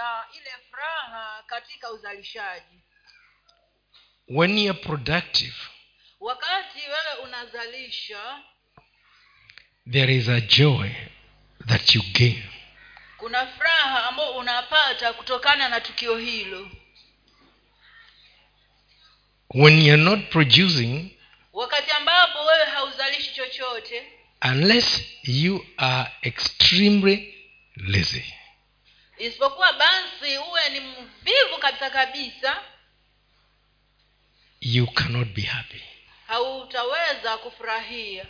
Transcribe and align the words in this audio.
kupata 0.00 0.26
ile 0.36 0.50
furaha 0.70 1.42
katika 1.46 1.90
uzalishaji. 1.90 2.80
When 4.28 4.58
you're 4.58 4.80
productive 4.82 5.54
wakati 6.20 6.78
wewe 6.78 7.24
unazalisha 7.24 8.38
there 9.92 10.14
is 10.16 10.28
a 10.28 10.40
joy 10.40 10.90
that 11.66 11.94
you 11.94 12.02
gain. 12.12 12.42
kuna 13.16 13.46
furaha 13.46 14.08
ambayo 14.08 14.30
unapata 14.32 15.12
kutokana 15.12 15.68
na 15.68 15.80
tukio 15.80 16.16
hilo. 16.18 16.70
When 19.54 19.82
you're 19.82 20.02
not 20.04 20.28
producing 20.30 21.16
wakati 21.52 21.90
ambapo 21.90 22.44
wewe 22.44 22.64
hauzalishi 22.64 23.34
chochote 23.34 24.12
unless 24.44 25.02
you 25.22 25.66
are 25.76 26.10
extremely 26.22 27.34
lazy 27.76 28.34
isipokuwa 29.20 29.72
basi 29.72 30.38
uwe 30.38 30.68
ni 30.68 30.80
mvivu 30.80 31.58
kabisa 31.60 31.90
kabisa 31.90 32.62
you 34.60 34.86
cannot 34.86 35.28
be 35.28 35.42
happy. 35.42 35.82
hautaweza 36.26 37.36
kufurahia. 37.38 38.26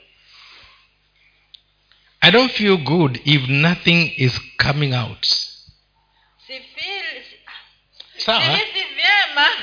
I 2.20 2.30
don't 2.30 2.52
feel 2.52 2.77
good 2.77 3.20
if 3.24 3.48
nothing 3.48 4.12
is 4.16 4.41
coming 4.56 4.95
out. 4.95 5.27
Sifili 6.46 7.24
sihisi 8.16 8.84
vyema. 8.95 9.48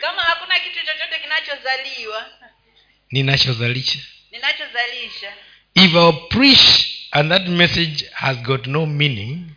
Kama 0.00 0.22
hakuna 0.22 0.60
kitu 0.60 0.78
chochote 0.86 1.18
kinachozaliwa. 1.22 2.30
Ninachozalisha. 3.10 3.98
Ninachozalisha. 4.30 5.32
If 5.74 5.92
I'll 5.94 6.12
preach 6.28 6.99
and 7.12 7.30
that 7.30 7.48
message 7.48 8.04
has 8.12 8.36
got 8.42 8.66
no 8.66 8.86
meaning 8.86 9.50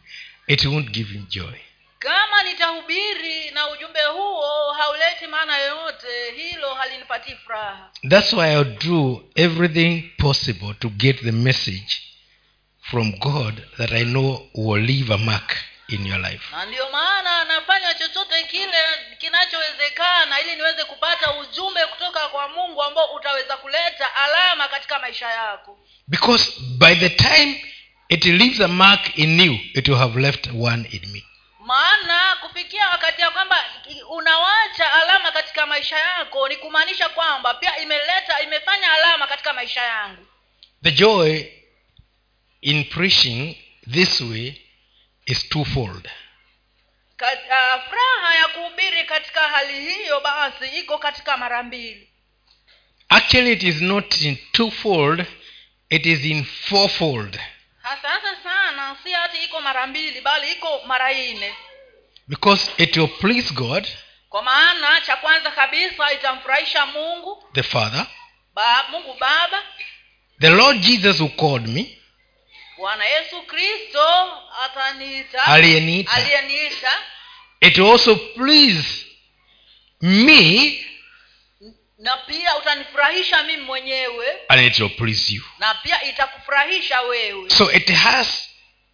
it 0.48 0.66
won't 0.66 0.92
give 0.92 1.08
him 1.10 1.26
joy. 1.30 1.60
Kama 2.00 2.44
nitahubiri 2.44 3.52
na 3.52 3.70
ujumbe 3.70 4.00
huo 4.14 4.74
hauleti 4.74 5.28
maana 5.28 5.58
yoyote 5.58 6.32
hilo 6.36 6.74
halinipatii 6.74 7.36
furaha. 7.46 7.90
That's 8.10 8.34
why 8.34 8.54
i'll 8.54 8.78
do 8.88 9.24
everything 9.36 10.04
possible 10.18 10.74
to 10.80 10.90
get 10.90 11.22
the 11.24 11.32
message 11.32 12.02
from 12.82 13.12
god 13.20 13.62
that 13.78 13.92
i 13.92 14.04
know 14.04 14.50
will 14.56 14.84
leave 14.86 15.14
a 15.14 15.18
mark 15.18 15.56
in 15.94 16.06
your 16.08 16.20
life. 16.20 16.44
Na 16.52 16.66
ndiyo 16.66 16.90
maana 16.92 17.44
nafanya 17.44 17.94
chochote 17.94 18.44
kile 18.44 18.78
kinachowezekana 19.20 20.42
ili 20.42 20.56
niweze 20.56 20.84
kupata 20.84 21.34
ujumbe 21.34 21.86
kutoka 21.86 22.28
kwa 22.30 22.48
mungu 22.50 22.84
ambao 22.84 23.14
utaweza 23.16 23.58
kuleta 23.58 24.16
alama 24.16 24.68
katika 24.68 25.00
maisha 25.00 25.30
yako. 25.30 25.80
Because 26.08 26.52
by 26.78 26.96
the 26.96 27.10
time 27.10 27.74
it 28.10 28.26
leaves 28.26 28.62
a 28.62 28.68
mark 28.68 29.18
in 29.18 29.40
you 29.40 29.54
it 29.74 29.88
will 29.88 29.98
have 29.98 30.20
left 30.20 30.48
one 30.62 30.90
in 30.92 31.12
me. 31.12 31.24
Maana 31.60 32.36
kufikia 32.42 32.90
wakati 32.90 33.22
ya 33.22 33.32
kwamba 33.32 33.66
unawacha 34.10 34.94
alama 34.94 35.32
katika 35.32 35.66
maisha 35.66 35.98
yako 36.00 36.48
ni 36.48 36.56
kumaanisha 36.56 37.10
kwamba 37.10 37.54
pia 37.54 37.78
imeleta 37.80 38.42
imefanya 38.44 38.92
alama 38.92 39.28
katika 39.28 39.54
maisha 39.54 39.82
yangu. 39.82 40.26
The 40.84 40.92
joy 40.92 41.44
in 42.62 42.86
preaching 42.86 43.58
this 43.92 44.22
way 44.22 44.54
is 45.26 45.50
twofold. 45.50 46.10
Kat, 47.18 47.40
uh, 47.40 47.84
furaha 47.90 48.36
ya 48.36 48.48
kuhubiri 48.48 49.04
katika 49.06 49.40
hali 49.42 49.82
hiyo 49.82 50.20
basi 50.20 50.66
iko 50.80 50.98
katika 50.98 51.38
mara 51.38 51.64
mbili. 51.64 52.10
Actually 53.10 53.52
it 53.52 53.64
is 53.64 53.82
not 53.82 54.22
in 54.22 54.38
twofold 54.52 55.26
it 55.90 56.06
is 56.06 56.26
in 56.26 56.44
fourfold. 56.46 57.40
Hasa 57.82 58.10
hasa 58.10 58.44
sana 58.44 58.98
si 59.04 59.12
hati 59.12 59.44
iko 59.44 59.62
mara 59.62 59.88
mbili 59.88 60.22
bali 60.22 60.52
iko 60.52 60.82
mara 60.88 61.14
nne. 61.14 61.54
Because 62.28 62.72
it 62.78 62.98
will 62.98 63.08
please 63.08 63.54
god 63.54 63.88
kwa 64.30 64.44
maana 64.44 65.02
cha 65.02 65.16
kwanza 65.16 65.52
kabisa 65.52 66.12
itamfurahisha 66.14 66.86
mungu 66.86 67.44
the 67.54 67.64
father 67.64 68.06
ba, 68.54 68.86
mungu 68.92 69.14
baba 69.20 69.64
the 70.40 70.50
lord 70.50 70.80
jesus 70.80 71.20
who 71.20 71.30
called 71.30 71.68
me 71.68 71.98
bwana 72.78 73.06
yesu 73.06 73.42
kristo 73.42 74.34
ataniita 74.64 75.46
aliyeniita. 75.46 76.12
aliyeniita. 76.12 76.92
It 77.62 77.78
will 77.78 77.92
also 77.92 78.16
please 78.16 79.06
me. 80.02 80.86
Na 81.98 82.18
pia 82.18 82.58
utanifurahisha 82.58 83.44
mimi 83.44 83.64
mwenyewe. 83.64 84.26
And 84.50 84.62
it 84.62 84.80
will 84.80 84.90
please 84.90 85.36
you. 85.36 85.44
Na 85.60 85.74
pia 85.74 86.04
itakufurahisha 86.04 87.02
wewe. 87.02 87.50
So 87.50 87.72
it 87.72 87.90
has 87.90 88.50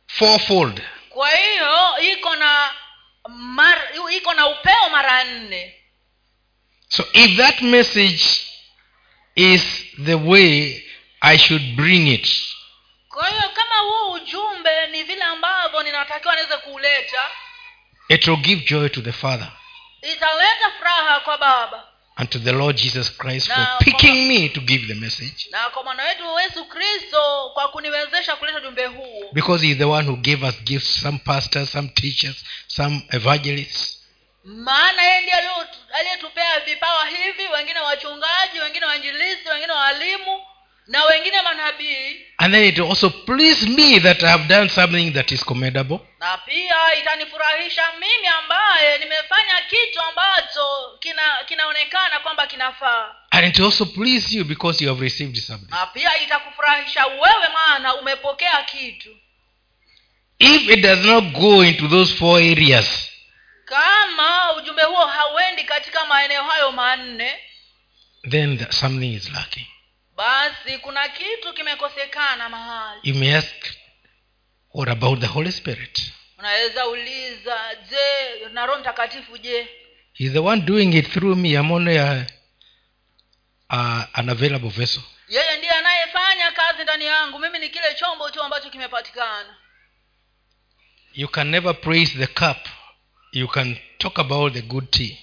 fourfold. 0.07 0.81
Kwa 1.09 1.29
hiyo 1.29 1.97
iko 2.13 2.35
na 2.35 2.73
mar, 3.27 3.81
iko 4.17 4.33
na 4.33 4.47
upeo 4.47 4.89
mara 4.91 5.23
nne. 5.23 5.75
So 6.87 7.07
if 7.13 7.37
that 7.37 7.61
message 7.61 8.23
is 9.35 9.63
the 10.05 10.15
way 10.15 10.83
i 11.21 11.37
should 11.37 11.75
bring 11.75 12.07
it 12.07 12.27
kwa 13.19 13.29
hiyo 13.29 13.49
kama 13.53 13.75
huu 13.75 14.11
ujumbe 14.11 14.87
ni 14.87 15.03
vile 15.03 15.23
ambavyo 15.23 15.83
ninatakiwa 15.83 16.35
niweze 16.35 16.57
kuuleta 16.57 17.21
it 18.07 18.27
will 18.27 18.37
give 18.37 18.65
joy 18.65 18.89
to 18.89 19.01
the 19.01 19.11
father 19.11 19.51
italeta 20.01 20.71
furaha 20.77 21.19
kwa 21.19 21.37
baba. 21.37 21.87
and 22.15 22.29
to 22.29 22.39
the 22.39 22.51
lord 22.51 22.75
jesus 22.75 23.17
christ 23.17 23.47
for 23.51 23.77
picking 23.79 24.27
me 24.27 24.49
to 24.49 24.61
give 24.61 24.87
the 24.87 24.93
message. 24.93 25.47
Na 25.51 25.69
kwa 25.69 25.83
mwana 25.83 26.03
wetu 26.03 26.39
yesu 26.39 26.65
kristo 26.65 27.51
kwa 27.53 27.67
kuniwezesha 27.67 28.35
kuleta 28.35 28.57
ujumbe 28.57 28.85
huu. 28.85 29.29
Because 29.33 29.65
he 29.65 29.71
is 29.71 29.77
the 29.77 29.83
one 29.83 30.07
who 30.07 30.15
gave 30.15 30.47
us 30.47 30.63
gifts 30.63 31.01
some 31.01 31.17
pastors 31.17 31.71
some 31.71 31.87
teachers 31.87 32.45
some 32.67 33.01
evangelists. 33.11 33.99
Maana 34.43 35.01
yeye 35.03 35.21
ndiye 35.21 35.37
aliyetupea 35.99 36.59
vipawa 36.59 37.05
hivi 37.05 37.47
wengine 37.53 37.79
wachungaji 37.79 38.59
wengine 38.59 38.85
wainjilisti 38.85 39.49
wengine 39.49 39.73
walimu 39.73 40.41
na 40.89 41.05
wengine 41.05 41.41
manabii. 41.41 42.25
And 42.37 42.53
then 42.53 42.63
it 42.63 42.79
also 42.79 43.09
please 43.09 43.67
me 43.67 43.99
that 43.99 44.23
i 44.23 44.29
have 44.29 44.47
done 44.47 44.69
something 44.69 45.11
that 45.11 45.31
is 45.31 45.43
commendable. 45.43 45.99
Na 46.19 46.37
pia 46.37 46.95
itanifurahisha 47.01 47.83
mimi 47.99 48.27
ambaye 48.27 48.97
nimefanya 48.97 49.61
kitu 49.69 50.01
ambacho 50.01 50.97
kina 50.99 51.21
kinaonekana 51.47 52.19
kwamba 52.19 52.47
kinafaa. 52.47 53.15
And 53.31 53.45
it 53.47 53.59
also 53.59 53.85
please 53.85 54.37
you 54.37 54.45
because 54.45 54.83
you 54.83 54.89
have 54.89 55.01
received 55.03 55.37
something. 55.37 55.71
Na 55.71 55.85
pia 55.85 56.21
itakufurahisha 56.21 57.05
wewe 57.05 57.47
maana 57.53 57.95
umepokea 57.95 58.63
kitu. 58.63 59.09
If 60.39 60.69
it 60.69 60.81
does 60.81 61.05
not 61.05 61.23
go 61.23 61.63
into 61.65 61.87
those 61.87 62.13
four 62.13 62.39
areas 62.41 63.09
kama 63.65 64.53
ujumbe 64.57 64.83
huo 64.83 65.05
hauendi 65.05 65.63
katika 65.63 66.05
maeneo 66.05 66.43
hayo 66.43 66.71
manne 66.71 67.33
then 68.29 68.57
the, 68.57 68.71
something 68.71 69.13
is 69.13 69.29
lacking 69.31 69.67
basi 70.19 70.77
kuna 70.77 71.09
kitu 71.09 71.53
kimekosekana 71.53 72.49
mahali. 72.49 72.99
You 73.03 73.15
may 73.15 73.35
ask 73.37 73.55
what 74.73 74.89
about 74.89 75.19
the 75.19 75.27
holy 75.27 75.51
spirit? 75.51 76.11
Unaweza 76.37 76.87
uliza 76.87 77.75
je 77.89 78.49
na 78.53 78.65
roho 78.65 78.79
mtakatifu 78.79 79.37
je? 79.37 79.67
He's 80.13 80.31
the 80.33 80.39
one 80.39 80.61
doing 80.61 80.93
it 80.97 81.11
through 81.11 81.37
me. 81.37 81.49
I'm 81.49 81.71
only 81.71 81.97
a, 81.97 82.25
a, 83.69 84.07
an 84.13 84.29
available 84.29 84.69
vessel. 84.69 85.03
Yeye 85.29 85.57
ndiye 85.57 85.71
anayefanya 85.71 86.51
kazi 86.51 86.83
ndani 86.83 87.05
yangu. 87.05 87.39
Mimi 87.39 87.59
ni 87.59 87.69
kile 87.69 87.93
chombo 87.93 88.29
tu 88.29 88.43
ambacho 88.43 88.69
kimepatikana. 88.69 89.55
You 91.13 91.27
can 91.27 91.47
never 91.47 91.81
praise 91.81 92.17
the 92.25 92.27
cup. 92.27 92.67
You 93.31 93.47
can 93.47 93.77
talk 93.97 94.19
about 94.19 94.53
the 94.53 94.61
good 94.61 94.91
tea 94.91 95.17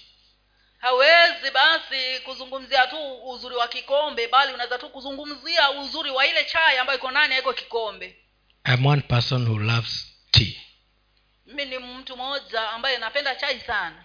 hawezi 0.86 1.50
basi 1.50 2.20
kuzungumzia 2.24 2.86
tu 2.86 3.28
uzuri 3.30 3.56
wa 3.56 3.68
kikombe 3.68 4.28
bali 4.28 4.52
unaweza 4.52 4.78
tu 4.78 4.90
kuzungumzia 4.90 5.70
uzuri 5.70 6.10
wa 6.10 6.26
ile 6.26 6.44
chai 6.44 6.78
ambayo 6.78 6.98
iko 6.98 7.10
ndani 7.10 7.34
aiko 7.34 7.52
kikombe. 7.52 8.16
I'm 8.64 8.86
one 8.86 9.02
person 9.02 9.46
who 9.48 9.58
loves 9.58 10.06
tea. 10.30 10.60
Mimi 11.46 11.64
ni 11.64 11.78
mtu 11.78 12.16
mmoja 12.16 12.70
ambaye 12.70 12.98
napenda 12.98 13.34
chai 13.34 13.60
sana. 13.60 14.04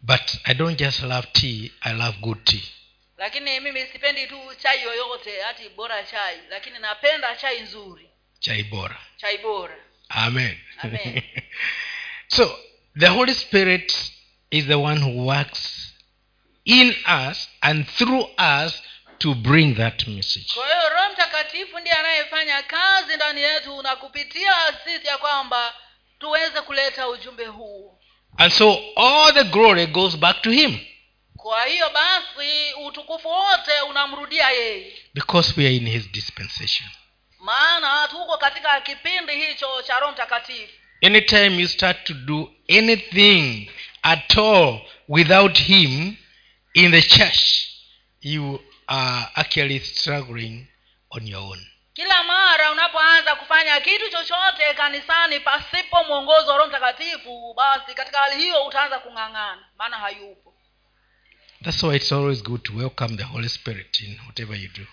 But 0.00 0.34
i 0.44 0.54
don't 0.54 0.78
just 0.78 1.02
love 1.02 1.28
tea 1.32 1.70
i 1.80 1.94
love 1.94 2.18
good 2.20 2.44
tea. 2.44 2.64
Lakini 3.16 3.60
mimi 3.60 3.86
sipendi 3.86 4.26
tu 4.26 4.40
chai 4.62 4.82
yoyote 4.82 5.42
hati 5.42 5.68
bora 5.68 6.04
chai. 6.04 6.38
Lakini 6.50 6.78
napenda 6.78 7.36
chai 7.36 7.60
nzuri. 7.60 8.10
Chai 8.38 8.62
bora. 8.62 9.00
Chai 9.16 9.38
bora. 9.38 9.76
Amen, 10.08 10.58
Amen. 10.82 11.22
so 12.36 12.58
the 12.98 13.06
holy 13.06 13.34
spirit 13.34 14.13
is 14.54 14.66
the 14.66 14.74
one 14.78 15.00
who 15.00 15.26
works 15.26 15.92
in 16.64 16.94
us 17.06 17.48
and 17.60 17.86
through 17.86 18.26
us 18.38 18.82
to 19.18 19.34
bring 19.34 19.74
that 19.74 20.06
message. 20.06 20.52
Kwa 20.54 20.66
hiyo 20.66 20.88
roho 20.88 21.12
mtakatifu 21.12 21.78
ndiye 21.78 21.94
anayefanya 21.96 22.62
kazi 22.62 23.16
ndani 23.16 23.40
yetu 23.40 23.82
na 23.82 23.96
kupitia 23.96 24.54
sisi 24.84 25.06
ya 25.06 25.18
kwamba 25.18 25.74
tuweze 26.18 26.60
kuleta 26.60 27.08
ujumbe 27.08 27.46
huu. 27.46 27.98
And 28.36 28.52
so 28.52 28.82
all 28.96 29.34
the 29.34 29.44
glory 29.44 29.86
goes 29.86 30.16
back 30.16 30.42
to 30.42 30.50
him. 30.50 30.78
Kwa 31.36 31.64
hiyo 31.66 31.90
basi 31.90 32.74
utukufu 32.86 33.28
wote 33.28 33.80
unamrudia 33.90 34.50
yeye. 34.50 34.92
Because 35.14 35.54
we 35.56 35.66
are 35.66 35.76
in 35.76 35.88
his 35.88 36.10
dispensation. 36.12 36.90
Maana 37.38 38.08
tuko 38.08 38.38
katika 38.38 38.80
kipindi 38.80 39.32
hicho 39.46 39.82
cha 39.86 40.00
roho 40.00 40.12
mtakatifu. 40.12 40.72
Anytime 41.06 41.62
you 41.62 41.68
start 41.68 42.04
to 42.04 42.14
do 42.14 42.52
anything 42.78 43.70
at 44.04 44.36
all 44.38 44.80
without 45.08 45.58
him 45.58 46.16
in 46.74 46.90
the 46.92 47.02
church 47.02 47.68
you 48.20 48.60
are 48.86 49.30
actually 49.36 49.80
struggling 49.80 50.66
on 51.10 51.26
your 51.26 51.40
own. 51.42 51.58
Kila 51.94 52.22
mara 52.24 52.70
unapoanza 52.70 53.36
kufanya 53.36 53.80
kitu 53.80 54.10
chochote 54.10 54.74
kanisani 54.76 55.40
pasipo 55.40 56.04
mwongozo 56.04 56.50
wa 56.50 56.56
roho 56.56 56.68
mtakatifu 56.68 57.54
basi 57.54 57.94
katika 57.94 58.18
hali 58.18 58.42
hiyo 58.42 58.64
utaanza 58.66 58.98
kung'ang'ana 58.98 59.64
maana 59.78 59.98
hayupo. 59.98 60.54
That's 61.62 61.82
why 61.82 61.96
it's 61.96 62.12
always 62.12 62.42
good 62.42 62.62
to 62.62 62.72
welcome 62.76 63.16
the 63.16 63.22
holy 63.22 63.48
spirit 63.48 64.00
in 64.00 64.20
whatever 64.26 64.56
you 64.56 64.68
do. 64.68 64.86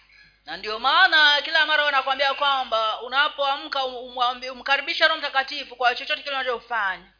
Na 0.45 0.57
ndio 0.57 0.79
maana 0.79 1.41
kila 1.41 1.65
mara 1.65 1.83
wanakwambia 1.83 2.33
kwamba 2.33 3.01
unapoamka 3.01 3.85
umkaribisha 3.85 4.53
umkaribishe 4.53 5.07
roho 5.07 5.19
mtakatifu 5.19 5.75
kwa 5.75 5.95
chochote 5.95 6.23
kile 6.23 6.35
unachofanya 6.35 7.13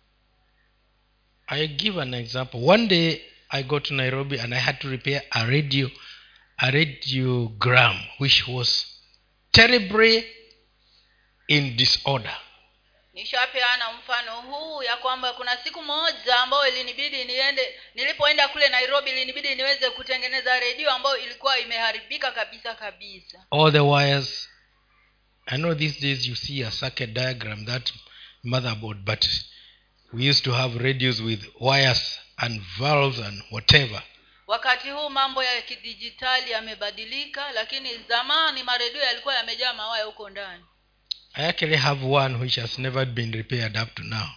i 1.51 1.67
give 1.67 2.01
an 2.01 2.13
example. 2.13 2.59
One 2.65 2.87
day 2.87 3.21
i 3.49 3.63
got 3.63 3.83
to 3.85 3.93
nairobi 3.93 4.39
and 4.39 4.53
i 4.53 4.57
had 4.59 4.79
to 4.79 4.89
repair 4.89 5.21
a 5.31 5.45
radio 5.45 5.87
a 6.57 6.71
radiogram 6.71 7.95
which 8.19 8.47
was 8.47 8.85
terribly 9.51 10.25
in 11.47 11.75
disorder. 11.75 12.35
Nishapeana 13.13 13.93
mfano 13.93 14.41
huu 14.41 14.83
ya 14.83 14.97
kwamba 14.97 15.33
kuna 15.33 15.57
siku 15.57 15.83
moja 15.83 16.39
ambayo 16.39 16.67
ilinibidi 16.67 17.23
niende 17.23 17.61
nilipoenda 17.95 18.47
kule 18.47 18.69
nairobi 18.69 19.09
ilinibidi 19.11 19.55
niweze 19.55 19.89
kutengeneza 19.89 20.59
redio 20.59 20.91
ambayo 20.91 21.17
ilikuwa 21.17 21.59
imeharibika 21.59 22.31
kabisa 22.31 22.75
kabisa. 22.75 23.45
All 23.51 23.71
the 23.71 23.79
wires 23.79 24.49
i 25.45 25.57
know 25.57 25.75
these 25.75 25.99
days 26.01 26.27
you 26.27 26.35
see 26.35 26.63
a 26.63 26.71
circuit 26.71 27.09
diagram 27.13 27.65
that 27.65 27.93
motherboard 28.43 28.97
but 29.05 29.25
we 30.13 30.23
used 30.29 30.43
to 30.43 30.51
have 30.51 30.75
radios 30.83 31.21
with 31.21 31.39
wires 31.59 32.19
and 32.37 32.61
valves 32.79 33.19
and 33.19 33.41
whatever. 33.51 34.03
Wakati 34.47 34.89
huu 34.89 35.09
mambo 35.09 35.43
ya 35.43 35.61
kidijitali 35.61 36.51
yamebadilika 36.51 37.51
lakini 37.51 37.89
zamani 38.09 38.63
maredio 38.63 39.01
yalikuwa 39.01 39.35
yamejaa 39.35 39.73
mawaya 39.73 40.03
huko 40.05 40.29
ndani. 40.29 40.63
I 41.33 41.45
actually 41.49 41.77
have 41.77 42.05
one 42.05 42.35
which 42.35 42.55
has 42.59 42.79
never 42.79 43.05
been 43.05 43.31
repaired 43.33 43.77
up 43.77 43.95
to 43.95 44.03
now. 44.03 44.27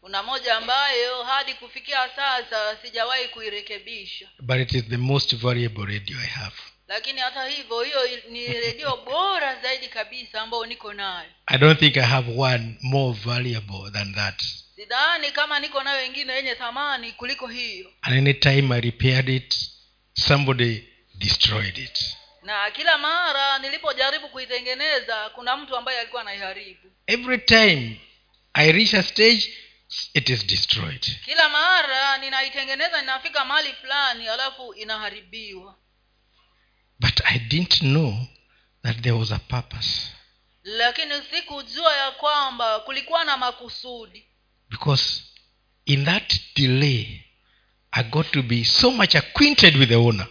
Kuna 0.00 0.22
moja 0.22 0.56
ambayo 0.56 1.22
hadi 1.22 1.54
kufikia 1.54 2.08
sasa 2.16 2.76
sijawahi 2.82 3.28
kuirekebisha. 3.28 4.28
But 4.40 4.56
it 4.60 4.72
is 4.72 4.84
the 4.84 4.96
most 4.96 5.36
valuable 5.36 5.84
radio 5.86 6.16
i 6.20 6.26
have. 6.26 6.56
Lakini 6.88 7.20
hata 7.20 7.44
hivyo 7.48 7.82
hiyo 7.82 7.98
ni 8.30 8.46
redio 8.46 8.96
bora 8.96 9.62
zaidi 9.62 9.88
kabisa 9.88 10.40
ambayo 10.42 10.66
niko 10.66 10.92
nayo. 10.92 11.30
I 11.46 11.58
don't 11.58 11.78
think 11.80 11.96
i 11.96 12.02
have 12.02 12.32
one 12.40 12.76
more 12.82 13.18
valuable 13.24 13.90
than 13.92 14.14
that 14.14 14.42
sidhani 14.84 15.30
kama 15.32 15.60
niko 15.60 15.82
nayo 15.82 15.98
wengine 15.98 16.32
yenye 16.32 16.54
thamani 16.54 17.12
kuliko 17.12 17.46
hiyo. 17.46 17.92
And 18.02 18.16
any 18.18 18.34
time 18.34 18.74
i 18.74 18.80
repaired 18.80 19.28
it 19.28 19.54
somebody 20.14 20.88
destroyed 21.14 21.78
it. 21.78 22.04
Na 22.42 22.70
kila 22.70 22.98
mara 22.98 23.58
nilipojaribu 23.58 24.28
kuitengeneza 24.28 25.30
kuna 25.30 25.56
mtu 25.56 25.76
ambaye 25.76 25.98
alikuwa 26.00 26.22
anaiharibu. 26.22 26.92
Every 27.06 27.38
time 27.38 28.00
i 28.52 28.72
reach 28.72 28.94
a 28.94 29.02
stage 29.02 29.52
it 30.14 30.28
is 30.28 30.46
destroyed. 30.46 31.20
Kila 31.24 31.48
mara 31.48 32.18
ninaitengeneza 32.18 33.00
ninafika 33.00 33.44
mahali 33.44 33.72
fulani 33.72 34.28
alafu 34.28 34.74
inaharibiwa. 34.74 35.76
But 37.00 37.20
i 37.24 37.38
didn't 37.38 37.78
know 37.78 38.14
that 38.82 38.96
there 39.00 39.16
was 39.16 39.32
a 39.32 39.38
purpose. 39.38 40.08
Lakini 40.62 41.14
sikujua 41.30 41.96
ya 41.96 42.10
kwamba 42.10 42.80
kulikuwa 42.80 43.24
na 43.24 43.36
makusudi 43.36 44.26
because 44.74 45.22
in 45.86 46.04
that 46.04 46.34
delay 46.56 47.20
i 47.92 48.02
got 48.02 48.26
to 48.32 48.42
be 48.42 48.64
so 48.64 48.90
much 48.90 49.14
acquainted 49.14 49.76
with 49.76 49.88
the 49.88 49.94
owner. 49.96 50.26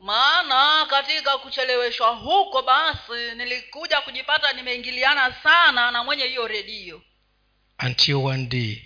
Maana 0.00 0.86
katika 0.86 1.38
kucheleweshwa 1.38 2.08
huko 2.08 2.62
basi 2.62 3.34
nilikuja 3.36 4.00
kujipata 4.00 4.52
nimeingiliana 4.52 5.34
sana 5.42 5.90
na 5.90 6.04
mwenye 6.04 6.24
hiyo 6.24 6.48
redio. 6.48 7.02
Until 7.86 8.14
one 8.14 8.46
day 8.46 8.82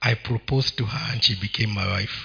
i 0.00 0.14
proposed 0.14 0.76
to 0.76 0.84
her 0.86 1.10
and 1.12 1.22
she 1.22 1.34
became 1.34 1.72
my 1.74 1.96
wife. 1.96 2.18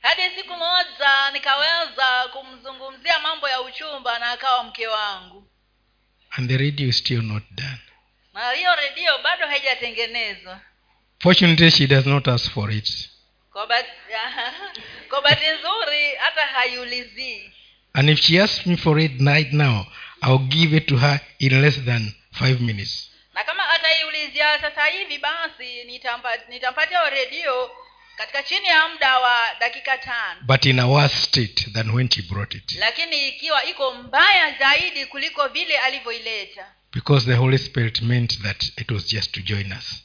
Hadi 0.00 0.22
siku 0.36 0.56
moja 0.56 1.30
nikaweza 1.32 2.28
kumzungumzia 2.32 3.18
mambo 3.18 3.48
ya 3.48 3.60
uchumba 3.60 4.18
na 4.18 4.30
akawa 4.30 4.64
mke 4.64 4.86
wangu. 4.86 5.50
And 6.30 6.48
the 6.50 6.56
radio 6.58 6.88
is 6.88 6.98
still 6.98 7.22
not 7.22 7.42
done. 7.50 7.80
Na 8.34 8.52
hiyo 8.52 8.74
redio 8.74 9.18
bado 9.18 9.46
haijatengenezwa 9.46 10.60
fortunately 11.22 11.70
she 11.70 11.86
does 11.86 12.06
not 12.06 12.28
ask 12.28 12.50
for 12.52 12.70
it. 12.70 12.88
Kwa 15.08 15.22
bahati 15.22 15.46
nzuri 15.46 16.14
hata 16.18 16.46
haiulizii. 16.46 17.50
And 17.92 18.10
if 18.10 18.20
she 18.20 18.40
asks 18.42 18.66
me 18.66 18.76
for 18.76 18.98
it 19.00 19.12
right 19.20 19.52
now 19.52 19.86
i'll 20.22 20.38
give 20.48 20.76
it 20.76 20.86
to 20.86 20.96
her 20.96 21.20
in 21.38 21.60
less 21.62 21.76
than 21.84 22.12
five 22.32 22.60
minutes. 22.60 23.10
Na 23.34 23.44
kama 23.44 23.68
ataiulizia 23.70 24.60
sasa 24.60 24.84
hivi 24.86 25.18
basi 25.18 25.84
nitampa- 25.84 26.48
nitampatia 26.48 27.10
redio 27.10 27.70
katika 28.16 28.42
chini 28.42 28.66
ya 28.66 28.88
muda 28.88 29.18
wa 29.18 29.46
dakika 29.60 29.98
tano. 29.98 30.40
But 30.46 30.64
in 30.66 30.78
a 30.78 30.86
worse 30.86 31.16
state 31.16 31.72
than 31.72 31.90
when 31.90 32.10
she 32.10 32.22
brought 32.22 32.54
it. 32.54 32.72
Lakini 32.78 33.28
ikiwa 33.28 33.64
iko 33.64 33.94
mbaya 33.94 34.58
zaidi 34.58 35.06
kuliko 35.06 35.48
vile 35.48 35.78
alivyoileta. 35.78 36.66
Because 36.92 37.26
the 37.26 37.34
holy 37.36 37.58
spirit 37.58 38.00
meant 38.02 38.42
that 38.42 38.64
it 38.80 38.90
was 38.90 39.06
just 39.08 39.32
to 39.32 39.40
join 39.40 39.72
us 39.72 40.03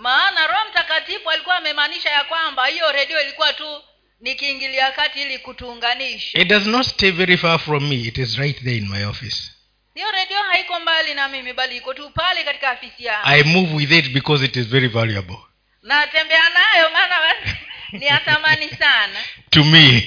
maana 0.00 0.46
roho 0.46 0.70
mtakatifu 0.70 1.30
alikuwa 1.30 1.56
amemaanisha 1.56 2.10
ya 2.10 2.24
kwamba 2.24 2.66
hiyo 2.66 2.92
redio 2.92 3.22
ilikuwa 3.22 3.52
tu 3.52 3.82
nikiingilia 4.20 4.92
kati 4.92 5.22
ili 5.22 5.38
kutuunganisha. 5.38 6.38
It 6.40 6.48
does 6.48 6.66
not 6.66 6.86
stay 6.86 7.10
very 7.10 7.36
far 7.36 7.58
from 7.58 7.88
me. 7.88 7.94
It 7.94 8.18
is 8.18 8.36
right 8.36 8.62
there 8.64 8.76
in 8.76 8.88
my 8.88 9.04
office. 9.04 9.50
Hiyo 9.94 10.10
redio 10.10 10.42
haiko 10.42 10.80
mbali 10.80 11.14
na 11.14 11.28
mimi 11.28 11.52
bali 11.52 11.76
iko 11.76 11.94
tu 11.94 12.10
pale 12.10 12.44
katika 12.44 12.70
afisi 12.70 13.04
yangu. 13.04 13.28
I 13.28 13.42
move 13.42 13.74
with 13.74 13.92
it 13.92 14.08
because 14.12 14.44
it 14.44 14.56
is 14.56 14.66
very 14.66 14.88
valuable. 14.88 15.38
Natembea 15.82 16.48
nayo 16.48 16.90
maana 16.90 17.16
ni 17.92 18.06
ya 18.06 18.18
thamani 18.18 18.68
sana. 18.68 19.18
To 19.50 19.64
me. 19.64 20.00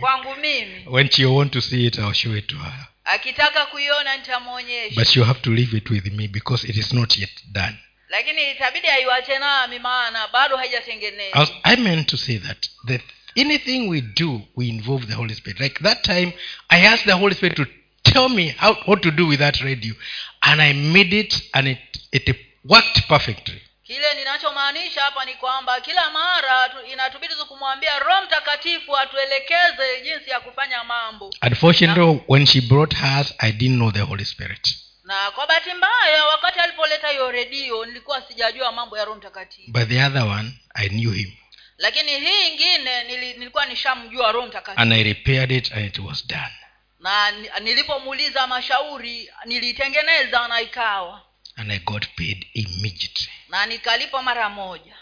Kwangu 0.00 0.34
mimi. 0.34 0.82
When 0.86 1.10
she 1.10 1.24
want 1.24 1.52
to 1.52 1.60
see 1.60 1.86
it 1.86 1.98
i'll 1.98 2.12
show 2.12 2.36
it 2.36 2.46
to 2.46 2.56
her. 2.56 2.86
Akitaka 3.04 3.66
kuiona 3.66 4.16
nitamwonyesha. 4.16 4.94
But 4.94 5.16
you 5.16 5.24
have 5.24 5.40
to 5.40 5.50
leave 5.50 5.76
it 5.76 5.90
with 5.90 6.06
me 6.06 6.28
because 6.28 6.68
it 6.68 6.76
is 6.76 6.92
not 6.92 7.18
yet 7.18 7.30
done 7.52 7.78
lakini 8.08 8.50
itabidi 8.50 8.88
aiwache 8.88 9.38
nami 9.38 9.78
maana 9.78 10.28
bado 10.28 10.56
haijatengenezwa. 10.56 11.48
I 11.62 11.76
meant 11.76 12.08
to 12.08 12.16
say 12.16 12.38
that 12.38 12.66
that 12.86 13.02
anything 13.36 13.88
we 13.88 14.00
do 14.00 14.40
we 14.56 14.68
involve 14.68 15.06
the 15.06 15.14
holy 15.14 15.34
spirit. 15.34 15.60
Like 15.60 15.82
that 15.82 16.02
time 16.02 16.32
i 16.68 16.86
asked 16.86 17.04
the 17.06 17.12
holy 17.12 17.34
spirit 17.34 17.56
to 17.56 17.66
tell 18.02 18.28
me 18.28 18.48
how 18.58 18.74
what 18.86 19.02
to 19.02 19.10
do 19.10 19.26
with 19.26 19.38
that 19.38 19.60
radio. 19.60 19.94
And 20.42 20.60
i 20.62 20.72
made 20.72 21.12
it 21.12 21.42
and 21.54 21.68
it, 21.68 21.78
it 22.12 22.36
worked 22.64 23.08
perfectly. 23.08 23.62
Kile 23.86 24.14
ninachomaanisha 24.14 25.00
hapa 25.00 25.24
ni 25.24 25.34
kwamba 25.34 25.80
kila 25.80 26.10
mara 26.10 26.70
inatubidi 26.92 27.34
tu 27.34 27.46
kumwambia 27.46 27.98
roho 27.98 28.22
mtakatifu 28.26 28.96
atuelekeze 28.96 30.00
jinsi 30.04 30.30
ya 30.30 30.40
kufanya 30.40 30.84
mambo. 30.84 31.30
Unfortunately 31.46 32.20
when 32.28 32.46
she 32.46 32.60
brought 32.60 32.94
hers 32.96 33.34
i 33.38 33.52
didn't 33.52 33.76
know 33.76 33.92
the 33.92 34.00
holy 34.00 34.24
spirit 34.24 34.68
na 35.08 35.30
kwa 35.30 35.46
bahati 35.46 35.74
mbaya 35.74 36.24
wakati 36.24 36.58
alipoleta 36.58 37.08
hiyo 37.08 37.30
redio 37.30 37.86
nilikuwa 37.86 38.22
sijajua 38.28 38.72
mambo 38.72 38.98
ya 38.98 39.04
roho 39.04 39.18
mtakatifu. 39.18 39.70
But 39.70 39.88
the 39.88 40.04
other 40.04 40.22
one 40.22 40.52
i 40.74 40.88
knew 40.88 41.12
him. 41.12 41.32
Lakini 41.78 42.20
hii 42.20 42.48
ingine 42.48 43.04
nilikuwa 43.04 43.66
nishamjua 43.66 44.32
roho 44.32 44.46
mtakatifu. 44.46 44.80
And 44.82 44.92
i 44.92 45.02
repaired 45.02 45.50
it 45.52 45.72
and 45.72 45.86
it 45.86 45.98
was 45.98 46.26
done. 46.26 46.54
Na 47.00 47.30
nilipomuuliza 47.60 48.46
mashauri 48.46 49.30
nilitengeneza 49.44 50.48
na 50.48 50.60
ikawa. 50.60 51.22
And 51.56 51.72
i 51.72 51.78
got 51.78 52.06
paid 52.16 52.46
immediately. 52.54 53.28
Na 53.48 53.66
nikalipa 53.66 54.22
mara 54.22 54.48
moja. 54.48 54.96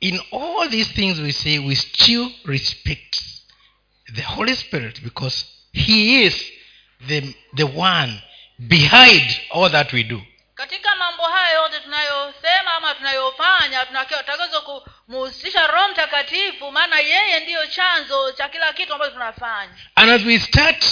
In 0.00 0.20
all 0.32 0.70
these 0.70 0.92
things 0.92 1.18
we 1.18 1.32
say 1.32 1.58
we 1.58 1.76
still 1.76 2.30
respect 2.44 3.20
the 4.14 4.22
holy 4.22 4.56
spirit 4.56 5.00
because 5.02 5.46
he 5.72 6.24
is 6.24 6.52
the, 7.06 7.34
the 7.56 7.64
one 7.64 8.22
behind 8.58 9.40
all 9.50 9.70
that 9.70 9.92
we 9.92 10.02
do. 10.02 10.22
Katika 10.54 10.96
mambo 10.96 11.22
hayo 11.22 11.62
yote 11.62 11.80
tunayosema 11.80 12.72
ama 12.76 12.94
tunayofanya 12.94 13.86
tunatakiwa 13.86 14.60
kumuhusisha 15.06 15.66
roho 15.66 15.88
mtakatifu 15.88 16.72
maana 16.72 17.00
yeye 17.00 17.40
ndiyo 17.40 17.66
chanzo 17.66 18.32
cha 18.32 18.48
kila 18.48 18.72
kitu 18.72 18.92
ambacho 18.92 19.12
tunafanya. 19.12 19.72
And 19.94 20.10
as 20.10 20.24
we 20.24 20.38
start 20.38 20.84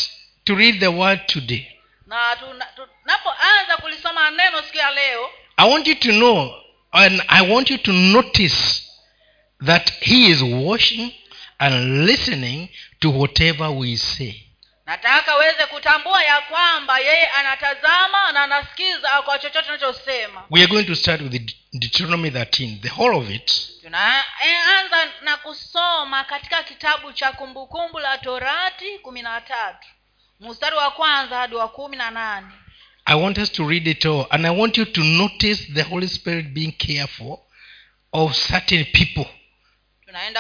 to 0.44 0.54
read 0.54 0.80
the 0.80 0.87
word 0.87 1.26
today 1.26 1.66
na 2.06 2.37
tunapoanza 2.37 3.76
kulisoma 3.76 4.30
neno 4.30 4.62
siku 4.62 4.76
ya 4.76 4.90
leo 4.90 5.30
i 5.56 5.70
want 5.70 5.87
you 5.87 5.94
to 5.94 6.08
know 6.12 6.54
and 6.92 7.23
i 7.28 7.50
want 7.52 7.70
you 7.70 7.78
to 7.78 7.92
notice 7.92 8.82
that 9.64 9.92
he 10.00 10.26
is 10.26 10.42
watching 10.42 11.12
and 11.58 12.06
listening 12.08 12.68
to 13.00 13.11
whatever 13.11 13.68
we 13.68 13.96
say 13.96 14.35
nataka 14.86 15.32
aweze 15.32 15.66
kutambua 15.66 16.22
ya 16.24 16.40
kwamba 16.40 16.98
yeye 16.98 17.26
anatazama 17.26 18.32
na 18.32 18.42
anasikiza 18.42 19.22
kwa 19.22 19.38
chochote 19.38 19.68
unachosema 19.68 20.44
we 20.50 20.60
are 20.62 20.66
going 20.72 20.84
to 20.84 20.94
start 20.94 21.20
with 21.20 21.52
deuteronomy 21.72 22.30
13 22.30 22.80
the 22.80 22.88
whole 22.88 23.16
of 23.16 23.30
it. 23.30 23.52
Tunaanza 23.82 25.12
na 25.22 25.36
kusoma 25.36 26.24
katika 26.24 26.62
kitabu 26.62 27.12
cha 27.12 27.32
kumbukumbu 27.32 27.98
la 27.98 28.18
torati 28.18 28.98
kumi 28.98 29.22
na 29.22 29.40
tatu. 29.40 29.88
Mstari 30.40 30.76
wa 30.76 30.90
kwanza 30.90 31.36
hadi 31.36 31.54
wa 31.54 31.68
kumi 31.68 31.96
na 31.96 32.10
nane. 32.10 32.46
I 33.04 33.14
want 33.22 33.38
us 33.38 33.52
to 33.52 33.68
read 33.68 33.86
it 33.90 34.04
all 34.06 34.26
and 34.30 34.46
i 34.46 34.50
want 34.60 34.78
you 34.78 34.84
to 34.84 35.04
notice 35.04 35.72
the 35.72 35.82
holy 35.82 36.08
spirit 36.08 36.46
being 36.46 36.72
careful 36.72 37.38
of 38.12 38.34
certain 38.34 38.84
people 38.84 39.26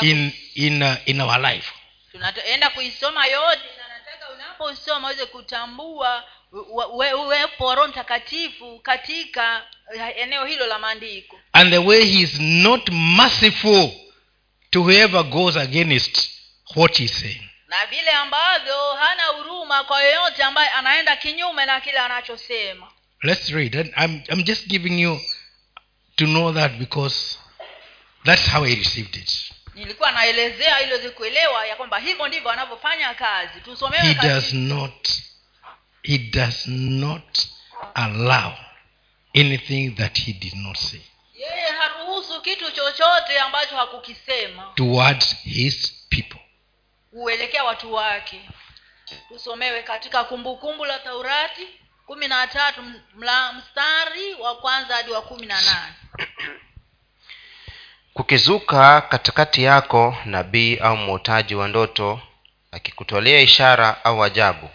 in 0.00 0.32
in 0.54 0.82
uh, 0.82 0.94
in 1.06 1.20
our 1.20 1.40
life. 1.40 1.72
Tunaenda 2.12 2.70
kuisoma 2.70 3.26
yote 3.26 3.62
na 4.60 4.92
waweze 5.02 5.26
kutambua 5.26 6.24
uwe- 6.52 6.84
uwe- 6.86 7.12
uwepo 7.12 7.66
wa 7.66 7.74
roho 7.74 7.88
mtakatifu 7.88 8.78
katika 8.78 9.62
eneo 10.16 10.44
hilo 10.46 10.66
la 10.66 10.78
maandiko. 10.78 11.40
And 11.52 11.70
the 11.70 11.78
way 11.78 12.04
he 12.04 12.20
is 12.20 12.40
not 12.40 12.88
merciful 12.90 13.90
to 14.70 14.80
whoever 14.80 15.22
goes 15.24 15.56
against 15.56 16.30
what 16.76 16.98
he's 16.98 17.20
saying. 17.20 17.48
Na 17.68 17.86
vile 17.86 18.10
ambavyo 18.10 18.92
hana 18.94 19.22
huruma 19.24 19.84
kwa 19.84 20.02
yoyote 20.02 20.42
ambaye 20.42 20.68
anaenda 20.68 21.16
kinyume 21.16 21.66
na 21.66 21.80
kile 21.80 21.98
anachosema. 21.98 22.92
Let's 23.22 23.48
read. 23.50 23.76
And 23.76 23.92
I'm, 24.04 24.22
i'm 24.28 24.42
just 24.44 24.66
giving 24.66 25.00
you 25.02 25.20
to 26.16 26.24
know 26.24 26.52
that 26.52 26.72
because 26.72 27.38
that's 28.24 28.50
how 28.50 28.64
i 28.64 28.74
received 28.74 29.16
it 29.16 29.52
nilikuwa 29.76 30.12
naelezea 30.12 30.80
ili 30.80 31.10
kuelewa 31.10 31.66
ya 31.66 31.76
kwamba 31.76 31.98
hivyo 31.98 32.28
ndivyo 32.28 32.50
anavyofanya 32.50 33.14
kazi. 33.14 33.60
Tusomewe 33.60 34.02
he 34.02 34.14
does 34.14 34.52
not 34.52 35.08
he 36.02 36.18
does 36.18 36.66
not 36.66 37.38
allow 37.94 38.52
anything 39.34 39.90
that 39.90 40.18
he 40.20 40.32
did 40.32 40.54
not 40.54 40.76
say. 40.78 41.00
Yeye 41.34 41.70
haruhusu 41.70 42.42
kitu 42.42 42.70
chochote 42.70 43.40
ambacho 43.40 43.76
hakukisema. 43.76 44.72
Towards 44.74 45.36
his 45.42 45.92
people. 46.08 46.40
Huelekea 47.10 47.64
watu 47.64 47.94
wake. 47.94 48.40
Tusomewe 49.28 49.82
katika 49.82 50.24
kumbukumbu 50.24 50.84
la 50.84 50.98
taurati 50.98 51.66
kumi 52.06 52.28
na 52.28 52.46
tatu 52.46 52.82
mstari 53.58 54.34
wa 54.34 54.56
kwanza 54.56 54.94
hadi 54.96 55.10
wa 55.10 55.22
kumi 55.22 55.46
na 55.46 55.60
nane 55.60 55.94
kukizuka 58.16 59.00
katikati 59.00 59.62
yako 59.62 60.16
nabii 60.24 60.76
au 60.76 60.96
mwotaji 60.96 61.54
wa 61.54 61.68
ndoto 61.68 62.20
akikutolea 62.72 63.40
ishara 63.40 64.04
au 64.04 64.24
ajabu 64.24 64.68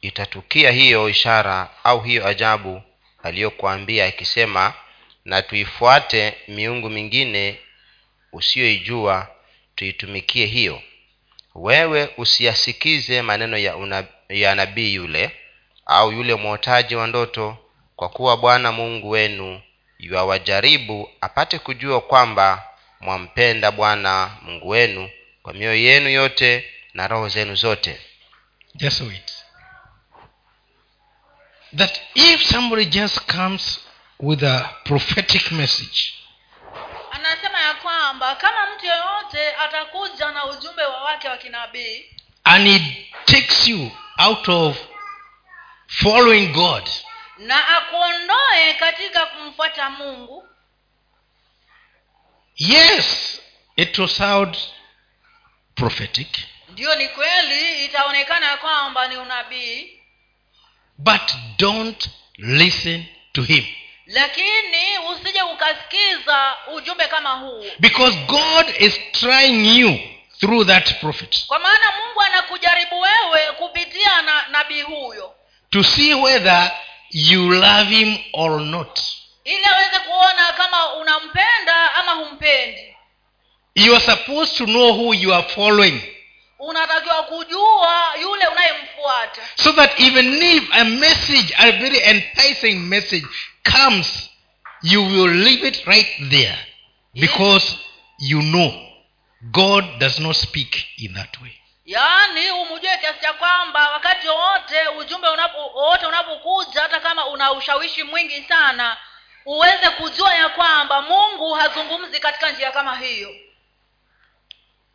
itatukia 0.00 0.70
hiyo 0.70 1.08
ishara 1.08 1.68
au 1.84 2.00
hiyo 2.00 2.26
ajabu 2.26 2.82
aliyokuambia 3.22 4.06
akisema 4.06 4.74
na 5.24 5.42
tuifuate 5.42 6.34
miungu 6.48 6.90
mingine 6.90 7.58
usiyoijua 8.32 9.28
tuitumikie 9.74 10.46
hiyo. 10.46 10.82
Wewe 11.54 12.10
usiyasikize 12.16 13.22
maneno 13.22 13.56
ya, 13.58 14.04
ya 14.28 14.54
nabii 14.54 14.94
yule 14.94 15.30
au 15.86 16.12
yule 16.12 16.34
mwotaji 16.34 16.96
wa 16.96 17.06
ndoto 17.06 17.56
kwa 17.96 18.08
kuwa 18.08 18.36
bwana 18.36 18.72
mungu 18.72 19.10
wenu 19.10 19.60
yuawajaribu 19.98 21.10
apate 21.20 21.58
kujua 21.58 22.00
kwamba 22.00 22.64
mwampenda 23.00 23.70
bwana 23.70 24.30
mungu 24.42 24.68
wenu 24.68 25.10
kwa 25.42 25.52
mioyo 25.52 25.74
yenu 25.82 26.08
yote 26.10 26.70
na 26.94 27.08
roho 27.08 27.28
zenu 27.28 27.54
zote. 27.54 28.00
Just 28.74 29.00
wait. 29.00 29.32
That 31.76 32.00
if 32.14 32.42
somebody 32.42 32.84
just 32.86 33.20
comes 33.26 33.80
with 34.20 34.42
a 34.42 34.74
prophetic 34.84 35.50
message 35.52 36.14
anasema 37.10 37.60
ya 37.60 37.74
kwamba 37.74 38.34
kama 38.36 38.66
mtu 38.76 38.86
yeyote 38.86 39.54
atakuja 39.56 40.32
na 40.32 40.44
ujumbe 40.44 40.82
wa 40.82 41.02
wake 41.04 41.28
wa 41.28 41.36
kinabii 41.36 42.04
and 42.44 42.68
he 42.68 43.06
takes 43.24 43.68
you 43.68 43.90
out 44.18 44.48
of 44.48 44.76
following 45.86 46.46
god 46.46 46.88
na 47.38 47.68
akuondoe 47.78 48.74
katika 48.78 49.26
kumfuata 49.26 49.90
mungu 49.90 50.48
yes 52.56 53.40
it 53.76 53.98
will 53.98 54.08
sound 54.08 54.56
prophetic. 55.74 56.28
Ndio 56.68 56.94
ni 56.94 57.08
kweli 57.08 57.84
itaonekana 57.84 58.56
kwamba 58.56 59.08
ni 59.08 59.16
unabii. 59.16 60.00
But 60.98 61.22
don't 61.58 62.08
listen 62.38 63.04
to 63.32 63.42
him. 63.42 63.64
Lakini 64.06 64.98
usije 65.12 65.42
ukasikiza 65.42 66.56
ujumbe 66.74 67.06
kama 67.06 67.30
huu. 67.30 67.64
Because 67.78 68.16
god 68.16 68.66
is 68.78 69.00
trying 69.12 69.78
you 69.80 69.98
through 70.40 70.66
that 70.66 71.00
prophet 71.00 71.46
kwa 71.46 71.58
maana 71.58 71.92
mungu 71.98 72.20
anakujaribu 72.20 73.00
wewe 73.00 73.52
kupitia 73.52 74.22
na 74.22 74.46
nabii 74.48 74.82
huyo. 74.82 75.34
to 75.70 75.82
see 75.84 76.14
whether 76.14 76.72
you 77.10 77.50
love 77.50 77.94
him 77.96 78.18
or 78.32 78.60
not 78.60 79.00
ili 79.44 79.64
aweze 79.64 79.98
kuona 79.98 80.52
kama 80.52 80.94
unampenda 80.94 81.94
ama 81.94 82.12
humpendi. 82.12 82.96
You 83.74 83.96
are 83.96 84.04
supposed 84.04 84.56
to 84.58 84.64
know 84.66 84.92
who 84.92 85.14
you 85.14 85.34
are 85.34 85.48
following. 85.48 86.00
Unatakiwa 86.58 87.22
kujua 87.22 88.14
yule 88.20 88.46
unayemfuata. 88.46 89.42
So 89.54 89.72
that 89.72 90.00
even 90.00 90.42
if 90.42 90.64
a 90.72 90.84
message 90.84 91.54
a 91.58 91.72
very 91.72 91.98
enticing 91.98 92.74
message 92.74 93.26
comes 93.62 94.30
you 94.82 95.02
will 95.02 95.30
leave 95.30 95.68
it 95.68 95.86
right 95.86 96.30
there. 96.30 96.58
Because 97.14 97.76
you 98.18 98.40
know 98.42 98.72
god 99.52 99.84
does 99.98 100.18
not 100.20 100.36
speak 100.36 100.84
in 100.98 101.14
that 101.14 101.40
way. 101.42 101.52
Yaani 101.86 102.50
umujue 102.50 102.98
kiasi 102.98 103.20
cha 103.20 103.32
kwamba 103.32 103.90
wakati 103.90 104.28
wowote 104.28 104.88
ujumbe 104.98 105.28
wowote 105.28 106.06
unapokuja 106.06 106.80
hata 106.80 107.00
kama 107.00 107.26
una 107.26 107.52
ushawishi 107.52 108.02
mwingi 108.02 108.42
sana 108.48 108.96
uweze 109.46 109.90
kujua 109.90 110.34
ya 110.34 110.48
kwamba 110.48 111.02
mungu 111.02 111.54
hazungumzi 111.54 112.20
katika 112.20 112.50
njia 112.52 112.72
kama 112.72 112.96
hiyo. 112.98 113.34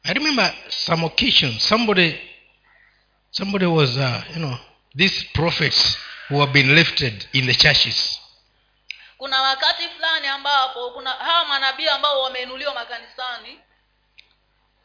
I 0.03 0.13
remember 0.13 0.53
some 0.69 1.05
occasion 1.05 1.59
somebody 1.59 2.19
somebody 3.31 3.65
was 3.65 3.97
uh, 3.97 4.21
you 4.29 4.35
know 4.35 4.57
these 4.97 5.25
prophets 5.33 5.97
who 6.29 6.39
have 6.39 6.51
been 6.51 6.75
lifted 6.75 7.27
in 7.33 7.45
the 7.47 7.55
churches. 7.55 8.19
Kuna 9.17 9.41
wakati 9.41 9.83
fulani 9.95 10.27
ambapo 10.27 10.91
kuna 10.91 11.09
hawa 11.09 11.45
manabii 11.45 11.87
ambao 11.87 12.21
wameinuliwa 12.21 12.73
makanisani. 12.73 13.59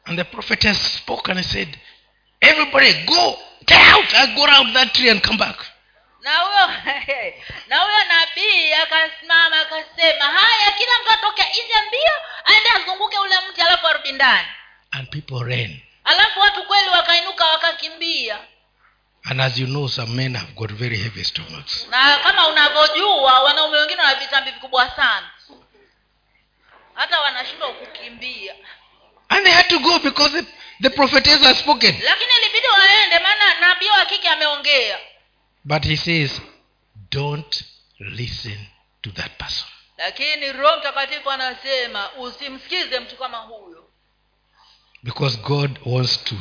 And 0.04 0.18
the 0.18 0.25
prophetess 0.25 0.97
spoke 0.97 1.33
and 1.33 1.44
said 1.44 1.78
everybody 2.40 2.92
go 3.06 3.38
get 3.66 3.78
out 3.94 4.14
i 4.14 4.26
go 4.35 4.44
around 4.44 4.75
that 4.75 4.92
tree 4.92 5.11
and 5.11 5.23
come 5.23 5.38
back 5.38 5.56
na 6.25 6.37
huyo 6.37 6.66
na 7.66 7.78
huyo 7.78 8.04
nabii 8.04 8.73
akasimama 8.73 9.61
akasema 9.61 10.25
haya 10.25 10.73
kila 10.78 10.93
mtu 11.02 11.12
atoke 11.12 11.43
nje 11.43 11.75
mbio 11.88 12.12
aende 12.45 12.71
azunguke 12.71 13.19
ule 13.19 13.35
mti 13.50 13.61
alafu 13.61 13.87
arudi 13.87 14.12
ndani. 14.12 14.49
And 14.90 15.09
people 15.11 15.45
ran. 15.50 15.81
Alafu 16.04 16.40
watu 16.40 16.62
kweli 16.66 16.88
wakainuka 16.88 17.45
wakakimbia. 17.45 18.38
And 19.31 19.40
as 19.40 19.59
you 19.59 19.66
know 19.66 19.88
some 19.88 20.12
men 20.14 20.37
have 20.37 20.52
got 20.52 20.71
very 20.73 20.97
heavy 20.97 21.25
stomachs. 21.25 21.87
Na 21.90 22.19
kama 22.19 22.49
unavyojua 22.49 23.40
wanaume 23.43 23.78
wengine 23.78 24.02
wana 24.02 24.14
vitambi 24.14 24.50
vikubwa 24.50 24.90
sana. 24.97 25.31
Hata 26.95 27.21
wanashindwa 27.21 27.73
kukimbia. 27.73 28.54
And 29.28 29.45
they 29.45 29.52
had 29.52 29.69
to 29.69 29.78
go 29.78 29.99
because 29.99 30.43
the, 30.43 30.47
the 30.83 30.90
prophetess 30.90 31.40
has 31.43 31.59
spoken. 31.59 32.00
Lakini 32.02 32.31
ilibidi 32.43 32.66
waende 32.69 33.19
maana 33.19 33.54
nabii 33.61 33.88
wa 33.88 34.04
kike 34.07 34.28
ameongea 34.28 34.99
but 35.64 35.85
he 35.85 35.97
says 35.97 36.40
don't 37.11 37.64
listen 38.00 38.59
to 39.02 39.11
that 39.12 39.38
person. 39.38 39.68
Lakini 39.99 40.52
roho 40.52 40.76
mtakatifu 40.78 41.30
anasema 41.30 42.12
usimsikize 42.12 43.00
mtu 43.00 43.16
kama 43.16 43.38
huyo. 43.38 43.85
Because 45.02 45.37
god 45.37 45.78
wants 45.85 46.25
to 46.25 46.35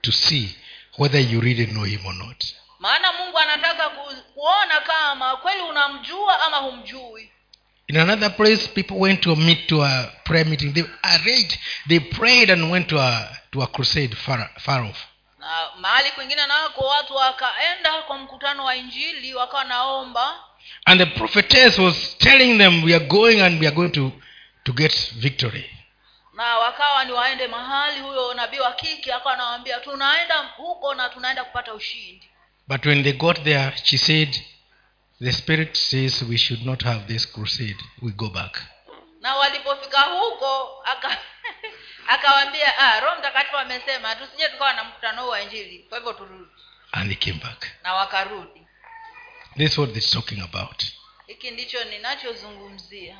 to 0.00 0.12
see 0.12 0.54
whether 0.98 1.20
you 1.20 1.40
really 1.40 1.66
know 1.66 1.84
him 1.84 2.06
or 2.06 2.14
not. 2.14 2.44
Maana 2.78 3.12
mungu 3.12 3.38
anataka 3.38 3.88
ku, 3.88 4.14
kuona 4.34 4.80
kama 4.80 5.36
kweli 5.36 5.60
unamjua 5.62 6.42
ama 6.46 6.56
humjui. 6.56 7.30
In 7.86 7.96
another 7.96 8.36
place 8.36 8.68
people 8.68 8.94
went 8.94 9.20
to 9.20 9.36
meet 9.36 9.66
to 9.66 9.84
a 9.84 10.12
prayer 10.24 10.46
meeting. 10.46 10.72
They 10.72 10.84
arranged 11.02 11.58
they 11.88 12.00
prayed 12.00 12.50
and 12.50 12.70
went 12.72 12.88
to 12.88 13.00
a 13.00 13.36
to 13.52 13.62
a 13.62 13.66
crusade 13.66 14.16
far, 14.16 14.50
far 14.58 14.84
off 14.84 15.09
na 15.40 15.70
mahali 15.78 16.10
kwingine 16.10 16.46
nako 16.46 16.84
watu 16.86 17.14
wakaenda 17.14 18.02
kwa 18.02 18.18
mkutano 18.18 18.64
wa 18.64 18.76
injili 18.76 19.34
wakawa 19.34 19.64
naomba 19.64 20.34
and 20.84 21.00
the 21.00 21.06
prophetess 21.06 21.78
was 21.78 22.18
telling 22.18 22.58
them 22.58 22.84
we 22.84 22.94
are 22.94 23.04
going 23.04 23.40
and 23.40 23.60
we 23.60 23.66
are 23.66 23.76
going 23.76 23.88
to 23.90 24.12
to 24.64 24.72
get 24.72 25.12
victory 25.14 25.76
na 26.34 26.58
wakawa 26.58 27.04
ni 27.04 27.12
waende 27.12 27.48
mahali 27.48 28.00
huyo 28.00 28.34
nabii 28.34 28.58
wa 28.58 28.72
kike 28.72 29.12
akawa 29.14 29.34
anawaambia 29.34 29.80
tunaenda 29.80 30.38
huko 30.56 30.94
na 30.94 31.08
tunaenda 31.08 31.44
kupata 31.44 31.74
ushindi 31.74 32.26
But 32.68 32.86
when 32.86 33.02
they 33.02 33.12
got 33.12 33.42
there, 33.42 33.72
she 33.84 33.98
said, 33.98 34.36
The 35.20 35.32
Spirit 35.32 35.74
says 35.76 36.22
we 36.22 36.38
should 36.38 36.64
not 36.66 36.82
have 36.84 37.06
this 37.06 37.26
crusade. 37.32 37.76
We 38.02 38.12
go 38.12 38.28
back. 38.28 38.62
na 39.20 39.36
walipofika 39.36 40.00
huko 40.00 40.82
aka 40.84 41.18
akawambia 42.10 42.78
ah, 42.78 43.00
roho 43.00 43.18
mtakatifu 43.18 43.56
amesema 43.56 44.16
tusije 44.16 44.48
tukawa 44.48 44.72
na 44.72 44.84
mkutano 44.84 45.22
huu 45.22 45.28
wa 45.28 45.40
injili. 45.42 45.78
Kwa 45.88 45.98
hivyo 45.98 46.12
turudi. 46.12 46.50
And 46.92 47.18
came 47.18 47.38
back. 47.38 47.66
na 47.82 47.94
wakarudi. 47.94 48.66
This 49.56 49.72
is 49.72 49.78
what 49.78 49.92
this 49.92 50.10
talking 50.10 50.40
about. 50.42 50.84
hiki 51.26 51.50
ndicho 51.50 51.84
ninachozungumzia. 51.84 53.16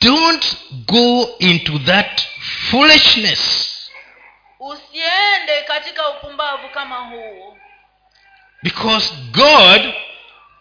Don't 0.00 0.56
go 0.72 1.36
into 1.38 1.78
that 1.78 2.22
foolishness. 2.70 3.70
Usiende 4.60 5.62
katika 5.66 6.08
upumbavu 6.10 6.68
kama 6.68 6.96
huo. 6.98 7.58
Because 8.62 9.14
God 9.30 9.94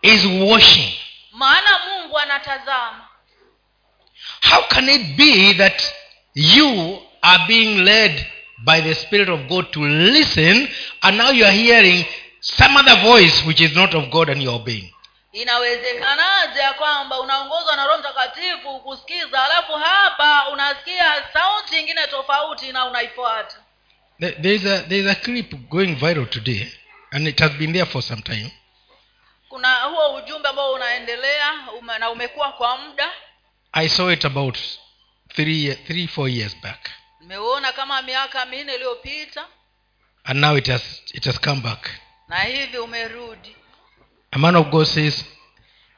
is 0.01 0.25
watching. 0.25 1.00
maana 1.31 1.79
mungu 1.79 2.19
anatazama. 2.19 3.07
How 4.50 4.63
can 4.67 4.89
it 4.89 5.01
be 5.15 5.53
that 5.53 5.93
you 6.39 7.00
are 7.22 7.43
being 7.48 7.84
led 7.84 8.25
by 8.58 8.81
the 8.81 8.96
Spirit 8.96 9.29
of 9.29 9.48
God 9.48 9.72
to 9.72 9.79
listen 9.88 10.67
and 11.01 11.17
now 11.17 11.31
you 11.31 11.46
are 11.46 11.58
hearing 11.58 12.05
some 12.39 12.77
other 12.79 12.96
voice 13.01 13.46
which 13.48 13.62
is 13.62 13.75
not 13.75 13.93
of 13.96 14.10
God 14.10 14.29
and 14.29 14.41
you 14.41 14.50
are 14.50 14.55
obeying? 14.60 14.93
inawezekanaje 15.34 16.60
ya 16.60 16.74
kwamba 16.74 17.19
unaongozwa 17.19 17.75
na 17.75 17.86
roho 17.88 18.00
mtakatifu 18.00 18.79
kusikiza 18.79 19.46
alafu 19.46 19.74
hapa 19.74 20.50
unasikia 20.50 21.13
sauti 21.34 21.79
ingine 21.79 22.08
tofauti 22.08 22.72
na 22.72 22.86
unaifuata 22.86 23.58
There- 24.22 24.55
is 24.55 24.65
a, 24.65 24.79
there 24.79 25.00
is 25.01 25.08
a 25.08 25.15
clip 25.15 25.53
going 25.69 25.96
viral 25.96 26.25
today 26.29 26.67
and 27.12 27.27
it 27.27 27.39
has 27.39 27.51
been 27.51 27.74
there 27.74 27.86
for 27.86 28.01
some 28.03 28.22
time. 28.22 28.51
kuna 29.50 29.75
huo 29.81 30.15
ujumbe 30.15 30.50
ambao 30.50 30.72
unaendelea 30.74 31.53
na 32.00 32.10
umekuwa 32.10 32.51
kwa 32.51 32.77
muda 32.77 33.10
I 33.72 33.89
saw 33.89 34.12
it 34.12 34.25
about 34.25 34.58
three, 35.43 35.75
three, 35.88 36.08
four 36.08 36.29
years 36.29 36.55
back. 36.62 36.89
nimeuona 37.22 37.72
kama 37.72 38.01
miaka 38.01 38.46
minne 38.46 38.75
iliyopita 38.75 39.46
And 40.24 40.39
now 40.41 40.58
it 40.58 40.67
has, 40.67 40.81
it 41.13 41.25
has 41.25 41.39
come 41.39 41.62
back. 41.62 41.89
na 42.27 42.36
hivi 42.39 42.77
umerudi 42.77 43.55
A 44.31 44.38
man 44.39 44.55
of 44.55 44.69
God 44.69 44.86
says, 44.88 45.25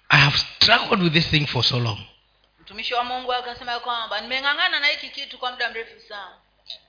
I 0.09 0.17
have 0.17 0.37
struggled 0.37 1.01
with 1.03 1.13
this 1.13 1.27
thing 1.29 1.45
for 1.47 1.63
so 1.63 1.79
long. 1.79 1.99
mtumishi 2.61 2.93
wa 2.93 3.03
mungu 3.03 3.33
akasema 3.33 3.79
kwamba 3.79 4.21
nimeng'ang'ana 4.21 4.79
na 4.79 4.87
hiki 4.87 5.09
kitu 5.09 5.37
kwa 5.37 5.51
muda 5.51 5.69
mrefu 5.69 6.01
sana 6.09 6.35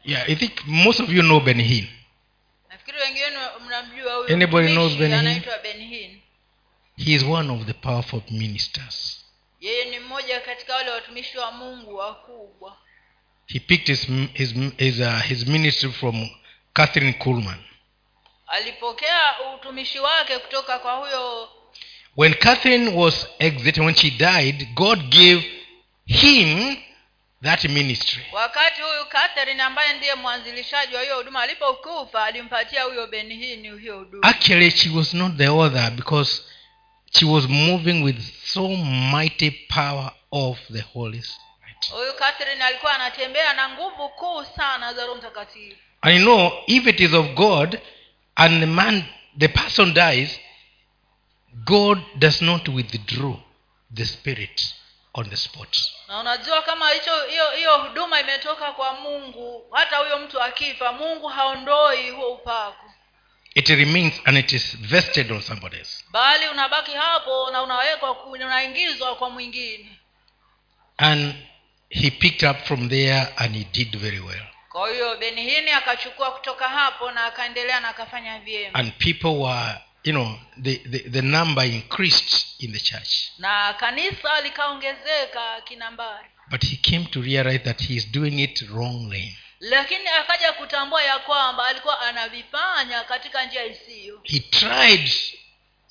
Yeah, 0.04 0.28
I 0.28 0.34
think 0.36 0.52
most 0.66 1.00
of 1.00 1.08
you 1.10 1.22
know 1.22 1.40
Ben 1.40 1.60
Hinn. 1.62 1.88
nafikiri 2.68 2.98
wengine 3.00 3.26
mnamjua 3.66 4.14
huyu 4.14 4.34
Anybody 4.34 4.68
knows 4.68 4.92
Ben 4.92 5.28
Hinn? 5.28 5.42
ben 5.62 5.80
Hinn. 5.88 6.20
He 6.96 7.14
is 7.14 7.22
one 7.22 7.52
of 7.52 7.66
the 7.66 7.72
powerful 7.72 8.22
ministers. 8.30 9.21
Yeye 9.62 9.84
ni 9.84 9.98
mmoja 9.98 10.40
katika 10.40 10.74
wale 10.74 10.90
watumishi 10.90 11.38
wa 11.38 11.52
mungu 11.52 11.96
wakubwa. 11.96 12.76
He 13.46 13.58
picked 13.58 13.86
his, 13.86 14.06
his, 14.34 14.54
his, 14.78 15.00
uh, 15.00 15.20
his 15.22 15.46
ministry 15.46 15.92
from 15.92 16.28
Catherine 16.72 17.12
kulman 17.12 17.58
alipokea 18.46 19.20
utumishi 19.54 19.98
wake 19.98 20.38
kutoka 20.38 20.78
kwa 20.78 20.92
huyo 20.96 21.48
When 22.16 22.34
Catherine 22.34 22.88
was 22.90 23.26
exiting, 23.38 23.80
when 23.84 23.94
she 23.94 24.10
died, 24.10 24.68
God 24.74 24.98
gave 25.08 25.42
him 26.06 26.76
that 27.42 27.64
ministry. 27.64 28.22
wakati 28.32 28.82
huyu 28.82 29.04
catherine 29.08 29.62
ambaye 29.62 29.92
ndiye 29.92 30.14
mwanzilishaji 30.14 30.94
wa 30.94 31.02
hiyo 31.02 31.16
huduma 31.16 31.42
alipokufa 31.42 32.24
alimpatia 32.24 32.82
huyo 32.82 33.06
benhini 33.06 33.78
hiyo 33.78 33.98
huduma. 33.98 34.28
Actually, 34.28 34.70
she 34.70 34.88
was 34.90 35.14
not 35.14 35.36
the 35.36 35.46
author 35.46 35.90
because 35.90 36.42
she 37.14 37.24
was 37.24 37.48
moving 37.48 38.02
with 38.02 38.18
so 38.44 38.68
mighty 39.12 39.50
power 39.68 40.10
of 40.32 40.58
the 40.72 40.80
Holy 40.80 41.22
Spirit. 41.22 41.90
huyu 41.90 42.12
catherine 42.14 42.64
alikuwa 42.64 42.94
anatembea 42.94 43.52
na 43.54 43.68
nguvu 43.68 44.08
kuu 44.08 44.44
sana 44.56 44.94
za 44.94 45.02
roho 45.06 45.14
mtakatifu 45.18 45.76
I 46.02 46.18
know 46.18 46.52
if 46.66 46.86
it 46.86 47.00
is 47.00 47.14
of 47.14 47.26
God 47.26 47.78
and 48.34 48.60
the 48.60 48.66
man, 48.66 49.04
the 49.38 49.48
person 49.48 49.94
dies, 49.94 50.40
God 51.64 51.98
does 52.18 52.42
not 52.42 52.68
withdraw 52.68 53.34
the 53.94 54.04
spirit 54.06 54.74
on 55.14 55.30
the 55.30 55.36
spot. 55.36 55.76
na 56.08 56.20
unajua 56.20 56.62
kama 56.62 56.90
hicho 56.90 57.22
hiyo 57.30 57.50
hiyo 57.50 57.78
huduma 57.78 58.20
imetoka 58.20 58.72
kwa 58.72 58.92
mungu 58.92 59.66
hata 59.72 59.96
huyo 59.96 60.18
mtu 60.18 60.42
akifa 60.42 60.92
mungu 60.92 61.28
haondoi 61.28 62.10
huo 62.10 62.32
upako 62.32 62.91
It 63.54 63.68
remains 63.68 64.14
and 64.24 64.38
it 64.38 64.52
is 64.52 64.76
vested 64.80 65.30
on 65.32 65.42
somebody 65.42 65.76
else. 65.78 66.04
bali 66.10 66.48
unabaki 66.48 66.90
hapo 66.92 67.50
na 67.50 67.62
unawekwa 67.62 68.26
unaingizwa 68.26 69.16
kwa 69.16 69.30
mwingine 69.30 69.98
And 70.96 71.34
he 71.90 72.10
picked 72.10 72.42
up 72.50 72.56
from 72.66 72.88
there 72.88 73.26
and 73.36 73.56
he 73.56 73.64
did 73.72 73.96
very 73.98 74.20
well. 74.20 74.46
kwa 74.68 74.90
hiyo 74.90 75.16
benihini 75.16 75.70
akachukua 75.70 76.30
kutoka 76.30 76.68
hapo 76.68 77.10
na 77.10 77.24
akaendelea 77.24 77.80
na 77.80 77.88
akafanya 77.88 78.38
vyema 78.38 78.74
And 78.78 78.92
people 78.98 79.28
were, 79.42 79.74
you 80.04 80.12
know, 80.12 80.38
the, 80.62 80.76
the, 80.76 80.98
the 80.98 81.22
number 81.22 81.64
increased 81.64 82.44
in 82.58 82.72
the 82.72 82.80
church. 82.80 83.30
na 83.38 83.74
kanisa 83.74 84.40
likaongezeka 84.40 85.60
kinambari 85.64 86.28
But 86.50 86.64
he 86.64 86.76
came 86.76 87.04
to 87.04 87.22
realize 87.22 87.58
that 87.64 87.80
he 87.82 87.94
is 87.94 88.10
doing 88.12 88.38
it 88.42 88.60
wrongly. 88.70 89.38
Lakini 89.62 90.08
akaja 90.08 90.52
kutambua 90.52 91.02
ya 91.02 91.18
kwamba 91.18 91.66
alikuwa 91.66 92.00
anavifanya 92.00 93.04
katika 93.04 93.44
njia 93.44 93.64
isiyo 93.64 94.20
He 94.24 94.40
tried 94.40 95.12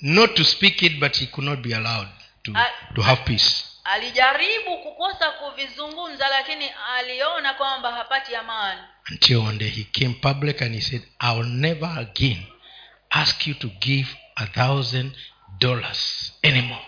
not 0.02 0.36
to 0.36 0.44
speak 0.44 0.82
it, 0.82 1.00
but 1.00 1.18
he 1.18 1.26
could 1.26 1.50
not 1.50 1.60
be 1.60 1.76
allowed 1.76 2.08
to, 2.44 2.52
A, 2.56 2.72
to 2.96 3.02
have 3.02 3.22
peace. 3.24 3.66
alijaribu 3.84 4.78
kukosa 4.78 5.32
kuvizungumza 5.32 6.28
lakini 6.30 6.70
aliona 6.96 7.54
kwamba 7.54 7.92
hapati 7.92 8.36
amani 8.36 8.82
Until 9.12 9.38
one 9.38 9.58
day 9.58 9.70
he 9.70 9.84
came 9.84 10.14
public 10.14 10.62
and 10.62 10.76
he 10.76 10.82
said, 10.82 11.02
I 11.20 11.42
never 11.46 12.00
again 12.00 12.44
ask 13.10 13.48
you 13.48 13.54
to 13.54 13.68
give 13.68 14.08
a 14.36 14.46
thousand 14.48 15.12
dollars 15.60 16.34
anymore. 16.44 16.86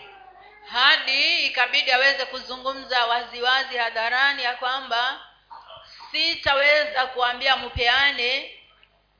hadi 0.68 1.46
ikabidi 1.46 1.92
aweze 1.92 2.24
kuzungumza 2.24 3.06
waziwazi 3.06 3.76
hadharani 3.76 4.42
ya 4.42 4.54
kwamba 4.54 5.20
sitaweza 6.14 7.06
kuambia 7.06 7.56
mpeane 7.56 8.50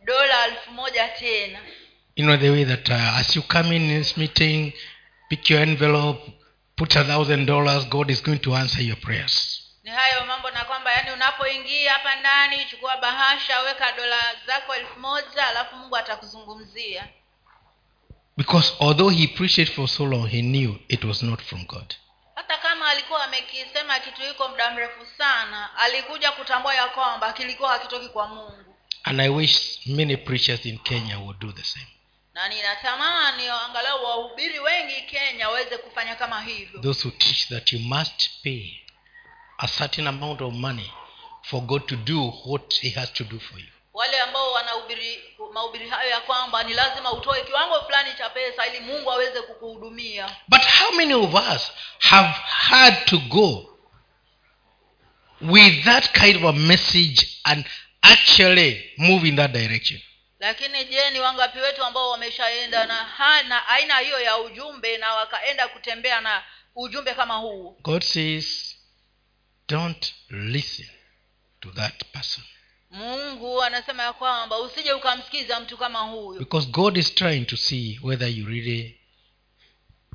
dola 0.05 0.45
elfu 0.47 0.71
moja 0.73 1.09
tena 1.09 1.59
You 2.17 2.25
know, 2.25 2.37
the 2.37 2.51
way 2.51 2.65
that 2.65 2.89
uh, 2.89 3.19
as 3.19 3.37
you 3.37 3.43
come 3.43 3.77
in 3.77 3.89
this 3.89 4.17
meeting, 4.17 4.73
pick 5.29 5.51
your 5.51 5.61
envelope, 5.63 6.33
put 6.77 6.97
a 6.97 7.05
thousand 7.05 7.47
dollars, 7.47 7.89
God 7.89 8.11
is 8.11 8.23
going 8.23 8.39
to 8.39 8.55
answer 8.57 8.83
your 8.85 8.97
prayers. 9.01 9.61
ni 9.85 9.91
hayo 9.91 10.25
mambo 10.27 10.51
na 10.51 10.65
kwamba 10.65 10.93
yani 10.93 11.11
unapoingia 11.11 11.93
hapa 11.93 12.15
ndani 12.17 12.65
chukua 12.71 12.97
bahasha 12.97 13.61
weka 13.61 13.93
dola 13.93 14.17
zako 14.47 14.75
elfu 14.75 15.01
moja 15.01 15.47
alafu 15.49 15.77
mungu 15.77 15.97
atakuzungumzia 15.97 17.09
Because 18.37 18.73
although 18.81 19.11
he 19.11 19.27
preached 19.27 19.69
for 19.73 19.89
so 19.89 20.05
long, 20.07 20.29
he 20.29 20.43
knew 20.43 20.75
it 20.89 21.05
was 21.05 21.23
not 21.23 21.41
from 21.43 21.65
God. 21.67 21.95
Hata 22.35 22.59
kama 22.59 22.89
alikuwa 22.89 23.25
amekisema 23.25 24.01
kitu 24.01 24.23
hiko 24.23 24.49
muda 24.49 24.71
mrefu 24.71 25.07
sana 25.19 25.77
alikuja 25.79 26.33
kutambua 26.33 26.75
ya 26.75 26.89
kwamba 26.89 27.33
kilikuwa 27.33 27.71
hakitoki 27.73 28.09
kwa 28.09 28.29
mungu 28.29 28.75
And 29.07 29.21
I 29.21 29.29
wish 29.29 29.87
many 29.87 30.17
preachers 30.17 30.67
in 30.67 30.79
Kenya 30.79 31.19
would 31.19 31.39
do 31.39 31.53
the 31.53 31.65
same. 31.65 31.87
na 32.35 32.49
ninatamani 32.49 33.49
angalau 33.49 34.05
wahubiri 34.05 34.59
wengi 34.59 35.03
kenya 35.03 35.49
waweze 35.49 35.79
kufanya 35.79 36.15
kama 36.17 36.41
hivyo 36.41 36.81
Those 36.81 37.09
who 37.09 37.11
teach 37.19 37.49
that 37.49 37.73
you 37.73 37.79
must 37.79 38.31
pay 38.43 38.81
a 39.59 39.69
certain 39.69 40.07
amount 40.07 40.41
of 40.41 40.55
money 40.55 40.93
for 41.43 41.61
God 41.61 41.87
to 41.87 41.97
do 41.97 42.33
what 42.47 42.75
he 42.81 42.91
has 42.91 43.13
to 43.13 43.25
do 43.25 43.41
for 43.41 43.59
you. 43.61 43.67
Wale 43.95 44.19
ambao 44.21 44.53
wanahubiri 44.53 45.25
mahubiri 45.53 45.89
hayo 45.89 46.11
ya 46.11 46.21
kwamba 46.21 46.63
ni 46.63 46.75
lazima 46.75 47.13
utoe 47.13 47.45
kiwango 47.45 47.81
fulani 47.83 48.11
cha 48.19 48.31
pesa 48.31 48.67
ili 48.67 48.81
mungu 48.81 49.13
aweze 49.13 49.43
kukuhudumia 49.43 50.37
But 50.49 50.63
how 50.63 50.93
many 50.93 51.15
of 51.15 51.35
us 51.35 51.73
have 51.99 52.29
had 52.47 53.05
to 53.05 53.19
go 53.19 53.79
with 55.41 55.85
that 55.85 56.13
kind 56.13 56.37
of 56.37 56.45
a 56.45 56.53
message 56.53 57.41
and 57.45 57.65
actually 58.03 58.93
move 58.99 59.29
in 59.29 59.37
that 59.37 59.51
direction? 59.53 60.01
lakini 60.41 60.85
je 60.85 61.11
ni 61.11 61.21
wangapi 61.21 61.59
wetu 61.59 61.85
ambao 61.85 62.11
wameshaenda 62.11 62.87
na, 62.87 63.43
na 63.49 63.69
aina 63.69 63.99
hiyo 63.99 64.21
ya 64.21 64.39
ujumbe 64.39 64.99
na 64.99 65.15
wakaenda 65.15 65.69
kutembea 65.69 66.21
na 66.21 66.43
ujumbe 66.75 67.15
kama 67.15 67.35
huu 67.37 67.77
God 67.83 68.03
says, 68.03 68.77
don't 69.69 70.15
listen 70.31 70.89
to 71.61 71.71
that 71.71 72.05
person. 72.13 72.45
Mungu 72.95 73.63
anasema 73.63 74.03
ya 74.03 74.13
kwamba 74.13 74.59
usije 74.59 74.93
ukamsikiza 74.93 75.61
mtu 75.61 75.77
kama 75.79 75.99
huyo 75.99 76.39
Because 76.39 76.69
God 76.69 76.97
is 76.97 77.15
trying 77.15 77.45
to 77.45 77.57
see 77.57 78.01
whether 78.03 78.29
you 78.29 78.47
really 78.47 79.01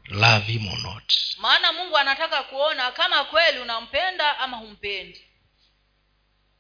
love 0.08 0.46
him 0.52 0.68
or 0.68 0.80
not. 0.82 1.13
maana 1.38 1.74
mungu 1.74 1.98
anataka 1.98 2.44
kuona 2.44 2.92
kama 2.92 3.24
kweli 3.24 3.60
unampenda 3.60 4.39
ama 4.39 4.58
humpendi 4.58 5.22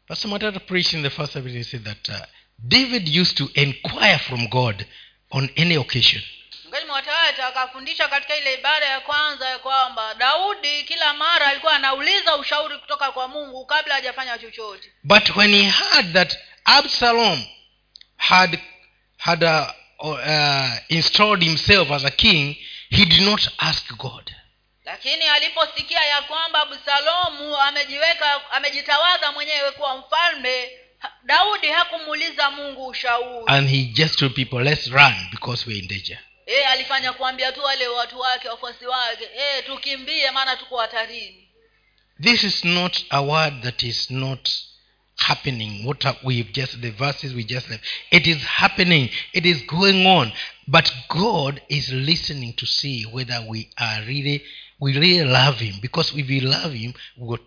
Pastor 0.07 0.31
Matata 0.31 0.59
preached 0.59 0.93
in 0.93 1.03
the 1.03 1.09
first 1.09 1.33
service, 1.33 1.57
he 1.57 1.63
said 1.63 1.83
that 1.83 2.09
uh, 2.09 2.15
David 2.57 3.07
used 3.21 3.37
to 3.37 3.49
inquire 3.53 4.17
from 4.17 4.47
God 4.47 4.85
on 5.31 5.49
any 5.55 5.75
occasion. 5.77 6.23
Mgeni 6.69 6.85
mwatata 6.85 7.47
akafundisha 7.47 8.07
katika 8.07 8.37
ile 8.37 8.53
ibada 8.53 8.85
ya 8.85 8.99
kwanza 8.99 9.49
ya 9.49 9.59
kwamba 9.59 10.13
daudi 10.13 10.83
kila 10.83 11.13
mara 11.13 11.47
alikuwa 11.47 11.73
anauliza 11.73 12.35
ushauri 12.35 12.77
kutoka 12.77 13.11
kwa 13.11 13.27
mungu 13.27 13.65
kabla 13.65 13.93
hajafanya 13.93 14.37
chochote 14.37 14.91
But 15.03 15.35
when 15.35 15.53
he 15.55 15.63
heard 15.69 16.13
that 16.13 16.37
Absalom 16.65 17.45
had 18.17 18.59
had 19.17 19.45
a, 19.47 19.73
uh, 19.99 20.69
installed 20.89 21.43
himself 21.43 21.91
as 21.91 22.05
a 22.05 22.11
king, 22.11 22.55
he 22.89 23.05
did 23.05 23.21
not 23.21 23.49
ask 23.57 23.97
God. 23.97 24.31
lakini 24.85 25.23
aliposikia 25.23 26.01
ya 26.05 26.21
kwamba 26.21 26.61
absalomu 26.61 27.57
amejiweka 27.57 28.51
amejitawaza 28.51 29.31
mwenyewe 29.31 29.71
kuwa 29.71 29.97
mfalme 29.97 30.69
daudi 31.23 31.67
hakumuuliza 31.67 32.51
mungu 32.51 32.87
ushauri 32.87 33.43
And 33.47 33.69
he 33.69 33.83
just 33.83 34.19
told 34.19 34.33
people, 34.35 34.63
let's 34.63 34.87
run 34.87 35.13
because 35.31 35.65
we're 35.69 35.79
in 35.79 35.87
danger. 35.87 36.17
E, 36.49 36.63
alifanya 36.65 37.13
kuambia 37.13 37.51
tu 37.51 37.63
wale 37.63 37.87
watu 37.87 38.19
wake 38.19 38.49
wafuasi 38.49 38.85
wake 38.85 39.23
e, 39.23 39.61
tukimbie 39.61 40.31
maana 40.31 40.55
tuko 40.55 40.77
hatarini 40.77 41.49
This 42.21 42.43
is 42.43 42.65
not 42.65 43.05
a 43.09 43.21
word 43.21 43.61
that 43.61 43.83
is 43.83 44.11
not 44.11 44.49
happening. 45.15 45.85
What 45.85 46.03
we 46.23 46.43
just 46.43 46.81
the 46.81 46.91
verses 46.91 47.33
we 47.33 47.43
just 47.45 47.69
left. 47.69 47.83
It 48.11 48.27
is 48.27 48.43
happening. 48.43 49.09
It 49.33 49.45
is 49.45 49.61
going 49.65 50.05
on. 50.05 50.33
But 50.67 50.91
God 51.07 51.61
is 51.69 51.89
listening 51.93 52.53
to 52.57 52.65
see 52.65 53.03
whether 53.03 53.45
we 53.47 53.69
are 53.77 54.01
really 54.05 54.43
we 54.79 54.97
really 54.97 55.23
love 55.23 55.59
him. 55.59 55.75
Because 55.81 56.11
if 56.13 56.27
we 56.27 56.41
love 56.41 56.73
him, 56.73 56.93
we'll, 57.17 57.29
will, 57.31 57.39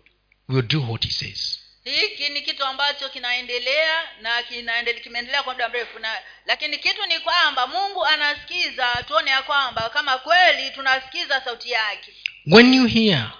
we 0.47 0.55
will 0.55 0.61
do 0.63 0.81
what 0.81 1.03
he 1.03 1.11
says. 1.11 1.59
Hiki 1.83 2.29
ni 2.29 2.41
kitu 2.41 2.65
ambacho 2.65 3.09
kinaendelea 3.09 4.01
na 4.21 4.43
kimeendelea 4.43 5.43
kwa 5.43 5.53
muda 5.53 5.69
mrefu 5.69 5.99
na 5.99 6.17
lakini 6.45 6.77
kitu 6.77 7.05
ni 7.05 7.19
kwamba 7.19 7.67
mungu 7.67 8.05
anasikiza 8.05 9.03
tuone 9.07 9.31
ya 9.31 9.41
kwamba 9.41 9.89
kama 9.89 10.17
kweli 10.17 10.71
tunasikiza 10.71 11.41
sauti 11.41 11.71
yake 11.71 12.13
When 12.51 12.73
you 12.73 12.85
hear 12.85 13.31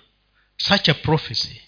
such 0.58 0.90
a 0.90 0.94
prophecy, 0.94 1.62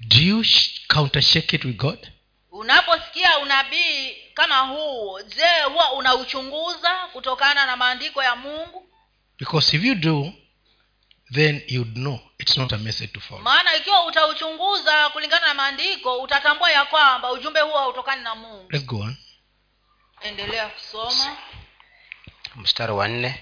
do 0.00 0.18
you 0.18 0.44
sh- 0.44 0.86
countershake 0.88 1.56
it 1.56 1.64
with 1.64 1.76
God? 1.76 2.08
unaposikia 2.50 3.38
unabii 3.38 4.16
kama 4.34 4.58
huo 4.60 5.22
je 5.22 5.62
huwa 5.72 5.92
unauchunguza 5.92 7.06
kutokana 7.12 7.66
na 7.66 7.76
maandiko 7.76 8.22
ya 8.22 8.36
mungu 8.36 8.88
Because 9.38 9.76
if 9.76 9.84
you 9.84 9.94
do, 9.94 10.32
then 11.34 11.62
you'd 11.66 11.94
know 11.94 12.18
it's 12.38 12.56
not 12.56 12.72
a 12.72 12.78
message 12.78 13.12
to 13.12 13.20
follow. 13.20 13.42
maana 13.42 13.76
ikiwa 13.76 14.06
utauchunguza 14.06 15.08
kulingana 15.10 15.46
na 15.46 15.54
maandiko 15.54 16.18
utatambua 16.18 16.70
ya 16.70 16.84
kwamba 16.84 17.32
ujumbe 17.32 17.60
huo 17.60 17.78
hautokani 17.78 18.22
na 18.22 18.34
mungu. 18.34 18.66
Let's 18.70 18.86
go 18.86 18.98
on. 19.00 19.16
endelea 20.20 20.66
kusoma. 20.68 21.36
Mstari 22.56 22.92
wa 22.92 23.08
nne. 23.08 23.40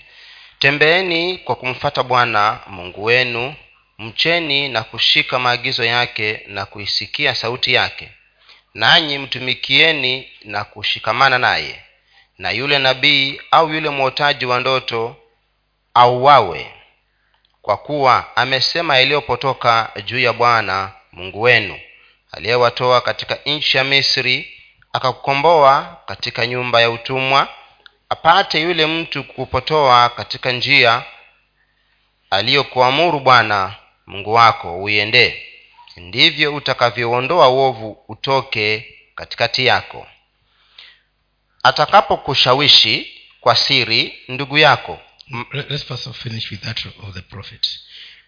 Tembeeni 0.59 1.39
kwa 1.39 1.57
kumfata 1.57 2.03
bwana 2.03 2.61
mungu 2.67 3.05
wenu 3.05 3.55
mcheni 3.99 4.69
na 4.69 4.83
kushika 4.83 5.39
maagizo 5.39 5.85
yake 5.85 6.45
na 6.47 6.67
kuisikia 6.67 7.35
sauti 7.35 7.75
yake. 7.75 8.13
Nanyi 8.75 9.19
mtumikieni 9.19 10.29
na 10.45 10.65
kushikamana 10.65 11.39
naye. 11.39 11.85
Na 12.39 12.51
yule 12.51 12.79
nabii 12.79 13.41
au 13.51 13.75
yule 13.75 13.89
mwotaji 13.91 14.47
wa 14.47 14.61
ndoto 14.61 15.17
auawe 15.95 16.75
kwa 17.63 17.77
kuwa 17.77 18.37
amesema 18.37 18.97
yaliyopotoka 18.99 19.93
juu 20.05 20.19
ya 20.19 20.33
bwana 20.33 20.93
mungu 21.13 21.41
wenu 21.43 21.81
aliyewatoa 22.33 23.01
katika 23.01 23.39
nchi 23.47 23.77
ya 23.77 23.85
misri 23.85 24.59
akakukomboa 24.93 25.97
katika 26.07 26.47
nyumba 26.47 26.81
ya 26.81 26.91
utumwa 26.91 27.49
apate 28.09 28.61
yule 28.61 28.87
mtu 28.87 29.25
kupotoa 29.25 30.09
katika 30.09 30.53
njia 30.53 31.03
aliyokuamuru 32.31 33.21
bwana 33.21 33.75
mungu 34.07 34.33
wako 34.33 34.83
uiendee. 34.83 35.43
Ndivyo 35.97 36.55
utakavyoondoa 36.55 37.49
uovu 37.49 38.05
utoke 38.09 38.95
katikati 39.15 39.67
yako. 39.67 40.07
Atakapokushawishi 41.63 43.21
kwa 43.41 43.57
siri 43.57 44.19
ndugu 44.29 44.59
yako 44.59 44.99
let's 45.55 45.83
first 45.85 46.07
of 46.07 46.17
finish 46.17 46.51
with 46.51 46.61
that 46.63 46.85
of 47.03 47.15
the 47.15 47.23
prophet. 47.23 47.67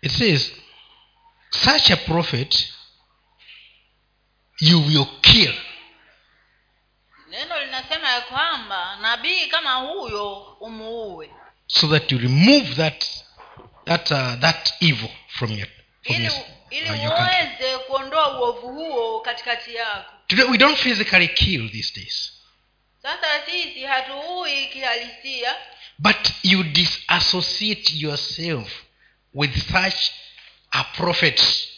It 0.03 0.11
says 0.11 0.53
such 1.51 1.90
a 1.90 1.97
prophet 1.97 2.55
you 4.61 4.79
will 4.81 5.09
kill. 5.23 5.53
Neno 7.31 7.59
linasema 7.64 8.11
ya 8.11 8.21
kwamba 8.21 8.97
nabii 9.01 9.47
kama 9.47 9.75
huyo 9.75 10.37
umuue. 10.61 11.31
So 11.67 11.88
that 11.88 12.12
you 12.12 12.19
remove 12.19 12.75
that 12.75 13.05
that 13.85 14.11
uh, 14.11 14.35
that 14.40 14.75
evil 14.81 15.11
from 15.29 15.51
your 15.51 15.69
from 16.03 16.17
ili 16.17 16.25
your, 16.25 16.35
ili 16.71 16.90
uh, 16.90 17.03
your 17.05 17.17
country. 17.17 17.37
uweze 17.37 17.79
kuondoa 17.79 18.40
uovu 18.40 18.69
huo 18.69 19.21
katikati 19.21 19.75
yako. 19.75 20.12
Today 20.27 20.45
we 20.45 20.59
don't 20.59 20.79
physically 20.79 21.29
kill 21.29 21.71
these 21.71 22.01
days 22.01 22.34
sasa 23.05 23.47
sisi 23.47 23.85
hatuui 23.85 24.67
kihalisia. 24.67 25.55
But 25.99 26.17
you 26.43 26.62
disassociate 26.64 27.93
yourself 27.95 28.69
with 29.35 29.55
such 29.73 30.11
a 30.73 30.85
prophet. 30.85 31.69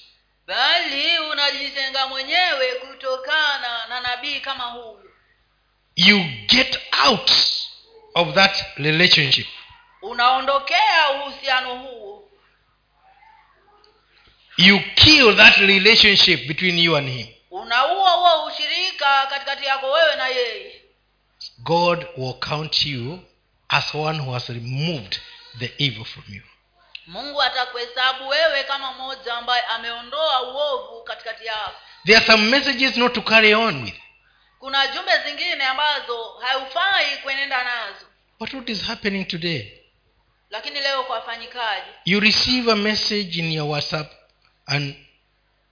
Bali 0.47 1.19
unajitenga 1.19 2.07
mwenyewe 2.07 2.75
kutokana 2.75 3.87
na 3.89 4.01
nabii 4.01 4.41
kama 4.41 4.65
huyu. 4.65 5.11
You 5.97 6.19
get 6.47 6.79
out 7.07 7.31
of 8.15 8.35
that 8.35 8.65
relationship. 8.77 9.47
Unaondokea 10.03 11.11
uhusiano 11.11 11.75
huo. 11.75 12.31
You 14.57 14.81
kill 14.95 15.37
that 15.37 15.57
relationship 15.57 16.47
between 16.47 16.79
you 16.79 16.97
and 16.97 17.09
him. 17.09 17.27
Unaua 17.51 18.11
huo 18.11 18.45
ushirika 18.47 19.27
katikati 19.31 19.65
yako 19.65 19.91
wewe 19.91 20.17
na 20.17 20.29
yeye 20.29 20.86
god 21.59 22.07
will 22.17 22.35
count 22.41 22.87
you 22.87 23.21
as 23.69 23.95
one 23.95 24.19
who 24.19 24.33
has 24.33 24.49
removed 24.49 25.21
the 25.59 25.73
evil 25.79 26.05
from 26.05 26.25
you. 26.29 26.43
Mungu 27.07 27.43
atakuhesabu 27.43 28.29
wewe 28.29 28.65
kama 28.65 28.93
mmoja 28.93 29.35
ambaye 29.35 29.63
ameondoa 29.63 30.43
uovu 30.43 31.05
katikati 31.05 31.47
yako. 31.47 31.75
There 32.05 32.17
are 32.17 32.27
some 32.27 32.43
messages 32.51 32.97
not 32.97 33.13
to 33.15 33.23
carry 33.23 33.55
on 33.55 33.83
with. 33.85 33.95
Kuna 34.59 34.87
jumbe 34.87 35.13
zingine 35.27 35.65
ambazo 35.65 36.29
haufai 36.41 37.17
kuenenda 37.23 37.65
nazo. 37.65 38.07
But 38.41 38.55
what 38.55 38.69
is 38.69 38.83
happening 38.83 39.25
today? 39.25 39.73
Lakini 40.51 40.81
leo 40.81 41.05
kwa 41.05 41.17
wafanyikaji 41.17 41.87
you 42.05 42.21
receive 42.21 42.73
a 42.73 42.77
message 42.77 43.39
in 43.39 43.53
your 43.53 43.69
whatsapp 43.71 44.13
and 44.67 44.95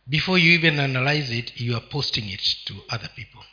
before 0.07 0.42
you 0.42 0.55
even 0.55 0.81
analyze 0.81 1.38
it 1.38 1.61
you 1.61 1.77
are 1.77 1.87
posting 1.87 2.33
it 2.33 2.64
to 2.64 2.75
other 2.88 3.09
people 3.14 3.44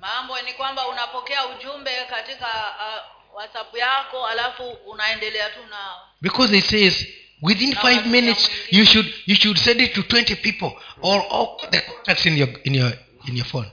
mambo 0.00 0.40
ni 0.42 0.52
kwamba 0.52 0.88
unapokea 0.88 1.46
ujumbe 1.46 1.90
katika 2.10 2.46
uh, 2.46 3.36
whatsapp 3.36 3.76
yako 3.76 4.26
alafu 4.26 4.70
unaendelea 4.70 5.50
tu 5.50 5.60
nao. 5.70 6.08
Because 6.20 6.58
it 6.58 6.64
says 6.64 7.06
within 7.42 7.74
five 7.76 8.06
minutes 8.06 8.50
you 8.70 8.84
should 8.86 9.14
you 9.26 9.36
should 9.36 9.58
send 9.58 9.80
it 9.80 9.94
to 9.94 10.00
20 10.00 10.36
people 10.36 10.72
or 11.02 11.22
all 11.30 11.70
the 11.70 11.80
contacts 11.80 12.26
in 12.26 12.38
your 12.38 12.48
in 12.64 12.74
your 12.74 12.92
in 13.28 13.36
your 13.36 13.46
phone. 13.46 13.70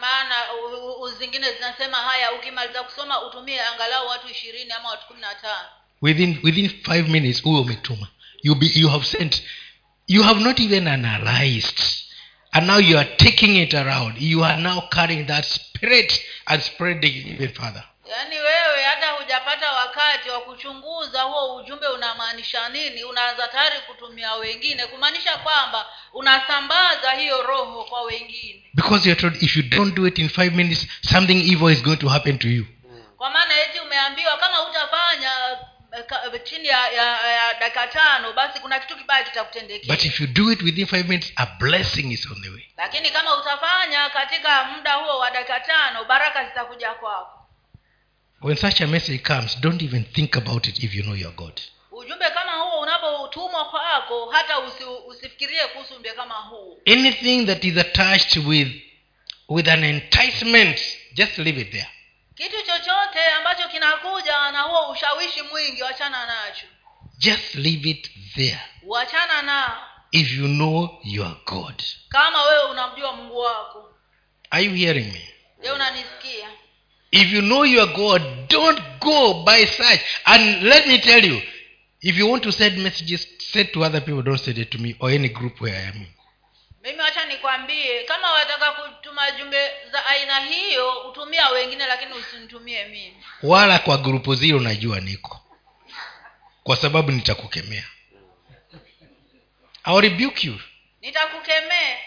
Maana 0.00 0.34
zingine 1.18 1.52
zinasema 1.52 1.96
haya 1.96 2.32
ukimaliza 2.32 2.82
kusoma 2.82 3.22
utumie 3.26 3.60
angalau 3.60 4.08
watu 4.08 4.28
ishirini 4.28 4.72
ama 4.72 4.88
watu 4.88 5.06
kumi 5.06 5.20
na 5.20 5.34
tano. 5.34 5.68
Within 6.02 6.38
within 6.42 6.68
five 6.82 7.08
minutes 7.08 7.42
huyo 7.42 7.60
umetuma. 7.60 8.08
You 8.42 8.54
be 8.54 8.70
you 8.74 8.88
have 8.88 9.04
sent 9.04 9.42
you 10.06 10.22
have 10.22 10.40
not 10.40 10.60
even 10.60 10.88
analyzed 10.88 12.03
and 12.54 12.66
now 12.66 12.78
you 12.78 12.98
are 12.98 13.08
taking 13.16 13.56
it 13.56 13.74
around. 13.74 14.16
You 14.18 14.44
are 14.44 14.56
now 14.62 14.80
carrying 14.90 15.26
that 15.26 15.44
spirit 15.44 16.20
and 16.46 16.62
spreading 16.62 17.36
it 17.40 17.56
further. 17.56 17.84
Yaani 18.10 18.36
wewe 18.36 18.82
hata 18.82 19.10
hujapata 19.10 19.72
wakati 19.72 20.30
wa 20.30 20.40
kuchunguza 20.40 21.22
huo 21.22 21.56
ujumbe 21.56 21.86
unamaanisha 21.86 22.68
nini? 22.68 23.04
Unaanza 23.04 23.48
tayari 23.48 23.76
kutumia 23.86 24.34
wengine 24.34 24.86
kumaanisha 24.86 25.36
kwamba 25.36 25.86
unasambaza 26.12 27.10
hiyo 27.12 27.42
roho 27.42 27.84
kwa 27.84 28.02
wengine. 28.02 28.62
Because 28.74 29.08
you're 29.08 29.20
told 29.20 29.42
if 29.42 29.56
you 29.56 29.62
don't 29.62 29.94
do 29.94 30.06
it 30.06 30.18
in 30.18 30.28
five 30.28 30.54
minutes 30.54 30.86
something 31.10 31.52
evil 31.52 31.70
is 31.72 31.82
going 31.82 31.96
to 31.96 32.08
happen 32.08 32.38
to 32.38 32.48
you. 32.48 32.66
Kwa 33.16 33.30
maana 33.30 33.54
eti 33.62 33.78
umeambiwa 33.80 34.36
kama 34.36 34.56
hutafanya 34.56 35.30
ka- 35.30 35.66
chini 36.44 36.68
ya, 36.68 36.88
ya, 36.88 37.32
ya 37.32 37.54
dakika 37.60 37.86
tano 37.86 38.32
basi 38.32 38.60
kuna 38.60 38.80
kitu 38.80 38.96
kibaya 38.96 39.24
kitakutendekea 39.24 39.94
but 39.94 40.04
if 40.04 40.20
you 40.20 40.26
do 40.26 40.52
it 40.52 40.62
within 40.62 40.86
five 40.86 41.08
minutes 41.08 41.32
a 41.36 41.46
blessing 41.46 42.12
is 42.12 42.26
on 42.30 42.42
the 42.42 42.48
way. 42.50 42.66
Lakini 42.76 43.10
kama 43.10 43.36
utafanya 43.36 44.10
katika 44.10 44.64
muda 44.64 44.94
huo 44.94 45.18
wa 45.18 45.30
dakika 45.30 45.60
tano 45.60 46.04
baraka 46.04 46.44
zitakuja 46.44 46.94
kwako. 46.94 47.40
When 48.42 48.56
such 48.56 48.80
a 48.80 48.86
message 48.86 49.18
comes 49.18 49.60
don't 49.60 49.82
even 49.82 50.04
think 50.04 50.36
about 50.36 50.66
it 50.66 50.82
if 50.82 50.94
you 50.94 51.02
know 51.02 51.16
your 51.16 51.32
god. 51.32 51.60
Ujumbe 51.90 52.30
kama 52.30 52.52
huo 52.52 52.80
unapotumwa 52.80 53.64
kwako 53.70 54.30
hata 54.30 54.58
usi, 54.58 54.84
usifikirie 55.06 55.66
kuhusu 55.66 55.90
ujumbe 55.90 56.12
kama 56.12 56.34
huo. 56.34 56.78
Anything 56.86 57.46
that 57.46 57.64
is 57.64 57.76
attached 57.78 58.36
with 58.46 58.68
with 59.48 59.68
an 59.68 59.84
enticement 59.84 60.80
just 61.14 61.38
leave 61.38 61.60
it 61.60 61.70
there 61.70 61.88
kitu 62.34 62.56
chochote 62.56 63.26
ambacho 63.38 63.68
kina 63.68 63.90
huo 64.62 64.90
ushawishi 64.90 65.42
mwingi 65.42 65.82
wachana 65.82 66.26
nacho. 66.26 66.66
Just 67.18 67.54
leave 67.54 67.90
it 67.90 68.10
there. 68.34 68.60
Wachana 68.86 69.42
nao 69.42 69.94
if 70.10 70.32
you 70.32 70.46
know 70.46 71.00
your 71.04 71.36
god. 71.46 71.82
Kama 72.08 72.42
wewe 72.42 72.64
unamjua 72.64 73.12
mungu 73.12 73.38
wako. 73.38 73.94
Are 74.50 74.64
you 74.64 74.74
hearing 74.74 75.12
me? 75.12 75.28
Je 75.62 75.70
unanisikia? 75.70 76.48
If 77.10 77.32
you 77.32 77.40
know 77.40 77.64
your 77.64 77.92
god 77.92 78.22
don't 78.48 78.80
go 79.00 79.34
by 79.44 79.66
such 79.66 80.00
and 80.24 80.62
let 80.62 80.86
me 80.86 80.98
tell 80.98 81.24
you 81.24 81.42
if 82.00 82.18
you 82.18 82.30
want 82.30 82.42
to 82.42 82.52
send 82.52 82.78
messages 82.78 83.28
send 83.38 83.72
to 83.72 83.84
other 83.84 84.00
people 84.04 84.22
don't 84.22 84.40
send 84.40 84.58
it 84.58 84.70
to 84.70 84.78
me 84.78 84.96
or 85.00 85.10
any 85.10 85.28
group 85.28 85.60
where 85.60 85.74
i 85.76 85.88
am. 85.88 85.96
in 85.96 86.06
mimi 86.84 87.00
wacha 87.00 87.24
nikwambie 87.24 88.04
kama 88.04 88.32
wataka 88.32 88.72
kutuma 88.72 89.30
jumbe 89.30 89.70
za 89.92 90.06
aina 90.06 90.40
hiyo 90.40 91.00
utumia 91.08 91.48
wengine 91.48 91.86
lakini 91.86 92.12
usinitumie 92.12 92.84
mimi. 92.84 93.24
Wala 93.42 93.78
kwa 93.78 93.98
grupu 93.98 94.34
zile 94.34 94.54
unajua 94.54 95.00
niko. 95.00 95.40
Kwa 96.62 96.76
sababu 96.76 97.12
nitakukemea. 97.12 97.84
I'll 99.86 100.00
rebuke 100.00 100.46
you. 100.46 100.60
Nitakukemea. 101.00 101.98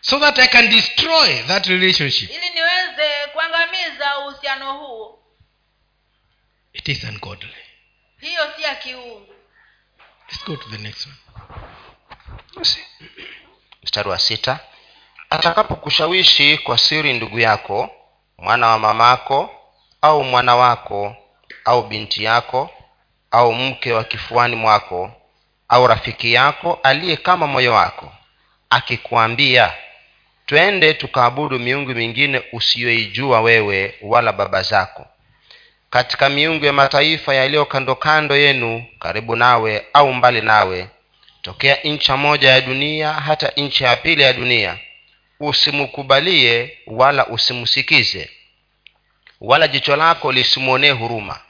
So 0.00 0.20
that 0.20 0.38
i 0.38 0.48
can 0.48 0.68
destroy 0.70 1.42
that 1.42 1.66
relationship. 1.66 2.30
Ili 2.30 2.50
niweze 2.50 3.26
kuangamiza 3.32 4.18
uhusiano 4.18 4.78
huo. 4.78 5.24
It 6.72 6.88
is 6.88 7.04
ungodly. 7.04 7.54
Hiyo 8.20 8.52
si 8.56 8.62
ya 8.62 8.74
kiungu. 8.74 9.34
Let's 10.28 10.44
go 10.44 10.56
to 10.56 10.68
the 10.70 10.78
next 10.78 11.06
one 11.06 11.16
mstari 13.84 14.08
wa 14.08 14.18
sita 14.18 14.58
atakapokushawishi 15.30 16.58
kwa 16.58 16.78
siri 16.78 17.12
ndugu 17.12 17.38
yako 17.38 17.90
mwana 18.38 18.66
wa 18.68 18.78
mamako 18.78 19.50
au 20.02 20.24
mwana 20.24 20.56
wako 20.56 21.16
au 21.64 21.82
binti 21.82 22.24
yako 22.24 22.70
au 23.30 23.52
mke 23.54 23.92
wa 23.92 24.04
kifuani 24.04 24.56
mwako 24.56 25.10
au 25.68 25.86
rafiki 25.86 26.32
yako 26.32 26.78
aliye 26.82 27.16
kama 27.16 27.46
moyo 27.46 27.72
wako 27.72 28.12
akikuambia 28.70 29.72
twende 30.46 30.94
tukaabudu 30.94 31.58
miungu 31.58 31.90
mingine 31.90 32.42
usiyoijua 32.52 33.40
wewe 33.40 33.94
wala 34.02 34.32
baba 34.32 34.62
zako 34.62 35.06
katika 35.90 36.28
miungu 36.28 36.64
ya 36.64 36.72
mataifa 36.72 37.34
yaliyo 37.34 37.64
kando 37.64 37.94
kando 37.94 38.36
yenu 38.36 38.84
karibu 38.98 39.36
nawe 39.36 39.86
au 39.92 40.12
mbali 40.12 40.40
nawe 40.40 40.88
tokea 41.44 41.78
ncha 41.84 42.16
moja 42.16 42.50
ya 42.50 42.60
dunia 42.60 43.12
hata 43.12 43.52
ncha 43.56 43.88
ya 43.88 43.96
pili 43.96 44.22
ya 44.22 44.32
dunia 44.32 44.78
usimkubalie 45.40 46.78
wala 46.86 47.26
usimsikize 47.26 48.30
wala 49.40 49.68
jicho 49.68 49.96
lako 49.96 50.32
lisimwonee 50.32 50.90
huruma 50.90 51.40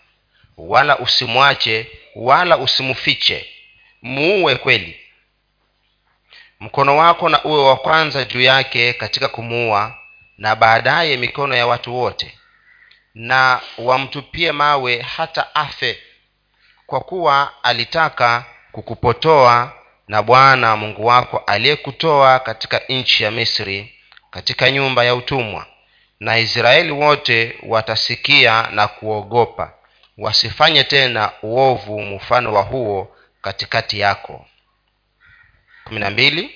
wala 0.57 0.98
usimwache 0.98 1.87
wala 2.14 2.57
usimfiche. 2.59 3.46
Muue 4.02 4.57
kweli. 4.57 5.00
Mkono 6.61 6.96
wako 6.96 7.28
na 7.28 7.44
uwe 7.44 7.64
wa 7.64 7.76
kwanza 7.76 8.24
juu 8.24 8.40
yake 8.40 8.92
katika 8.92 9.28
kumuua 9.28 9.98
na 10.38 10.57
baadaye 10.57 11.16
mikono 11.16 11.54
ya 11.57 11.66
watu 11.66 11.96
wote 11.96 12.38
na 13.14 13.61
wamtupie 13.78 14.52
mawe 14.52 15.00
hata 15.00 15.54
afe 15.54 15.98
kwa 16.87 17.00
kuwa 17.00 17.52
alitaka 17.62 18.44
kukupotoa 18.72 19.84
na 20.09 20.23
bwana 20.23 20.77
mungu 20.77 21.07
wako 21.07 21.38
aliyekutoa 21.38 22.38
katika 22.38 22.79
nchi 22.88 23.25
ya 23.25 23.31
misri 23.31 23.95
katika 24.31 24.71
nyumba 24.71 25.05
ya 25.05 25.14
utumwa. 25.14 25.67
Na 26.21 26.38
israeli 26.38 26.90
wote 26.93 27.59
watasikia 27.62 28.71
na 28.71 28.88
kuogopa. 28.88 29.75
Wasifanye 30.19 30.85
tena 30.85 31.33
uovu 31.43 32.01
mfano 32.01 32.53
wa 32.55 32.62
huo 32.62 33.17
katikati 33.43 34.01
yako. 34.01 34.47
Kumi 35.85 36.01
na 36.01 36.11
mbili 36.11 36.55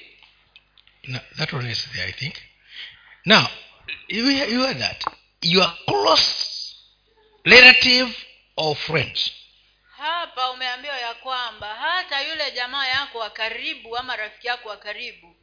hapa 9.98 10.50
umeambiwa 10.50 10.98
ya 10.98 11.14
kwamba 11.14 11.74
hata 11.74 12.20
yule 12.22 12.50
jamaa 12.50 12.86
yako 12.86 13.18
wa 13.18 13.30
karibu 13.30 13.96
ama 13.96 14.16
rafiki 14.16 14.46
yako 14.46 14.68
wa 14.68 14.76
karibu 14.76 15.36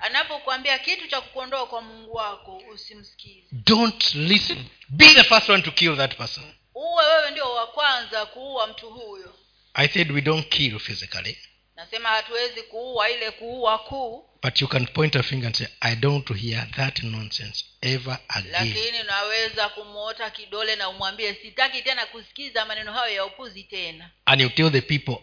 anapokuambia 0.00 0.78
kitu 0.78 1.08
cha 1.08 1.20
kukuondoa 1.20 1.66
kwa 1.66 1.82
mungu 1.82 2.14
wako 2.14 2.56
usimsikize. 2.72 3.46
Don't 3.52 4.14
listen. 4.14 4.64
Be 4.88 5.14
the 5.14 5.24
first 5.24 5.48
one 5.48 5.62
to 5.62 5.70
kill 5.70 5.96
that 5.96 6.16
person. 6.16 6.44
Uwe 6.74 7.04
wewe 7.06 7.30
ndio 7.30 7.52
wa 7.54 7.66
kwanza 7.66 8.26
kuua 8.26 8.66
mtu 8.66 8.90
huyo. 8.90 9.34
I 9.74 9.88
said 9.88 10.10
we 10.12 10.20
don't 10.20 10.48
kill 10.48 10.78
physically 10.78 11.38
nasema 11.76 12.08
hatuwezi 12.08 12.62
kuua 12.62 13.10
ile 13.10 13.30
kuua 13.30 13.78
kuu. 13.78 14.24
but 14.42 14.60
you 14.60 14.68
can 14.68 14.86
point 14.86 15.16
a 15.16 15.22
finger 15.22 15.46
and 15.46 15.56
say 15.56 15.66
i 15.80 15.96
don't 15.96 16.32
hear 16.36 16.70
that 16.70 17.02
nonsense 17.02 17.64
ever 17.80 18.18
again. 18.28 18.52
Lakini 18.52 19.00
unaweza 19.00 19.68
kumwota 19.68 20.30
kidole 20.30 20.76
na 20.76 20.88
umwambie 20.88 21.34
sitaki 21.34 21.82
tena 21.82 22.06
kusikiza 22.06 22.64
maneno 22.64 22.92
hayo 22.92 23.14
ya 23.14 23.24
upuzi 23.24 23.62
tena. 23.62 24.10
And 24.26 24.40
you 24.40 24.48
tell 24.48 24.70
the 24.72 24.80
people 24.80 25.18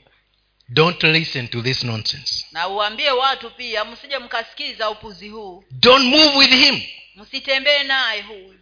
don't 0.70 1.04
listen 1.04 1.48
to 1.48 1.62
this 1.62 1.84
nonsense. 1.84 2.46
Na 2.52 2.68
uambie 2.68 3.12
watu 3.12 3.52
pia 3.52 3.86
msije 3.86 4.18
mkasikiza 4.20 4.90
upuzi 4.90 5.30
huu. 5.30 5.64
Don't 5.72 6.06
move 6.06 6.38
with 6.38 6.50
him. 6.52 6.82
Msitembee 7.16 7.84
naye 7.84 8.22
huyu. 8.22 8.60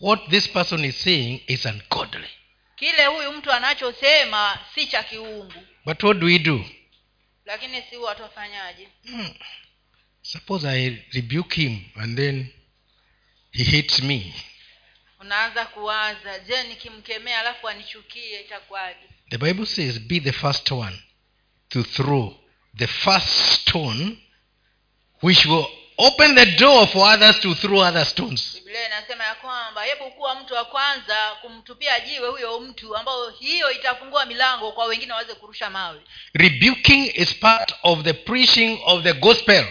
What 0.00 0.28
this 0.30 0.48
person 0.48 0.84
is 0.84 1.02
saying 1.02 1.42
is 1.46 1.64
ungodly. 1.64 2.28
Kile 2.76 3.06
huyu 3.06 3.32
mtu 3.32 3.52
anachosema 3.52 4.58
si 4.74 4.86
cha 4.86 5.02
kiungu. 5.02 5.52
But 5.84 6.02
what 6.02 6.18
do 6.18 6.26
we 6.26 6.38
do? 6.38 6.64
Lakini 7.44 7.82
si 7.90 7.96
watu 7.96 8.22
wafanyaje? 8.22 8.88
Hmm. 9.06 9.34
suppose 10.22 10.64
i 10.68 11.02
rebuke 11.12 11.60
him 11.62 11.80
and 11.96 12.16
then 12.16 12.46
he 13.52 13.64
hates 13.64 14.02
me. 14.02 14.34
Unaanza 15.20 15.66
kuwaza 15.66 16.38
je 16.38 16.62
nikimkemea 16.62 17.40
alafu 17.40 17.68
anichukie 17.68 18.40
itakuwaje? 18.40 19.08
The 19.30 19.38
bible 19.38 19.66
says 19.66 19.98
be 20.00 20.20
the 20.20 20.32
first 20.32 20.70
one 20.70 21.02
to 21.68 21.82
throw 21.82 22.34
the 22.78 22.86
first 22.86 23.28
stone 23.28 24.16
which 25.22 25.46
will 25.46 25.66
open 25.98 26.34
the 26.34 26.46
door 26.46 26.86
for 26.88 27.14
others 27.14 27.40
to 27.40 27.54
throw 27.54 27.80
other 27.80 28.06
stones. 28.06 28.54
Biblia 28.54 28.86
inasema 28.86 29.24
ya 29.24 29.34
kwamba 29.34 29.82
hebu 29.84 30.10
kuwa 30.10 30.34
mtu 30.34 30.54
wa 30.54 30.64
kwanza 30.64 31.34
kumtupia 31.42 32.00
jiwe 32.00 32.28
huyo 32.28 32.60
mtu 32.60 32.96
ambao 32.96 33.30
hiyo 33.30 33.70
itafungua 33.70 34.26
milango 34.26 34.72
kwa 34.72 34.84
wengine 34.84 35.12
waweze 35.12 35.34
kurusha 35.34 35.70
mawe. 35.70 36.00
Rebuking 36.34 37.10
is 37.14 37.34
part 37.34 37.74
of 37.82 38.02
the 38.02 38.12
preaching 38.12 38.78
of 38.84 39.02
the 39.02 39.12
gospel. 39.12 39.66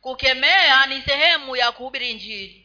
Kukemea 0.00 0.86
ni 0.86 1.02
sehemu 1.02 1.56
ya 1.56 1.72
kuhubiri 1.72 2.14
njiri 2.14 2.59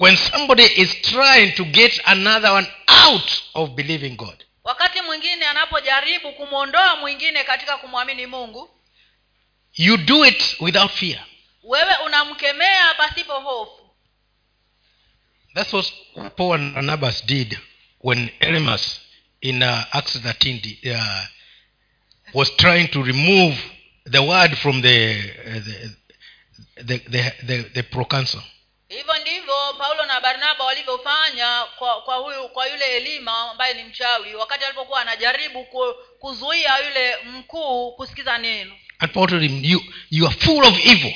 when 0.00 0.16
somebody 0.16 0.62
is 0.62 1.02
trying 1.02 1.52
to 1.54 1.64
get 1.64 2.00
another 2.06 2.52
one 2.52 2.66
out 2.88 3.42
of 3.54 3.70
believing 3.74 4.16
god. 4.16 4.44
Wakati 4.64 5.00
mwingine 5.02 5.46
anapojaribu 5.46 6.32
kumwondoa 6.32 6.96
mwingine 6.96 7.44
katika 7.44 7.76
kumwamini 7.76 8.26
mungu 8.26 8.70
you 9.74 9.96
do 9.96 10.26
it 10.26 10.56
without 10.60 10.90
fear. 10.92 11.24
wewe 11.62 11.96
unamkemea 12.06 12.94
pasipo 12.94 13.40
hofu. 13.40 13.90
That's 15.54 15.72
what 15.72 15.92
paul 16.36 16.54
and 16.54 16.74
barnabas 16.74 17.26
did 17.26 17.58
when 18.00 18.30
Elymas 18.40 19.00
in 19.40 19.62
uh, 19.62 19.84
acts 19.96 20.16
13 20.16 20.94
uh, 20.94 21.24
was 22.34 22.56
trying 22.56 22.88
to 22.88 23.02
remove 23.02 23.56
the 24.10 24.18
word 24.18 24.56
from 24.56 24.82
the 24.82 25.14
uh, 25.46 25.60
the, 25.64 25.90
the, 26.84 26.98
the, 26.98 27.32
the, 27.46 27.62
the 27.62 27.82
proconsul. 27.82 28.42
Hivyo 28.88 29.14
ndivyo 29.18 29.39
barnaba 30.30 30.64
walivyofanya 30.64 31.64
kwa 31.78 32.02
kwa 32.02 32.16
huyu 32.16 32.48
kwa 32.48 32.66
yule 32.66 32.96
elima 32.96 33.50
ambaye 33.50 33.74
ni 33.74 33.84
mchawi 33.84 34.34
wakati 34.34 34.64
alipokuwa 34.64 35.00
anajaribu 35.00 35.64
ku, 35.64 35.94
kuzuia 36.20 36.78
yule 36.78 37.16
mkuu 37.24 37.92
kusikiza 37.92 38.38
neno. 38.38 38.74
And 38.98 39.12
paul 39.12 39.28
told 39.28 39.42
him 39.42 39.64
you, 39.64 39.80
you 40.10 40.26
are 40.26 40.36
full 40.36 40.64
of 40.64 40.86
evil. 40.86 41.14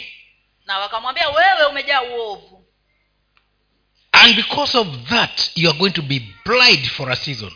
Na 0.67 0.79
wakamwambia 0.79 1.29
wewe 1.29 1.65
umejaa 1.71 2.03
uovu. 2.03 2.67
And 4.13 4.37
because 4.37 4.79
of 4.79 4.87
that 5.09 5.51
you 5.55 5.71
are 5.71 5.79
going 5.79 5.91
to 5.91 6.03
be 6.03 6.21
blind 6.45 6.87
for 6.91 7.11
a 7.13 7.17
season. 7.17 7.53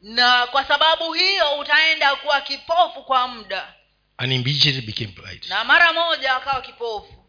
Na 0.00 0.46
kwa 0.46 0.64
sababu 0.64 1.12
hiyo 1.12 1.58
utaenda 1.58 2.16
kuwa 2.16 2.40
kipofu 2.40 3.02
kwa 3.04 3.28
muda. 3.28 3.74
And 4.16 4.32
immediately 4.32 4.80
became 4.80 5.12
blind. 5.12 5.46
Na 5.48 5.64
mara 5.64 5.92
moja 5.92 6.36
akawa 6.36 6.62
kipofu 6.62 7.21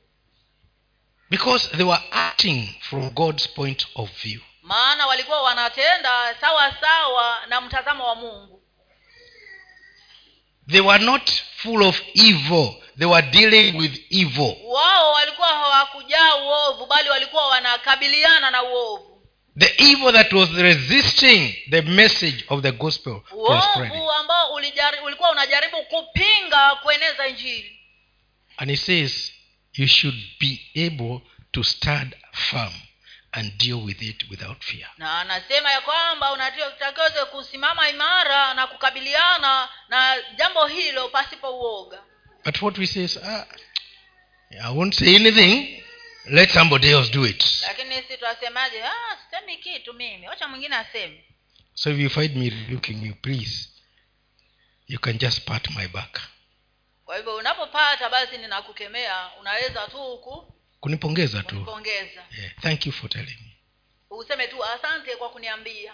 because 1.34 1.68
they 1.78 1.84
were 1.84 2.04
acting 2.12 2.68
from 2.82 3.10
god's 3.10 3.48
point 3.48 3.88
of 3.96 4.10
view. 4.24 4.40
Maana 4.62 5.08
walikuwa 5.08 5.42
wanatenda 5.42 6.36
sawa 6.42 6.76
sawa 6.82 7.46
na 7.48 7.62
mtazamo 7.62 8.08
wa 8.08 8.16
mungu. 8.16 8.62
They 10.72 10.82
were 10.82 11.04
not 11.06 11.32
full 11.56 11.84
of 11.84 12.02
evil. 12.14 12.76
They 12.98 13.08
were 13.08 13.28
dealing 13.32 13.78
with 13.78 14.02
evil. 14.10 14.56
Wao 14.66 15.14
walikuwa 15.14 15.48
hawakujaa 15.48 16.36
uovu 16.36 16.86
bali 16.86 17.10
walikuwa 17.10 17.48
wanakabiliana 17.48 18.52
na 18.52 18.64
uovu. 18.64 19.22
The 19.60 19.74
evil 19.78 20.14
that 20.14 20.34
was 20.34 20.50
resisting 20.52 21.56
the 21.70 21.82
message 21.82 22.46
of 22.50 22.62
the 22.62 22.72
gospel 22.72 23.22
uovu 23.32 24.12
ambao 24.12 24.54
ulikuwa 25.04 25.32
unajaribu 25.32 25.78
kupinga 25.84 26.76
kueneza 26.76 27.28
injili. 27.28 27.80
And 28.58 28.70
he 28.72 28.78
says 28.78 29.33
you 29.74 29.88
should 29.88 30.18
be 30.40 30.60
able 30.76 31.22
to 31.52 31.64
stand 31.64 32.16
firm 32.32 32.74
and 33.34 33.58
deal 33.58 33.84
with 33.86 34.02
it 34.02 34.30
without 34.30 34.64
fear. 34.64 34.88
Na 34.98 35.20
anasema 35.20 35.72
ya 35.72 35.82
kwamba 35.82 36.32
unatakiwa 36.34 37.26
kusimama 37.26 37.90
imara 37.90 38.54
na 38.54 38.68
kukabiliana 38.68 39.70
na 39.90 40.16
jambo 40.36 40.68
hilo 40.68 41.10
pasipo 41.10 41.60
uoga. 41.60 42.04
But 42.46 42.62
what 42.62 42.78
we 42.78 42.88
say 42.88 43.04
is 43.04 43.18
ah, 43.18 43.46
i 44.64 44.74
won't 44.74 44.94
say 44.96 45.16
anything. 45.16 45.84
Let 46.26 46.52
somebody 46.52 46.90
else 46.92 47.12
do 47.12 47.26
it. 47.26 47.44
Lakini 47.62 47.96
si 47.96 48.18
twasemaje? 48.18 48.84
Ah, 48.84 49.18
sisemi 49.24 49.58
kitu 49.58 49.94
mimi. 49.94 50.28
Wacha 50.28 50.48
mwingine 50.48 50.76
aseme. 50.76 51.24
So 51.74 51.92
if 51.92 52.00
you 52.00 52.10
find 52.10 52.36
me 52.36 52.50
rebuking 52.50 53.06
you 53.06 53.16
please 53.16 53.70
you 54.88 55.00
can 55.00 55.18
just 55.18 55.46
pat 55.46 55.70
my 55.76 55.88
back 55.88 56.22
kwa 57.06 57.18
hivyo 57.18 57.36
unapopata 57.36 58.10
basi 58.10 58.38
ninakukemea 58.38 59.30
unaweza 59.40 59.88
tu 59.88 60.18
ku- 60.24 60.54
kunipongeza 60.80 61.44
tu. 61.44 61.56
kunipongeza. 61.56 62.24
Yeah, 62.40 62.52
thank 62.62 62.86
you 62.86 62.92
for 62.92 63.10
telling 63.10 63.38
me. 63.42 63.58
Useme 64.10 64.48
tu 64.48 64.64
asante 64.66 65.16
kwa 65.16 65.30
kuniambia. 65.30 65.94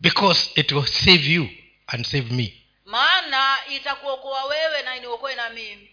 Because 0.00 0.50
it 0.60 0.72
will 0.72 0.86
save 0.86 1.32
you 1.32 1.48
and 1.86 2.06
save 2.06 2.34
me. 2.34 2.62
Maana 2.84 3.58
itakuokoa 3.70 4.44
wewe 4.44 4.82
na 4.82 4.96
iniokoe 4.96 5.34
na 5.34 5.50
mimi. 5.50 5.90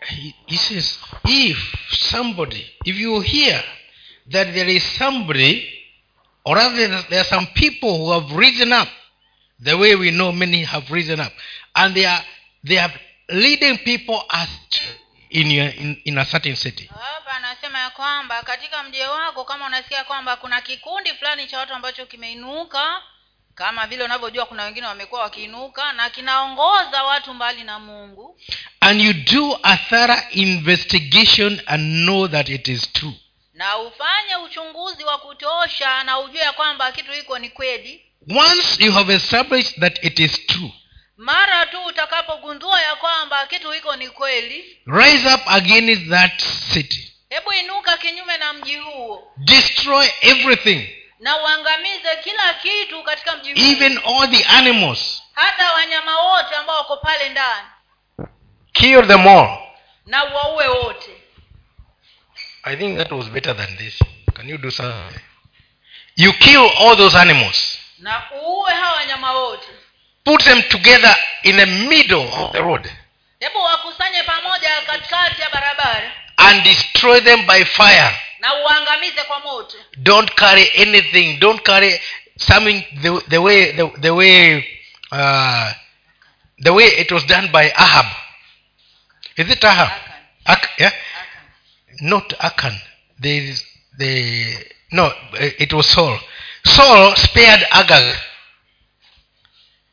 He, 0.00 0.34
he 0.46 0.56
says 0.56 0.98
if 1.28 1.58
somebody 2.10 2.70
if 2.84 2.96
you 2.96 3.20
hear 3.20 3.64
that 4.30 4.52
there 4.54 4.72
is 4.74 4.96
somebody 4.98 5.84
or 6.44 6.56
rather 6.56 6.88
there 7.08 7.20
are 7.20 7.28
some 7.28 7.46
people 7.46 7.88
who 7.98 8.10
have 8.12 8.34
risen 8.36 8.72
up 8.72 8.88
the 9.64 9.74
way 9.74 9.94
we 9.94 10.10
know 10.10 10.32
many 10.32 10.64
have 10.64 10.94
risen 10.94 11.20
up 11.20 11.32
and 11.74 11.94
they 11.94 12.06
are 12.06 12.24
they 12.64 12.78
are 12.80 12.92
leading 13.28 13.78
people 13.78 14.20
astray 14.28 14.88
in, 15.30 15.50
your, 15.50 15.68
in, 15.68 15.96
in 16.04 16.18
a 16.18 16.24
certain 16.24 16.56
city. 16.56 16.90
Hapa 17.00 17.32
anasema 17.32 17.78
ya 17.78 17.90
kwamba 17.90 18.42
katika 18.42 18.82
mji 18.82 19.00
wako 19.00 19.44
kama 19.44 19.66
unasikia 19.66 20.04
kwamba 20.04 20.36
kuna 20.36 20.60
kikundi 20.60 21.10
fulani 21.14 21.46
cha 21.46 21.58
watu 21.58 21.74
ambacho 21.74 22.06
kimeinuka 22.06 23.02
kama 23.54 23.86
vile 23.86 24.04
unavyojua 24.04 24.46
kuna 24.46 24.64
wengine 24.64 24.86
wamekuwa 24.86 25.20
wakiinuka 25.20 25.92
na 25.92 26.10
kinaongoza 26.10 27.02
watu 27.04 27.34
mbali 27.34 27.64
na 27.64 27.78
mungu. 27.78 28.40
And 28.80 29.00
you 29.00 29.12
do 29.12 29.58
a 29.62 29.76
thorough 29.76 30.22
investigation 30.30 31.60
and 31.66 32.04
know 32.04 32.28
that 32.28 32.48
it 32.48 32.68
is 32.68 32.92
true. 32.92 33.14
Na 33.54 33.78
ufanye 33.78 34.36
uchunguzi 34.36 35.04
wa 35.04 35.18
kutosha 35.18 36.04
na 36.04 36.18
ujue 36.20 36.40
ya 36.40 36.52
kwamba 36.52 36.92
kitu 36.92 37.12
hiko 37.12 37.38
ni 37.38 37.50
kweli. 37.50 38.04
Once 38.36 38.84
you 38.84 38.92
have 38.92 39.14
established 39.14 39.80
that 39.80 40.04
it 40.04 40.18
is 40.20 40.46
true 40.46 40.72
mara 41.18 41.66
tu 41.66 41.84
utakapogundua 41.84 42.80
ya 42.82 42.96
kwamba 42.96 43.46
kitu 43.46 43.70
hiko 43.70 43.96
ni 43.96 44.08
kweli 44.10 44.78
rise 44.86 45.34
up 45.34 45.40
against 45.48 46.10
that 46.10 46.40
city. 46.72 47.12
hebu 47.30 47.52
inuka 47.52 47.96
kinyume 47.96 48.36
na 48.36 48.52
mji 48.52 48.76
huo. 48.76 49.32
Destroy 49.36 50.08
everything. 50.20 50.88
Na 51.20 51.36
uangamize 51.42 52.16
kila 52.24 52.54
kitu 52.54 53.02
katika 53.02 53.36
mji 53.36 53.52
huo. 53.54 53.62
Even 53.72 53.98
all 53.98 54.30
the 54.30 54.44
animals. 54.44 55.22
Hata 55.32 55.72
wanyama 55.72 56.20
wote 56.20 56.54
ambao 56.54 56.76
wako 56.76 56.96
pale 56.96 57.28
ndani. 57.28 57.68
Kill 58.72 59.06
them 59.06 59.28
all. 59.28 59.58
Na 60.06 60.24
waue 60.24 60.68
wote. 60.68 61.10
I 62.62 62.76
think 62.76 62.98
that 62.98 63.12
was 63.12 63.26
better 63.26 63.56
than 63.56 63.76
this. 63.76 63.98
Can 64.34 64.48
you 64.48 64.58
do 64.58 64.70
something? 64.70 65.20
You 66.16 66.32
kill 66.32 66.70
all 66.78 66.96
those 66.96 67.18
animals. 67.18 67.78
Na 67.98 68.22
uue 68.42 68.72
hawa 68.74 68.96
wanyama 68.96 69.32
wote 69.32 69.68
put 70.28 70.44
them 70.44 70.60
together 70.68 71.14
in 71.44 71.56
the 71.56 71.66
middle 71.88 72.28
of 72.40 72.52
the 72.52 72.60
road 72.60 72.84
hebu 73.40 73.58
wakusanye 73.58 74.22
pamoja 74.22 74.70
katikati 74.86 75.40
ya 75.42 75.50
barabara. 75.50 76.12
and 76.38 76.62
destroy 76.64 77.20
them 77.20 77.46
by 77.46 77.64
fire. 77.64 78.10
Na 78.40 78.54
uangamize 78.54 79.22
kwa 79.22 79.40
moto. 79.40 79.76
Don't 79.96 80.34
carry 80.34 80.70
anything. 80.76 81.38
Don't 81.38 81.62
carry 81.62 82.00
something 82.36 82.84
the, 83.02 83.20
the 83.28 83.38
way 83.38 83.72
the, 83.72 83.90
the 84.00 84.10
way 84.10 84.64
uh, 85.12 85.72
the 86.58 86.70
way 86.70 86.86
it 86.86 87.12
was 87.12 87.24
done 87.26 87.48
by 87.52 87.70
ahab. 87.76 88.06
Is 89.36 89.50
it 89.50 89.64
ahab? 89.64 89.90
Ak, 90.46 90.68
yeah? 90.78 90.90
Akan. 90.90 92.02
not 92.02 92.28
akan 92.38 92.74
there 93.18 93.42
is 93.42 93.64
the 93.98 94.54
no 94.92 95.10
it 95.34 95.72
was 95.72 95.86
saul. 95.86 96.16
Saul 96.64 97.16
spared 97.16 97.64
agag 97.72 98.16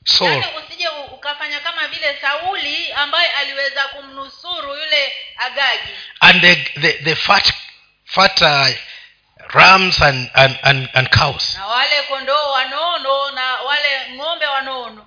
saul 0.06 0.30
yaani 0.32 0.46
usije 0.58 0.88
ukafanya 1.14 1.60
kama 1.60 1.88
vile 1.88 2.18
sauli 2.22 2.92
ambaye 2.94 3.28
aliweza 3.32 3.84
kumnusuru 3.88 4.70
yule 4.76 5.14
agagi. 5.38 5.92
and 6.22 6.42
the 6.42 6.56
the, 6.82 6.94
the 6.94 7.16
fat 7.16 7.54
fat 8.06 8.42
uh, 8.42 8.68
rams 9.54 10.02
and, 10.02 10.30
and, 10.34 10.58
and, 10.64 10.90
and 10.94 11.10
cows. 11.10 11.56
Na 11.58 11.68
wale 11.68 12.02
kondoo 12.10 12.52
wanono 12.52 13.32
na 13.32 13.56
wale 13.62 14.10
ng'ombe 14.16 14.46
wanono. 14.46 15.06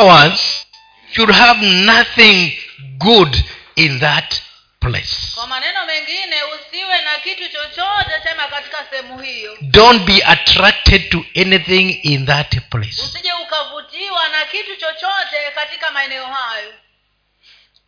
Once 0.00 0.66
should 1.12 1.30
have 1.30 1.62
nothing 1.66 2.52
good 2.98 3.44
in 3.76 3.98
that 4.00 4.42
place. 4.90 5.16
Kwa 5.34 5.46
maneno 5.46 5.86
mengine 5.86 6.36
usiwe 6.54 7.02
na 7.02 7.18
kitu 7.24 7.42
chochote 7.52 8.12
chema 8.22 8.48
katika 8.48 8.86
sehemu 8.90 9.18
hiyo. 9.18 9.58
Don't 9.60 10.02
be 10.04 10.22
attracted 10.24 11.08
to 11.10 11.24
anything 11.36 11.90
in 12.02 12.26
that 12.26 12.56
place. 12.70 13.02
Usije 13.02 13.32
ukavutiwa 13.32 14.28
na 14.28 14.44
kitu 14.44 14.76
chochote 14.76 15.36
katika 15.54 15.90
maeneo 15.90 16.26
hayo. 16.26 16.72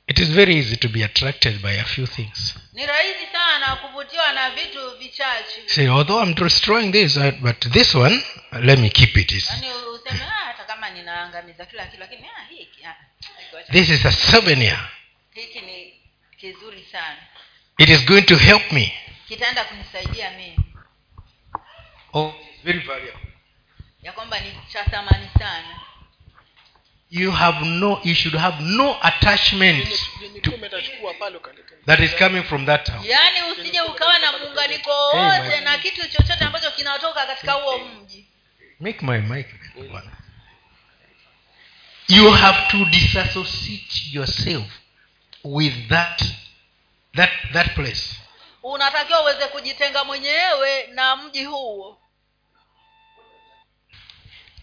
It 0.07 0.19
is 0.19 0.29
very 0.29 0.57
easy 0.57 0.77
to 0.77 0.89
be 0.89 1.05
attracted 1.05 1.59
by 1.63 1.81
a 1.81 1.85
few 1.85 2.07
things. 2.07 2.55
Say 5.67 5.89
although 5.89 6.23
i'm 6.23 6.35
destroying 6.35 6.93
this 6.93 7.17
uh, 7.17 7.31
but 7.41 7.59
this 7.73 7.95
one 7.95 8.23
let 8.63 8.79
me 8.79 8.91
keep 8.91 9.17
it 9.17 9.33
yaani 9.33 9.67
"Ah, 9.69 10.55
ah, 12.85 12.89
ah, 12.89 13.73
this 13.73 13.89
is 13.89 14.07
a 14.07 14.13
souvenir 14.13 14.79
hiki 15.35 15.61
ni 15.61 15.95
kizuri 16.41 16.87
sana 16.93 17.17
it 17.79 17.89
is 17.89 18.05
going 18.05 18.23
to 18.23 18.37
help 18.37 18.73
me. 18.73 18.93
Kitaenda 19.29 19.65
kunisaidia 19.65 20.31
mimi. 20.31 20.57
Oh 22.13 22.35
very 22.65 22.79
valuable. 22.79 23.33
Ya 24.03 24.13
kwamba 24.13 24.41
ni 24.41 24.53
cha 24.73 24.85
thamani 24.85 25.29
sana. 25.39 25.81
You 27.11 27.31
have 27.31 27.65
no 27.65 28.01
you 28.05 28.15
should 28.15 28.37
have 28.37 28.63
no 28.63 28.97
attachment 29.03 29.89
ukaleta 31.37 31.77
that 31.87 32.01
is 32.01 32.15
coming 32.17 32.43
from 32.43 32.67
that 32.67 32.85
town. 32.87 33.05
Yaani 33.05 33.53
usije 33.53 33.81
ukawa 33.81 34.19
na 34.19 34.33
muunganiko 34.33 34.91
wowote 34.91 35.61
na 35.61 35.79
kitu 35.79 36.09
chochote 36.09 36.45
ambacho 36.45 36.71
kinatoka 36.71 37.27
katika 37.27 37.53
huo 37.53 37.79
mji. 37.79 38.27
Make 38.81 39.07
my 39.07 39.19
mic 39.19 39.47
you 42.09 42.31
have 42.31 42.59
to 42.71 42.85
disassociate 42.85 44.11
yourself 44.13 44.67
with 45.45 45.89
that 45.89 46.23
that 47.19 47.31
that 47.53 47.75
place. 47.75 48.15
Unatakiwa 48.63 49.21
uweze 49.23 49.47
kujitenga 49.47 50.05
mwenyewe 50.05 50.87
na 50.93 51.17
mji 51.17 51.45
huo. 51.45 51.99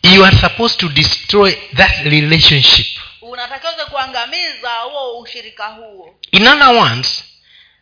You 0.04 0.26
are 0.26 0.38
supposed 0.38 0.80
to 0.80 0.88
destroy 0.90 1.52
that 1.76 1.92
relationship. 2.06 2.88
Unatakiwa 3.22 3.74
uweze 3.74 3.90
kuangamiza 3.90 4.70
huo 4.74 5.20
ushirika 5.20 5.68
huo. 5.68 6.16
In 6.32 6.48
other 6.48 6.68
words 6.70 7.24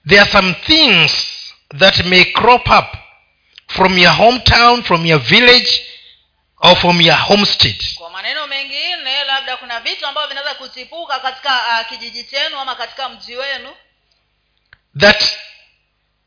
there 0.07 0.21
are 0.21 0.31
some 0.31 0.53
things 0.53 1.11
that 1.79 1.97
may 2.05 2.25
crop 2.25 2.67
up 2.69 2.95
from 3.67 3.97
your 3.97 4.13
hometown 4.13 4.83
from 4.83 5.05
your 5.05 5.19
village 5.21 5.85
or 6.57 6.75
from 6.75 7.01
your 7.01 7.17
homestead. 7.17 7.75
Kwa 7.95 8.09
maneno 8.09 8.47
mengine 8.47 9.23
labda 9.23 9.57
kuna 9.57 9.79
vitu 9.79 10.07
ambavyo 10.07 10.29
vinaweza 10.29 10.53
kuchipuka 10.53 11.19
katika 11.19 11.49
uh, 11.81 11.89
kijiji 11.89 12.23
chenu 12.23 12.59
ama 12.59 12.75
katika 12.75 13.09
mji 13.09 13.35
wenu 13.35 13.69
that 14.99 15.37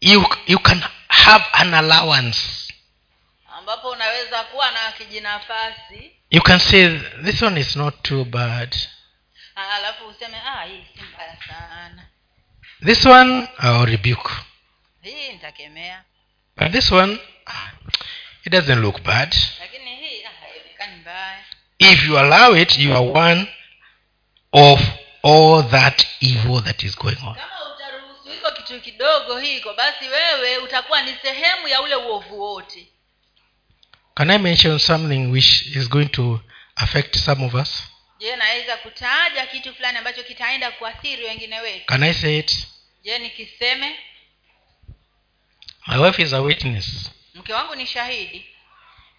you 0.00 0.24
you 0.46 0.58
can 0.58 0.82
have 1.08 1.44
an 1.52 1.74
allowance. 1.74 2.72
Ambapo 3.58 3.90
unaweza 3.90 4.44
kuwa 4.44 4.70
na 4.70 4.92
kijinafasi. 4.92 6.12
You 6.30 6.42
can 6.42 6.58
say 6.60 6.98
this 7.24 7.42
one 7.42 7.60
is 7.60 7.76
not 7.76 8.02
too 8.02 8.24
bad. 8.24 8.76
Ah, 9.56 9.74
alafu 9.74 10.06
useme 10.06 10.36
ah, 10.46 10.64
hii 10.64 10.84
si 10.96 11.02
mbaya 11.02 11.36
sana. 11.48 12.06
This 12.84 13.06
one 13.06 13.48
i'll 13.62 13.86
rebuke. 13.86 14.30
Hii 15.02 15.32
nitakemea. 15.32 16.02
But 16.56 16.72
this 16.72 16.92
one 16.92 17.18
it 18.44 18.52
doesn't 18.52 18.80
look 18.80 19.00
bad. 19.02 19.36
Lakini 19.60 19.96
hii 19.96 20.24
ah, 20.24 20.30
haionekani 20.40 20.96
mbaya. 20.96 21.44
If 21.78 22.04
you 22.04 22.18
allow 22.18 22.56
it 22.56 22.78
you 22.78 22.92
are 22.96 23.06
one 23.30 23.46
of 24.52 24.80
all 25.22 25.70
that 25.70 26.06
evil 26.20 26.62
that 26.62 26.82
is 26.82 26.96
going 26.98 27.16
on. 27.26 27.34
Kama 27.34 27.55
utaruhusu 28.36 28.62
kitu 28.62 28.80
kidogo 28.80 29.38
hiko 29.38 29.74
basi 29.74 30.08
wewe 30.08 30.58
utakuwa 30.58 31.02
ni 31.02 31.14
sehemu 31.22 31.68
ya 31.68 31.82
ule 31.82 31.94
uovu 31.94 32.40
wote. 32.40 32.88
Can 34.14 34.30
i 34.30 34.38
mention 34.38 34.78
something 34.78 35.26
which 35.30 35.66
is 35.76 35.88
going 35.88 36.06
to 36.08 36.40
affect 36.76 37.16
some 37.16 37.44
of 37.46 37.54
us? 37.54 37.82
Je 38.18 38.36
naweza 38.36 38.76
kutaja 38.76 39.46
kitu 39.46 39.74
fulani 39.74 39.98
ambacho 39.98 40.22
kitaenda 40.22 40.70
kuathiri 40.70 41.24
wengine 41.24 41.60
wetu? 41.60 41.86
Can 41.86 42.02
i 42.02 42.14
say 42.14 42.38
it? 42.38 42.66
Je 43.02 43.18
nikiseme? 43.18 43.96
My 45.86 45.98
wife 45.98 46.22
is 46.22 46.32
a 46.32 46.40
witness. 46.40 47.10
Mke 47.34 47.52
wangu 47.52 47.74
ni 47.74 47.86
shahidi. 47.86 48.46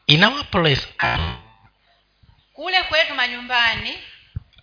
In 0.07 0.23
our 0.23 0.45
place 0.45 0.87
kule 2.53 2.83
kwetu 2.83 3.13
manyumbani 3.15 3.97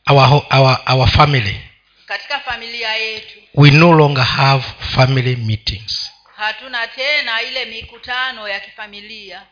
our, 0.07 0.43
our, 0.51 0.79
our 0.87 1.09
family 1.09 1.61
katika 2.07 2.41
familia 2.41 2.97
yetu. 2.97 3.39
We 3.55 3.71
no 3.71 3.93
longer 3.93 4.25
have 4.25 4.65
family 4.97 5.37
meetings. 5.37 6.11
Hatuna 6.37 6.87
tena 6.89 7.43
ile 7.43 7.65
mikutano 7.65 8.49
ya 8.49 8.61
kifamilia. 8.61 9.43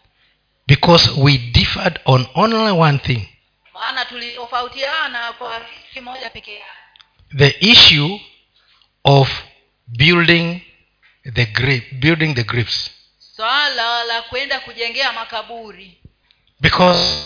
Because 0.67 1.11
we 1.17 1.39
differed 1.39 2.01
on 2.05 2.27
only 2.35 2.71
one 2.81 2.99
thing. 2.99 3.29
Maana 3.75 4.05
tulitofautiana 4.05 5.33
kwa 5.33 5.67
kimoja 5.93 6.31
peke 6.31 6.55
yake 6.55 6.83
the 7.37 7.57
issue 7.61 8.21
of 9.05 9.29
building 9.87 10.63
the 11.25 11.47
grave 11.47 11.83
building 12.01 12.35
the 12.35 12.45
graves. 12.45 12.91
Swala 13.37 14.05
la 14.05 14.23
kwenda 14.23 14.61
kujengea 14.61 15.13
makaburi. 15.13 15.99
Because 16.61 17.25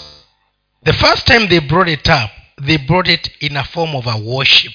the 0.84 0.92
first 0.92 1.26
time 1.26 1.48
they 1.48 1.60
brought 1.60 1.88
it 1.88 2.08
up 2.08 2.30
they 2.66 2.78
brought 2.78 3.08
it 3.08 3.30
in 3.40 3.56
a 3.56 3.64
form 3.64 3.94
of 3.94 4.06
a 4.06 4.16
worship 4.16 4.72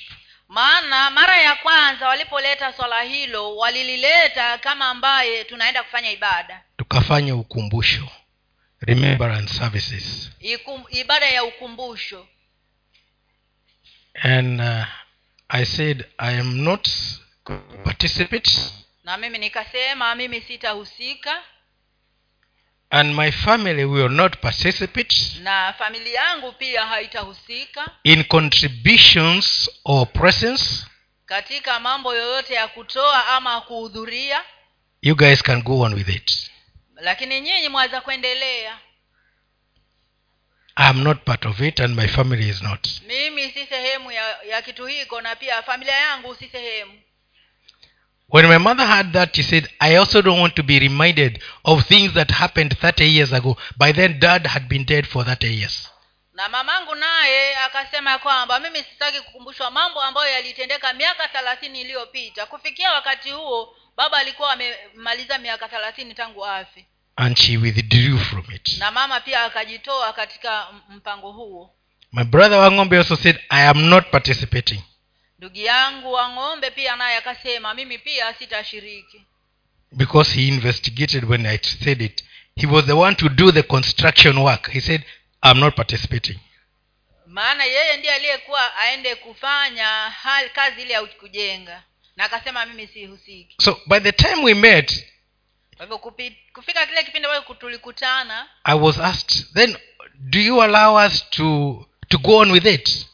maana 0.52 1.10
mara 1.12 1.38
ya 1.38 1.56
kwanza 1.56 2.08
walipoleta 2.08 2.74
swala 2.74 3.02
hilo 3.02 3.56
walilileta 3.58 4.58
kama 4.58 4.86
ambaye 4.90 5.44
tunaenda 5.44 5.84
kufanya 5.84 6.12
ibada. 6.12 6.64
Tukafanya 6.78 7.36
ukumbusho. 7.36 8.08
Remembrance 8.80 9.54
services. 9.54 10.32
Ikum, 10.40 10.84
ibada 10.90 11.26
ya 11.26 11.44
ukumbusho. 11.44 12.28
And 14.24 14.62
uh, 14.62 14.86
i 15.50 15.66
said 15.66 16.06
i 16.18 16.40
am 16.40 16.58
not 16.64 16.90
participate. 17.84 18.52
Na 19.04 19.18
mimi 19.18 19.38
nikasema 19.38 20.16
mimi 20.16 20.42
sitahusika 20.42 21.44
and 22.92 23.16
my 23.16 23.32
family 23.32 23.86
will 23.86 24.10
not 24.10 24.38
participate 24.42 25.16
na 25.42 25.74
familia 25.78 26.22
yangu 26.22 26.52
pia 26.52 26.86
haitahusika 26.86 27.92
in 28.04 28.24
contributions 28.24 29.70
or 29.86 30.08
presence 30.14 30.86
katika 31.26 31.80
mambo 31.80 32.16
yoyote 32.16 32.54
ya 32.54 32.68
kutoa 32.68 33.28
ama 33.28 33.62
kuhudhuria. 33.62 34.44
You 35.02 35.16
guys 35.16 35.44
can 35.44 35.62
go 35.62 35.80
on 35.80 35.94
with 35.94 36.10
it. 36.10 36.52
Lakini 36.96 37.42
nyinyi 37.42 37.70
mwaweza 37.70 38.02
kuendelea. 38.02 38.78
I 40.76 40.88
am 40.90 41.04
not 41.04 41.24
part 41.26 41.46
of 41.46 41.60
it 41.62 41.80
and 41.80 41.96
my 41.96 42.08
family 42.08 42.50
is 42.50 42.62
not. 42.62 42.88
Mimi 43.08 43.52
si 43.52 43.66
sehemu 43.66 44.12
ya, 44.12 44.42
ya 44.44 44.62
kitu 44.62 44.86
hiko 44.86 45.22
na 45.22 45.36
pia 45.36 45.62
familia 45.64 45.96
yangu 45.96 46.36
si 46.36 46.50
sehemu 46.50 47.02
when 48.32 48.48
my 48.48 48.58
mother 48.58 48.86
heard 48.88 49.12
that 49.14 49.36
she 49.36 49.44
said 49.44 49.68
i 49.80 49.96
also 49.98 50.22
don't 50.22 50.40
want 50.40 50.56
to 50.56 50.64
be 50.64 50.80
reminded 50.80 51.40
of 51.64 51.84
things 51.88 52.14
that 52.14 52.32
happened 52.32 52.74
30 52.80 53.06
years 53.06 53.34
ago. 53.34 53.58
By 53.78 53.92
then 53.92 54.20
dad 54.20 54.48
had 54.48 54.68
been 54.70 54.84
dead 54.86 55.06
for 55.08 55.24
30 55.24 55.48
years. 55.48 55.88
Na 56.34 56.50
mamangu 56.50 56.96
naye 56.96 57.56
akasema 57.56 58.18
kwamba 58.20 58.60
mimi 58.60 58.80
sitaki 58.80 59.20
kukumbushwa 59.22 59.72
mambo 59.72 60.02
ambayo 60.02 60.34
yalitendeka 60.34 60.94
miaka 60.94 61.28
thelathini 61.28 61.82
iliyopita. 61.82 62.46
Kufikia 62.46 62.92
wakati 62.92 63.32
huo 63.32 63.76
baba 63.98 64.18
alikuwa 64.18 64.52
amemaliza 64.52 65.38
miaka 65.38 65.68
thelathini 65.68 66.14
tangu 66.14 66.46
afe. 66.46 66.86
And 67.16 67.38
she 67.38 67.58
withdrew 67.58 68.18
from 68.18 68.44
it. 68.56 68.78
Na 68.78 68.92
mama 68.92 69.20
pia 69.20 69.44
akajitoa 69.44 70.14
katika 70.14 70.68
mpango 70.90 71.32
huo. 71.32 71.74
My 72.12 72.24
brother 72.24 72.58
wangombe 72.60 72.98
also 72.98 73.16
said 73.16 73.40
i 73.50 73.68
am 73.68 73.82
not 73.90 74.10
participating 74.12 74.82
ndugu 75.42 75.58
yangu 75.58 76.12
wa 76.14 76.30
ng'ombe 76.30 76.72
pia 76.72 76.96
naye 76.96 77.18
akasema 77.18 77.74
mimi 77.74 77.98
pia 77.98 78.34
sitashiriki. 78.34 79.26
Because 79.92 80.34
he 80.34 80.48
investigated 80.48 81.24
when 81.30 81.46
i 81.46 81.58
said 81.58 82.02
it 82.02 82.24
he 82.56 82.68
was 82.68 82.86
the 82.86 82.94
one 82.94 83.16
to 83.16 83.30
do 83.30 83.52
the 83.52 83.64
construction 83.64 84.38
work. 84.38 84.70
He 84.70 84.82
said 84.82 85.04
i'm 85.44 85.60
not 85.60 85.76
participating. 85.76 86.40
Maana 87.26 87.64
yeye 87.66 87.98
ndiye 87.98 88.14
aliyekuwa 88.14 88.76
aende 88.76 89.16
kufanya 89.16 89.88
hal, 90.10 90.50
kazi 90.50 90.82
ile 90.82 90.94
ya 90.94 91.02
kujenga. 91.06 91.84
Na 92.16 92.24
akasema 92.24 92.66
mimi 92.66 92.88
sihusiki. 92.88 93.56
So 93.62 93.82
by 93.88 94.00
the 94.00 94.12
time 94.12 94.44
we 94.44 94.54
met 94.54 95.06
kwa 95.78 95.86
hivyo 95.86 95.98
kufika 96.54 96.86
kile 96.86 97.04
kipindi 97.04 97.28
ambacho 97.28 97.54
tulikutana 97.54 98.48
i 98.64 98.80
was 98.80 99.00
asked 99.00 99.54
then 99.54 99.78
do 100.20 100.40
you 100.40 100.64
allow 100.64 101.06
us 101.08 101.30
to 101.30 101.76
to 102.08 102.18
go 102.18 102.38
on 102.38 102.52
with 102.52 102.66
it 102.66 103.08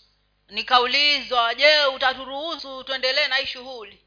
nikaulizwa 0.50 1.56
je 1.56 1.86
utaturuhusu 1.96 2.84
tuendelee 2.84 3.28
na 3.28 3.36
hii 3.36 3.46
shughuli? 3.46 3.98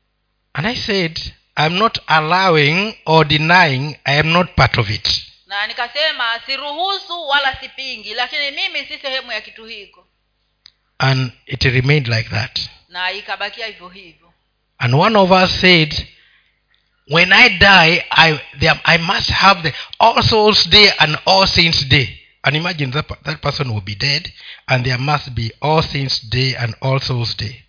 And 0.53 0.67
i 0.67 0.77
said 0.77 1.21
i'm 1.57 1.79
not 1.79 1.99
allowing 2.07 2.95
or 3.07 3.27
denying 3.27 3.97
i 4.05 4.19
am 4.19 4.29
not 4.33 4.55
part 4.57 4.79
of 4.79 4.91
it. 4.91 5.09
Na 5.47 5.67
nikasema 5.67 6.41
siruhusu 6.47 7.29
wala 7.29 7.57
sipingi 7.61 8.15
lakini 8.15 8.51
mimi 8.51 8.87
si 8.87 8.99
sehemu 8.99 9.33
ya 9.33 9.41
kitu 9.41 9.65
hiko. 9.67 10.07
And 10.99 11.33
it 11.47 11.63
remained 11.65 12.09
like 12.09 12.29
that. 12.31 12.61
Na 12.89 13.13
ikabakia 13.13 13.67
hivyo 13.67 13.89
hivyo. 13.89 14.33
And 14.79 14.95
one 14.95 15.19
of 15.19 15.31
us 15.31 15.61
said 15.61 16.07
when 17.09 17.33
i 17.33 17.49
die 17.49 18.05
i, 18.11 18.39
they, 18.59 18.71
I 18.85 18.99
must 18.99 19.31
have 19.31 19.71
the 19.71 19.77
all 19.99 20.23
souls 20.23 20.69
day 20.69 20.93
and 20.99 21.19
all 21.27 21.47
saints 21.47 21.85
day 21.89 22.20
and 22.43 22.57
imagine 22.57 22.91
that, 22.93 23.07
that 23.25 23.43
person 23.43 23.69
will 23.73 23.81
be 23.83 23.95
dead 23.95 24.33
and 24.69 24.85
there 24.85 24.99
must 24.99 25.35
be 25.35 25.53
all 25.61 25.83
saints 25.83 26.21
day 26.21 26.55
and 26.57 26.75
all 26.81 26.99
souls 27.01 27.37
day. 27.37 27.65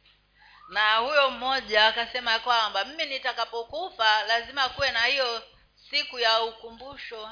Na 0.69 0.95
huyo 0.97 1.31
mmoja 1.31 1.87
akasema 1.87 2.39
kwamba 2.39 2.85
mimi 2.85 3.05
nitakapokufa 3.05 4.23
lazima 4.27 4.69
kuwe 4.69 4.91
na 4.91 5.05
hiyo 5.05 5.43
siku 5.89 6.19
ya 6.19 6.41
ukumbusho. 6.43 7.29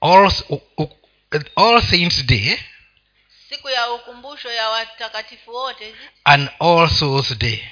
All, 0.00 0.32
all 1.56 1.82
saints 1.82 2.24
day. 2.26 2.58
Siku 3.48 3.70
ya 3.70 3.92
ukumbusho 3.92 4.52
ya 4.52 4.68
watakatifu 4.68 5.54
wote 5.54 5.94
and 6.24 6.50
all 6.60 6.88
souls 6.90 7.38
day. 7.38 7.64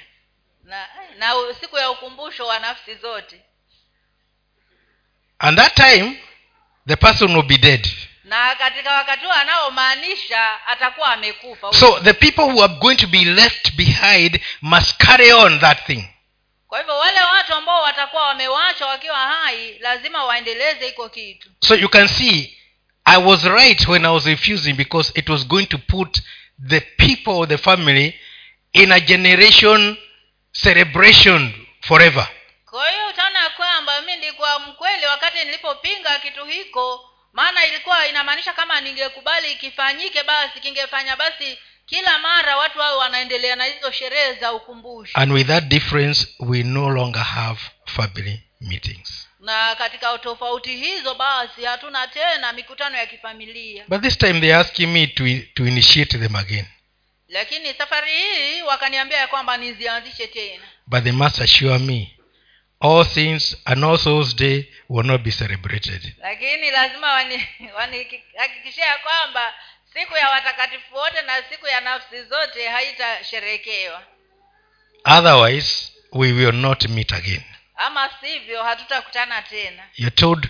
Na, 0.63 0.87
na 1.17 1.33
siku 1.59 1.77
ya 1.77 1.91
ukumbusho 1.91 2.47
wa 2.47 2.59
nafsi 2.59 2.95
zote. 2.95 3.41
And 5.39 5.57
that 5.57 5.75
time 5.75 6.19
the 6.87 6.95
person 6.95 7.35
will 7.35 7.47
be 7.47 7.57
dead 7.57 7.87
na 8.31 8.55
katika 8.55 8.93
wakati 8.93 9.25
huo 9.25 9.33
anaomaanisha 9.33 10.67
atakuwa 10.67 11.13
amekufa 11.13 11.73
so 11.73 11.99
the 11.99 12.13
people 12.13 12.41
who 12.41 12.63
are 12.63 12.73
going 12.73 12.95
to 12.95 13.07
be 13.07 13.25
left 13.25 13.71
behind 13.75 14.41
must 14.61 14.97
carry 14.97 15.31
on 15.31 15.59
that 15.59 15.85
thing. 15.85 16.03
Kwa 16.67 16.79
hivyo 16.79 16.97
wale 16.97 17.21
watu 17.21 17.53
ambao 17.53 17.81
watakuwa 17.81 18.27
wamewachwa 18.27 18.87
wakiwa 18.87 19.17
hai 19.17 19.77
lazima 19.79 20.23
waendeleze 20.25 20.85
hiko 20.85 21.09
kitu. 21.09 21.49
So 21.59 21.75
you 21.75 21.89
can 21.89 22.07
see 22.07 22.57
i 23.05 23.23
was 23.23 23.43
right 23.43 23.87
when 23.87 24.05
i 24.05 24.13
was 24.13 24.25
refusing 24.25 24.73
because 24.73 25.11
it 25.19 25.29
was 25.29 25.47
going 25.47 25.65
to 25.65 25.77
put 25.77 26.19
the 26.67 26.79
people 26.79 27.31
of 27.31 27.49
the 27.49 27.57
family 27.57 28.19
in 28.73 28.91
a 28.91 28.99
generation 28.99 29.97
celebration 30.51 31.53
forever. 31.81 32.27
Kwa 32.69 32.89
hiyo 32.91 33.07
utaona 33.07 33.49
kwamba 33.49 34.01
mi 34.01 34.15
nilikuwa 34.15 34.59
mkweli 34.59 35.05
wakati 35.05 35.37
nilipopinga 35.45 36.19
kitu 36.19 36.45
hiko 36.45 37.10
maana 37.33 37.65
ilikuwa 37.65 38.07
inamaanisha 38.07 38.53
kama 38.53 38.81
ningekubali 38.81 39.51
ikifanyike 39.51 40.23
basi 40.23 40.59
kingefanya 40.59 41.15
basi 41.15 41.57
kila 41.85 42.19
mara 42.19 42.57
watu 42.57 42.79
hao 42.79 42.97
wanaendelea 42.97 43.55
na 43.55 43.65
hizo 43.65 43.91
sherehe 43.91 44.33
za 44.33 44.53
ukumbusho. 44.53 45.19
And 45.19 45.31
with 45.31 45.47
that 45.47 45.63
difference 45.63 46.27
we 46.39 46.63
no 46.63 46.89
longer 46.89 47.23
have 47.23 47.59
family 47.85 48.43
meetings. 48.61 49.27
Na 49.39 49.75
katika 49.75 50.17
tofauti 50.17 50.77
hizo 50.77 51.15
basi 51.15 51.63
hatuna 51.63 52.07
tena 52.07 52.53
mikutano 52.53 52.97
ya 52.97 53.05
kifamilia. 53.05 53.85
But 53.87 54.01
this 54.01 54.17
time 54.17 54.39
they 54.41 54.55
asking 54.55 54.87
me 54.87 55.07
to, 55.07 55.23
to 55.53 55.67
initiate 55.67 56.17
them 56.17 56.35
again. 56.35 56.65
Lakini 57.27 57.73
safari 57.73 58.11
hii 58.11 58.61
wakaniambia 58.61 59.17
ya 59.17 59.27
kwamba 59.27 59.57
nizianzishe 59.57 60.27
tena. 60.27 60.63
But 60.87 61.03
they 61.03 61.11
must 61.11 61.41
assure 61.41 61.79
me 61.79 62.17
all 62.81 63.05
things 63.05 63.55
and 63.65 63.83
all 63.83 63.97
souls 63.97 64.35
day 64.35 64.67
will 64.89 65.05
not 65.05 65.21
be 65.23 65.31
celebrated. 65.31 66.15
Lakini 66.21 66.71
lazima 66.71 67.11
wanihakikishia 67.75 68.85
wani 68.85 68.93
ya 68.93 68.97
kwamba 69.03 69.53
siku 69.93 70.17
ya 70.17 70.29
watakatifu 70.29 70.95
wote 70.95 71.21
na 71.21 71.43
siku 71.49 71.67
ya 71.67 71.81
nafsi 71.81 72.23
zote 72.23 72.67
haitasherekewa. 72.67 74.03
Otherwise 75.05 75.91
we 76.11 76.31
will 76.31 76.53
not 76.55 76.87
meet 76.87 77.13
again. 77.13 77.43
Ama 77.75 78.09
sivyo 78.21 78.63
hatutakutana 78.63 79.41
tena. 79.41 79.83
You 79.95 80.09
told 80.09 80.49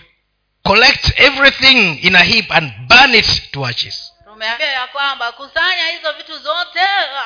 collect 0.64 1.20
everything 1.20 1.98
in 2.02 2.16
a 2.16 2.24
heap 2.24 2.50
and 2.52 2.72
burn 2.88 3.14
it 3.14 3.50
to 3.52 3.66
ashes 3.66 4.11
tumeambia 4.32 4.72
ya 4.72 4.86
kwamba 4.86 5.32
kusanya 5.32 5.86
hizo 5.88 6.12
vitu 6.12 6.38
zote 6.38 6.80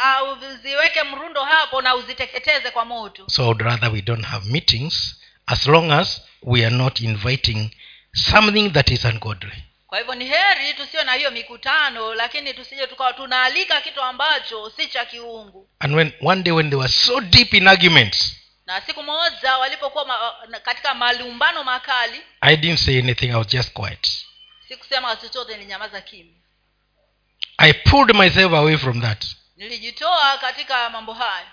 au 0.05 0.39
ziweke 0.63 1.03
mrundo 1.03 1.45
hapo 1.45 1.83
na 1.83 1.95
uziteketeze 1.95 2.71
kwa 2.71 2.85
moto 2.85 3.25
so 3.29 3.43
i 3.43 3.47
would 3.47 3.61
rather 3.61 3.93
we 3.93 4.03
don't 4.03 4.25
have 4.27 4.51
meetings 4.51 5.17
as 5.47 5.67
long 5.67 5.93
as 5.93 6.23
we 6.43 6.67
are 6.67 6.77
not 6.77 7.01
inviting 7.01 7.71
something 8.13 8.71
that 8.71 8.91
is 8.91 9.05
ungodly 9.05 9.65
kwa 9.87 9.99
hivyo 9.99 10.15
ni 10.15 10.25
heri 10.25 10.75
tusiwe 10.75 11.05
na 11.05 11.13
hiyo 11.15 11.31
mikutano 11.31 12.15
lakini 12.15 12.55
tusije 12.55 12.87
tukawa 12.87 13.13
tunaalika 13.13 13.81
kitu 13.81 14.03
ambacho 14.03 14.71
si 14.71 14.89
cha 14.89 15.05
kiungu 15.05 15.69
And 15.79 15.95
when 15.95 16.13
one 16.23 16.43
day 16.43 16.53
when 16.53 16.71
they 16.71 16.79
were 16.79 16.93
so 16.93 17.21
deep 17.21 17.55
in 17.55 17.69
arguments, 17.69 18.37
na 18.67 18.81
siku 18.81 19.03
moja 19.03 19.59
walipokuwa 19.59 20.05
ma, 20.05 20.19
katika 20.63 20.95
malumbano 20.95 21.65
makali 21.65 22.21
I 22.41 22.57
didn't 22.57 22.79
say 22.81 22.99
anything. 22.99 23.27
I 23.31 23.35
was 23.37 23.47
just 23.47 23.73
quiet. 23.73 24.09
sikusema 24.69 25.17
chochote 25.17 25.53
nilinyamaza 25.53 26.01
kimya 26.01 26.33
I 27.59 27.73
pulled 27.73 28.15
myself 28.15 28.53
away 28.53 28.77
from 28.77 29.01
that. 29.01 29.25
nilijitoa 29.57 30.39
katika 30.39 30.91
mambo 30.91 31.13
hayo 31.13 31.47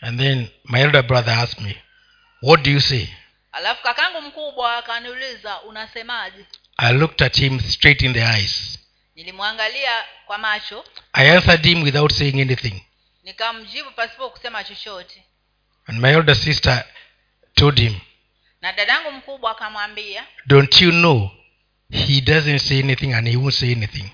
And 0.00 0.20
then 0.20 0.48
my 0.64 0.80
elder 0.80 1.02
brother 1.02 1.34
asked 1.34 1.60
me, 1.64 1.82
What 2.42 2.62
do 2.62 2.70
you 2.70 2.80
say? 2.80 3.08
alafu 3.52 3.82
kakangu 3.82 4.20
mkubwa 4.22 4.76
akaniuliza 4.76 5.62
unasemaje 5.62 6.46
I 6.76 6.92
looked 6.92 7.22
at 7.22 7.36
him 7.38 7.60
straight 7.60 8.02
in 8.02 8.12
the 8.14 8.20
eyes. 8.24 8.78
nilimwangalia 9.16 10.04
kwa 10.26 10.38
macho 10.38 10.84
I 11.12 11.30
answered 11.36 11.64
him 11.66 11.82
without 11.82 12.12
saying 12.12 12.40
anything. 12.40 12.82
nikamjibu 13.24 13.90
pasipo 13.90 14.30
kusema 14.30 14.64
chochote 14.64 15.24
And 15.86 15.98
my 16.00 16.10
elder 16.10 16.36
sister 16.36 16.84
told 17.54 17.78
him, 17.80 18.00
na 18.60 18.72
dadangu 18.72 19.10
mkubwa 19.12 19.50
akamwambia 19.50 20.26
Don't 20.46 20.80
you 20.80 20.90
know 20.90 21.30
he 21.90 22.20
doesn't 22.20 22.58
say 22.58 22.78
anything 22.78 23.12
and 23.14 23.28
he 23.28 23.36
won't 23.36 23.54
say 23.54 23.72
anything? 23.72 24.10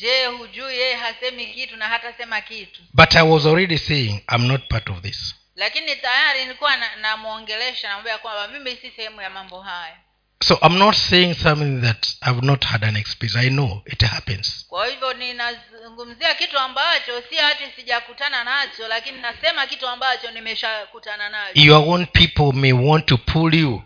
Je 0.00 0.26
hujui 0.26 0.74
yeye 0.78 0.94
hasemi 0.94 1.46
kitu 1.46 1.76
na 1.76 1.88
hatasema 1.88 2.40
kitu 2.40 2.80
But 2.94 3.16
I 3.16 3.22
was 3.22 3.46
already 3.46 3.78
saying, 3.78 4.20
I'm 4.34 4.46
not 4.46 4.68
part 4.68 4.90
of 4.90 5.00
this. 5.00 5.34
lakini 5.56 5.96
tayari 5.96 6.42
nilikuwa 6.42 6.76
na- 6.76 6.96
namwongelesha 6.96 7.88
namwambia 7.88 8.18
kwamba 8.18 8.48
mimi 8.48 8.76
si 8.76 8.90
sehemu 8.96 9.20
ya 9.22 9.30
mambo 9.30 9.60
haya 9.60 9.96
So 10.44 10.58
I'm 10.62 10.78
not 10.78 10.94
saying 10.96 11.34
something 11.34 11.86
that 11.86 12.06
I've 12.26 12.40
not 12.46 12.64
had 12.64 12.86
an 12.86 12.96
experience. 12.96 13.38
I 13.46 13.50
know 13.50 13.82
it 13.86 14.02
happens. 14.02 14.66
kwa 14.68 14.86
hivyo 14.86 15.12
ninazungumzia 15.12 16.34
kitu 16.34 16.58
ambacho 16.58 17.22
si 17.30 17.36
hati 17.36 17.64
sijakutana 17.76 18.44
nacho 18.44 18.88
lakini 18.88 19.18
nasema 19.20 19.66
kitu 19.66 19.88
ambacho 19.88 20.30
nimeshakutana 20.30 21.28
nacho 21.28 21.60
Your 21.60 21.88
own 21.88 22.06
people 22.06 22.52
may 22.60 22.72
want 22.72 23.06
to 23.06 23.16
pull 23.18 23.54
you 23.54 23.82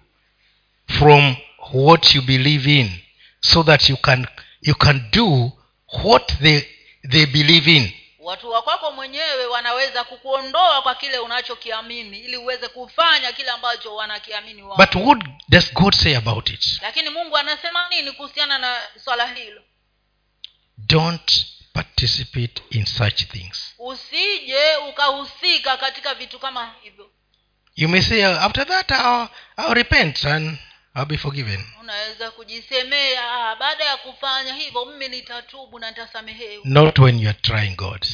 from 0.98 1.36
what 1.72 2.14
you 2.14 2.22
believe 2.22 2.80
in 2.80 2.90
so 3.40 3.62
that 3.62 3.88
you 3.90 3.96
can 3.96 4.26
you 4.62 4.74
can 4.74 5.10
do 5.10 5.52
what 6.04 6.32
they 6.42 6.60
they 7.10 7.26
believe 7.26 7.70
in. 7.76 7.92
watu 8.18 8.50
wa 8.50 8.62
kwako 8.62 8.90
mwenyewe 8.92 9.46
wanaweza 9.46 10.04
kukuondoa 10.04 10.82
kwa 10.82 10.94
kile 10.94 11.18
unachokiamini 11.18 12.18
ili 12.18 12.36
uweze 12.36 12.68
kufanya 12.68 13.32
kile 13.32 13.50
ambacho 13.50 13.94
wanakiamini 13.94 14.62
wao 14.62 14.76
But 14.76 14.94
what 14.94 15.18
does 15.48 15.72
God 15.74 15.94
say 15.94 16.16
about 16.16 16.50
it? 16.50 16.78
lakini 16.82 17.10
mungu 17.10 17.36
anasema 17.36 17.88
nini 17.88 18.12
kuhusiana 18.12 18.58
na 18.58 18.76
swala 19.04 19.26
hilo 19.34 19.62
Don't 20.78 21.46
participate 21.72 22.62
in 22.70 22.84
such 22.86 23.24
things. 23.26 23.74
usije 23.78 24.76
ukahusika 24.88 25.76
katika 25.76 26.14
vitu 26.14 26.38
kama 26.38 26.74
hivyo 26.82 27.10
You 27.76 27.88
may 27.88 28.02
say, 28.02 28.24
"Uh, 28.26 28.42
after 28.44 28.66
that, 28.66 28.90
I'll, 28.90 29.28
I'll 29.58 29.74
repent 29.74 30.24
and 30.24 30.58
I'll 30.96 31.06
be 31.06 31.16
forgiven. 31.18 31.64
unaweza 31.80 32.30
kujisemea 32.30 33.32
"Ah, 33.32 33.56
baada 33.56 33.84
ya 33.84 33.96
kufanya 33.96 34.54
hivyo 34.54 34.84
mimi 34.84 35.08
nitatubu 35.08 35.78
na 35.78 35.90
nitasamehewa 35.90 36.62
Not 36.64 36.98
when 36.98 37.20
you 37.20 37.28
are 37.28 37.38
trying 37.42 37.74
God. 37.76 38.06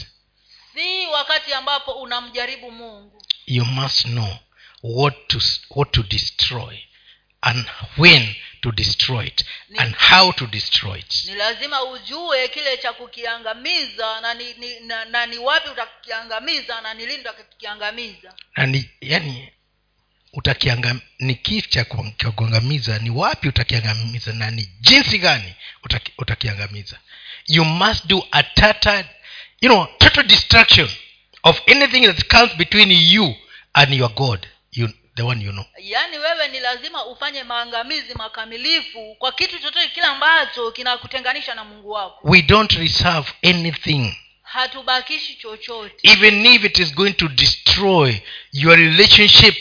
si 0.75 1.07
wakati 1.07 1.53
ambapo 1.53 1.93
unamjaribu 1.93 2.71
mungu 2.71 3.23
You 3.47 3.65
must 3.65 4.03
know 4.03 4.37
what 4.83 5.15
to 5.27 5.39
what 5.71 5.91
to 5.93 6.03
destroy 6.03 6.79
and 7.41 7.67
when 7.99 8.35
to 8.61 8.73
destroy 8.73 9.27
it 9.27 9.45
and 9.79 9.95
how 9.97 10.33
to 10.33 10.47
destroy 10.47 10.99
it. 10.99 11.25
ni 11.25 11.35
lazima 11.35 11.83
ujue 11.85 12.49
kile 12.49 12.77
cha 12.77 12.93
kukiangamiza 12.93 14.21
na 14.21 14.35
ni, 14.35 14.55
ni, 14.55 14.81
na, 14.81 15.05
na 15.05 15.27
ni 15.27 15.39
wapi 15.39 15.69
utakiangamiza 15.69 16.81
na 16.81 16.95
ni 16.95 17.07
lini 17.07 17.21
utakiangamiza 17.21 18.35
Na 18.57 18.67
ni 18.67 18.91
yani 19.01 19.31
utakiangam, 19.31 19.60
ni 21.19 21.35
kitu 21.35 21.69
cha 21.69 21.85
kuangamiza 22.33 22.99
ni 22.99 23.11
wapi 23.11 23.49
utakiangamiza 23.49 24.33
na 24.33 24.51
ni 24.51 24.69
jinsi 24.81 25.19
gani 25.19 25.55
utaki, 25.85 26.13
utakiangamiza. 26.19 26.99
You 27.47 27.65
must 27.65 28.07
do 28.07 28.27
a 28.31 28.43
total 28.43 29.05
you 29.61 29.69
know 29.69 29.87
total 29.99 30.25
destruction 30.25 30.89
of 31.43 31.61
anything 31.69 32.07
that 32.07 32.29
comes 32.29 32.55
between 32.57 32.91
you 32.91 33.35
and 33.75 33.93
your 33.95 34.11
god. 34.15 34.47
You, 34.73 34.89
the 35.17 35.23
one 35.23 35.41
you 35.45 35.53
know. 35.53 35.65
Yaani 35.79 36.19
wewe 36.19 36.49
ni 36.49 36.61
lazima 36.61 37.07
ufanye 37.07 37.45
maangamizi 37.45 38.15
makamilifu 38.15 39.15
kwa 39.19 39.33
kitu 39.33 39.59
chochote 39.59 39.89
kile 39.89 40.07
ambacho 40.07 40.71
kinakutenganisha 40.73 41.55
na 41.55 41.65
mungu 41.65 41.91
wako. 41.91 42.19
We 42.29 42.43
don't 42.43 42.73
reserve 42.73 43.33
anything. 43.43 44.15
Hatubakishi 44.43 45.35
chochote. 45.35 45.95
Even 46.03 46.47
if 46.47 46.65
it 46.65 46.79
is 46.79 46.95
going 46.95 47.13
to 47.13 47.29
destroy 47.29 48.15
your 48.53 48.77
relationship 48.79 49.57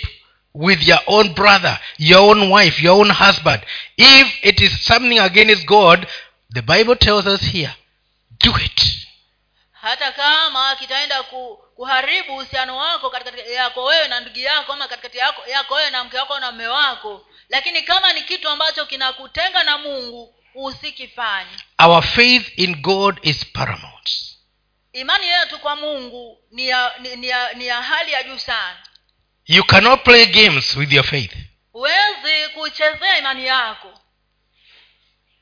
with 0.53 0.87
your 0.87 0.99
own 1.07 1.33
brother 1.33 1.79
your 1.97 2.21
own 2.21 2.49
wife 2.51 2.83
your 2.83 2.99
own 3.01 3.09
husband. 3.11 3.61
If 3.97 4.45
it 4.45 4.61
is 4.61 4.85
something 4.85 5.19
against 5.19 5.65
god 5.65 6.07
the 6.53 6.61
bible 6.61 6.95
tells 6.95 7.27
us 7.27 7.41
here 7.41 7.73
do 8.39 8.51
it. 8.65 8.95
Hata 9.71 10.11
kama 10.11 10.75
kitaenda 10.75 11.23
ku, 11.23 11.59
kuharibu 11.75 12.33
uhusiano 12.33 12.77
wako 12.77 13.09
katikati 13.09 13.51
yako 13.53 13.83
wewe 13.83 14.07
na 14.07 14.19
ndugu 14.19 14.39
yako 14.39 14.73
ama 14.73 14.87
katikati 14.87 15.17
yako 15.17 15.47
yako 15.47 15.73
wewe 15.73 15.89
na 15.89 16.03
mke 16.03 16.17
wako 16.17 16.39
na 16.39 16.51
mme 16.51 16.67
wako. 16.67 17.25
Lakini 17.49 17.81
kama 17.81 18.13
ni 18.13 18.21
kitu 18.21 18.49
ambacho 18.49 18.85
kinakutenga 18.85 19.63
na 19.63 19.77
mungu 19.77 20.35
usikifanye. 20.55 21.51
Our 21.77 22.01
faith 22.03 22.51
in 22.59 22.75
god 22.81 23.19
is 23.21 23.45
paramount. 23.45 24.09
Imani 24.93 25.27
yetu 25.27 25.59
kwa 25.59 25.75
mungu 25.75 26.37
ni 26.51 26.67
ya, 26.67 26.91
ni, 26.99 27.15
ni, 27.15 27.27
ya, 27.27 27.53
ni 27.53 27.67
ya 27.67 27.81
hali 27.81 28.11
ya 28.11 28.23
juu 28.23 28.37
sana 28.37 28.77
you 29.49 29.63
cannot 29.63 30.03
play 30.03 30.25
games 30.27 30.75
with 30.75 30.91
your 30.93 31.03
faith. 31.05 31.33
Huwezi 31.73 32.49
kuchezea 32.53 33.17
imani 33.17 33.45
yako. 33.45 33.99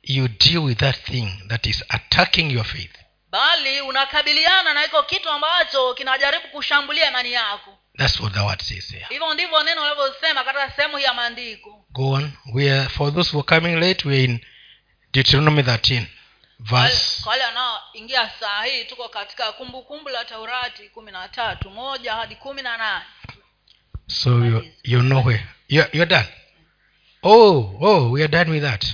You 0.03 0.27
deal 0.27 0.57
with 0.57 0.77
that 0.79 0.95
thing 1.03 1.27
that 1.47 1.65
is 1.65 1.83
attacking 1.89 2.51
your 2.51 2.65
faith. 2.65 2.95
Bali 3.29 3.81
unakabiliana 3.81 4.73
na 4.73 4.85
iko 4.85 5.03
kitu 5.03 5.29
ambacho 5.29 5.93
kinajaribu 5.93 6.47
kushambulia 6.47 7.09
imani 7.09 7.31
yako. 7.33 7.77
That's 7.97 8.19
what 8.19 8.33
the 8.33 8.39
word 8.39 8.61
says 8.61 8.91
here. 8.91 9.05
Hivyo 9.09 9.33
ndivyo 9.33 9.63
neno 9.63 9.81
linavyosema 9.83 10.43
katika 10.43 10.71
sehemu 10.71 10.97
hii 10.97 11.03
ya 11.03 11.13
maandiko. 11.13 11.85
Go 11.89 12.11
on. 12.11 12.31
We 12.53 12.71
are 12.79 12.89
for 12.89 13.13
those 13.13 13.31
who 13.31 13.39
are 13.39 13.59
coming 13.59 13.75
late 13.79 14.07
we 14.07 14.13
are 14.15 14.23
in 14.23 14.39
deuteronomy 15.13 15.61
13 15.61 16.03
verse 16.59 17.23
kwa 17.23 17.31
wale 17.31 17.43
wanaoingia 17.45 18.31
saa 18.39 18.63
hii 18.63 18.85
tuko 18.85 19.09
katika 19.09 19.51
kumbukumbu 19.51 20.09
la 20.09 20.25
taurati 20.25 20.89
kumi 20.89 21.11
na 21.11 21.29
tatu 21.29 21.69
moja 21.69 22.13
hadi 22.13 22.35
kumi 22.35 22.61
na 22.61 22.77
nane 22.77 23.05
so 24.07 24.43
you, 24.43 24.63
you 24.83 25.01
know 25.01 25.21
where 25.21 25.43
you're, 25.67 25.87
you're 25.93 26.05
done. 26.05 26.25
Oh 27.23 27.77
oh 27.81 28.09
we 28.11 28.23
are 28.23 28.27
done 28.27 28.51
with 28.51 28.63
that. 28.63 28.85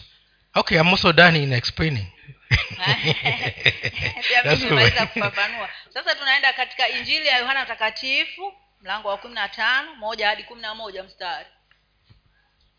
Okay 0.56 0.78
i'm 0.78 0.88
also 0.88 1.12
done 1.12 1.36
in 1.36 1.54
explaining. 1.54 2.08
Kufafanua. 5.14 5.70
Sasa 5.94 6.16
tunaenda 6.16 6.54
katika 6.54 6.90
injili 6.90 7.28
ya 7.28 7.38
yohana 7.38 7.64
mtakatifu 7.64 8.54
mlango 8.82 9.08
wa 9.08 9.18
kumi 9.18 9.34
na 9.34 9.50
tano 9.50 9.96
moja 9.96 10.28
hadi 10.28 10.44
kumi 10.44 10.62
na 10.62 10.76
moja 10.76 11.04
mstari. 11.04 11.48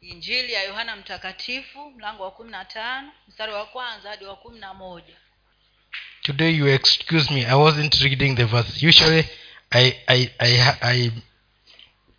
Injili 0.01 0.53
ya 0.53 0.63
yohana 0.63 0.97
mtakatifu 0.97 1.91
mlango 1.91 2.23
wa 2.23 2.31
kumi 2.31 2.51
na 2.51 2.65
tano 2.65 3.13
mstari 3.29 3.53
wa 3.53 3.67
kwanza 3.67 4.09
hadi 4.11 4.25
wa 4.25 4.37
kumi 4.37 4.59
na 4.59 4.75
moja. 4.75 5.15
Today 6.23 6.57
you 6.57 6.69
excuse 6.69 7.35
me 7.35 7.47
i 7.47 7.55
wasn't 7.55 7.95
reading 7.95 8.37
the 8.37 8.45
verse. 8.45 8.87
Usually 8.89 9.25
i 9.71 9.93
i 10.07 10.31
i, 10.39 10.77
I 10.81 11.13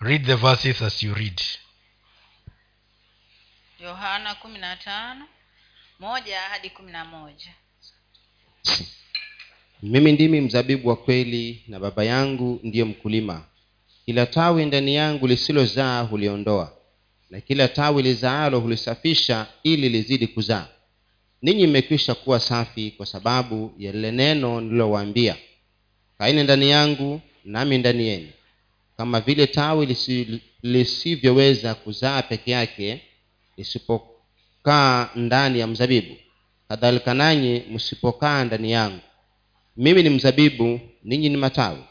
read 0.01 0.25
the 0.25 0.35
verses 0.35 0.81
as 0.81 1.03
you 1.03 1.13
read. 1.13 1.41
Yohana 3.79 4.35
kumi 4.35 4.59
na 4.59 4.75
tano 4.75 5.25
moja 5.99 6.39
hadi 6.39 6.69
kumi 6.69 6.91
na 6.91 7.05
moja. 7.05 7.53
Mimi 9.83 10.11
ndimi 10.11 10.41
mzabibu 10.41 10.89
wa 10.89 10.95
kweli 10.95 11.63
na 11.67 11.79
baba 11.79 12.03
yangu 12.03 12.59
ndiyo 12.63 12.85
mkulima. 12.85 13.43
Kila 14.05 14.25
tawi 14.25 14.65
ndani 14.65 14.95
yangu 14.95 15.27
lisilozaa 15.27 16.01
huliondoa 16.01 16.73
na 17.29 17.41
kila 17.41 17.67
tawi 17.67 18.03
lizaalo 18.03 18.59
hulisafisha 18.59 19.47
ili 19.63 19.89
lizidi 19.89 20.27
kuzaa. 20.27 20.67
Ninyi 21.41 21.67
mmekwisha 21.67 22.15
kuwa 22.15 22.39
safi 22.39 22.91
kwa 22.91 23.05
sababu 23.05 23.73
ya 23.77 23.91
lile 23.91 24.11
neno 24.11 24.61
nililowaambia. 24.61 25.35
Kaini 26.17 26.43
ndani 26.43 26.69
yangu 26.69 27.21
nami 27.45 27.77
ndani 27.77 28.07
yenu 28.07 28.29
kama 28.97 29.19
vile 29.21 29.47
tawi 29.47 29.85
lisi- 29.85 30.39
lisivyoweza 30.63 31.75
kuzaa 31.75 32.21
peke 32.21 32.51
yake 32.51 33.01
lisipokaa 33.57 35.09
ndani 35.15 35.59
ya 35.59 35.67
mzabibu 35.67 36.15
kadhalika 36.69 37.13
nanyi 37.13 37.63
msipokaa 37.71 38.43
ndani 38.43 38.71
yangu. 38.71 38.99
Mimi 39.77 40.03
ni 40.03 40.09
mzabibu 40.09 40.79
ninyi 41.03 41.29
ni 41.29 41.37
matawi. 41.37 41.83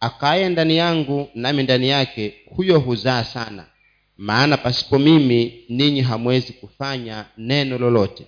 Akaye 0.00 0.48
ndani 0.48 0.76
yangu 0.76 1.28
nami 1.34 1.62
ndani 1.62 1.88
yake 1.88 2.34
huyo 2.56 2.78
huzaa 2.78 3.24
sana. 3.24 3.66
Maana 4.16 4.56
pasipo 4.56 4.98
mimi 4.98 5.64
ninyi 5.68 6.00
hamwezi 6.00 6.52
kufanya 6.52 7.24
neno 7.38 7.78
lolote. 7.78 8.26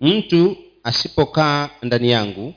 Mtu 0.00 0.56
asipokaa 0.84 1.70
ndani 1.82 2.10
yangu 2.10 2.54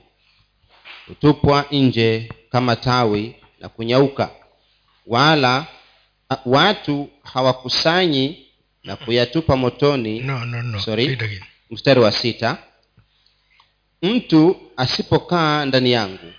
hutupwa 1.08 1.66
nje 1.72 2.30
kama 2.50 2.76
tawi 2.76 3.36
na 3.66 3.70
kunyauka. 3.70 4.30
Wala 5.08 5.68
watu 6.46 7.10
hawakusanyi 7.24 8.46
na 8.84 8.96
kuyatupa 8.96 9.56
motoni. 9.56 10.20
No 10.20 10.46
no 10.46 10.62
no. 10.62 10.80
Sorry. 10.80 11.18
Mstari 11.70 12.00
wa 12.00 12.12
sita. 12.12 12.58
Mtu 14.02 14.56
asipokaa 14.78 15.66
ndani 15.66 15.92
yangu 15.92 16.34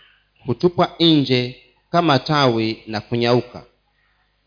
hutupwa 0.46 0.94
nje 1.00 1.62
kama 1.90 2.18
tawi 2.18 2.82
na 2.86 3.00
kunyauka. 3.00 3.64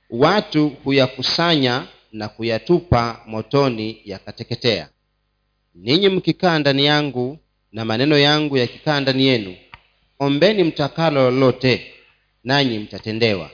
Watu 0.10 0.70
huyakusanya 0.70 1.88
na 2.12 2.30
kuyatupa 2.30 3.22
motoni 3.26 4.02
yakateketea. 4.06 4.90
Ninyi 5.76 6.10
mkikaa 6.10 6.60
ndani 6.60 6.86
yangu 6.86 7.40
na 7.72 7.86
maneno 7.86 8.18
yangu 8.18 8.58
yakikaa 8.58 9.00
ndani 9.00 9.26
yenu 9.28 9.56
ombeni 10.20 10.64
mtakalo 10.64 11.32
lolote 11.32 11.94
nanyi 12.44 12.80
mtatendewa. 12.80 13.50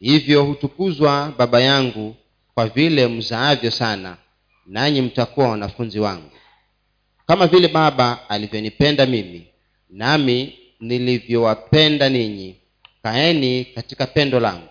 Hivyo 0.00 0.44
hutukuzwa 0.44 1.34
baba 1.38 1.60
yangu 1.60 2.16
kwa 2.54 2.68
vile 2.68 3.06
mzaavyo 3.08 3.70
sana 3.70 4.16
nanyi 4.66 5.02
mtakuwa 5.02 5.48
wanafunzi 5.48 6.00
wangu. 6.00 6.30
Kama 7.26 7.46
vile 7.46 7.68
baba 7.68 8.28
alivyonipenda 8.30 9.06
mimi 9.06 9.46
nami 9.90 10.58
nilivyowapenda 10.80 12.08
ninyi 12.08 12.56
kaeni 13.02 13.64
katika 13.64 14.06
pendo 14.06 14.40
langu. 14.40 14.68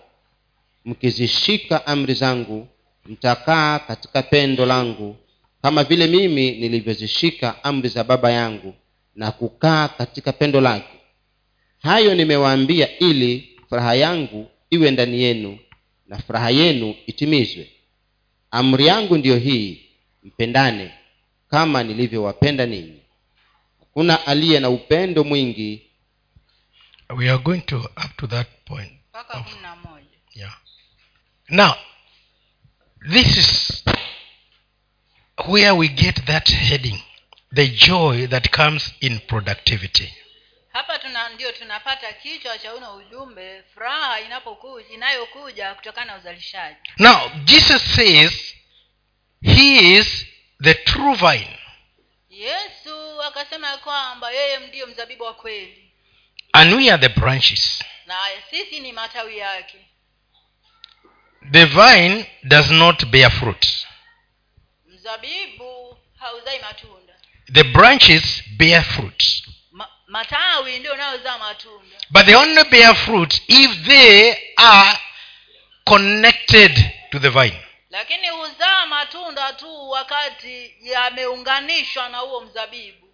Mkizishika 0.84 1.86
amri 1.86 2.14
zangu 2.14 2.68
mtakaa 3.06 3.78
katika 3.78 4.22
pendo 4.22 4.66
langu. 4.66 5.16
Kama 5.62 5.84
vile 5.84 6.06
mimi 6.06 6.50
nilivyozishika 6.50 7.64
amri 7.64 7.88
za 7.88 8.04
baba 8.04 8.30
yangu 8.32 8.74
na 9.14 9.32
kukaa 9.32 9.88
katika 9.88 10.32
pendo 10.32 10.60
lake 10.60 10.95
hayo 11.82 12.14
nimewaambia 12.14 12.98
ili 12.98 13.58
furaha 13.68 13.94
yangu 13.94 14.50
iwe 14.70 14.90
ndani 14.90 15.22
yenu 15.22 15.58
na 16.06 16.18
furaha 16.18 16.50
yenu 16.50 16.94
itimizwe. 17.06 17.70
Amri 18.50 18.86
yangu 18.86 19.16
ndiyo 19.18 19.36
hii 19.38 19.82
mpendane 20.22 20.94
kama 21.50 21.82
nilivyowapenda 21.82 22.66
ninyi. 22.66 23.00
Hakuna 23.80 24.26
aliye 24.26 24.60
na 24.60 24.70
upendo 24.70 25.24
mwingi. 25.24 25.82
We 27.16 27.30
are 27.30 27.38
going 27.42 27.60
to 27.60 27.76
up 27.78 28.16
to 28.16 28.26
that 28.26 28.48
point 28.64 28.92
moja. 29.84 30.06
Yeah. 30.34 30.56
Now 31.48 31.74
this 33.12 33.36
is 33.36 33.84
where 35.48 35.70
we 35.72 35.88
get 35.88 36.24
that 36.24 36.48
heading 36.50 36.98
the 37.54 37.68
joy 37.68 38.26
that 38.26 38.50
comes 38.50 38.92
in 39.00 39.18
productivity 39.18 40.12
hapa 40.76 40.98
tuna 40.98 41.28
ndio 41.28 41.52
tunapata 41.52 42.12
kichwa 42.12 42.58
cha 42.58 42.74
uno 42.74 42.96
ujumbe 42.96 43.62
furaha 43.74 44.20
inapokuja 44.20 44.88
inayokuja 44.88 45.74
kutokana 45.74 46.12
na 46.12 46.18
uzalishaji. 46.18 46.76
Now 46.98 47.28
jesus 47.44 47.94
says 47.94 48.54
he 49.42 49.96
is 49.98 50.26
the 50.62 50.74
true 50.74 51.14
vine. 51.14 51.58
Yesu 52.30 53.22
akasema 53.22 53.76
kwamba 53.76 54.30
yeye 54.30 54.58
ndiyo 54.58 54.86
mzabibu 54.86 55.24
wa 55.24 55.34
kweli. 55.34 55.92
And 56.52 56.74
we 56.74 56.90
are 56.90 57.08
the 57.08 57.20
branches. 57.20 57.82
Na 58.06 58.16
sisi 58.50 58.80
ni 58.80 58.92
matawi 58.92 59.38
yake. 59.38 59.78
The 61.50 61.64
vine 61.64 62.30
does 62.42 62.70
not 62.70 63.04
bear 63.04 63.30
fruit. 63.30 63.86
Mzabibu 64.86 65.98
hauzai 66.18 66.58
matunda. 66.60 67.14
The 67.52 67.64
branches 67.64 68.42
bear 68.56 68.84
fruit 68.84 69.45
matawi 70.06 70.78
ndio 70.78 70.92
unayozaa 70.92 71.38
matunda. 71.38 71.96
But 72.10 72.26
they 72.26 72.34
only 72.34 72.64
bear 72.64 72.94
fruit 72.94 73.42
if 73.48 73.82
they 73.86 74.36
are 74.56 74.98
connected 75.84 76.92
to 77.10 77.18
the 77.18 77.28
vine. 77.30 77.62
Lakini 77.90 78.28
huzaa 78.28 78.86
matunda 78.86 79.52
tu 79.52 79.90
wakati 79.90 80.74
yameunganishwa 80.80 82.08
na 82.08 82.18
huo 82.18 82.40
mzabibu. 82.40 83.06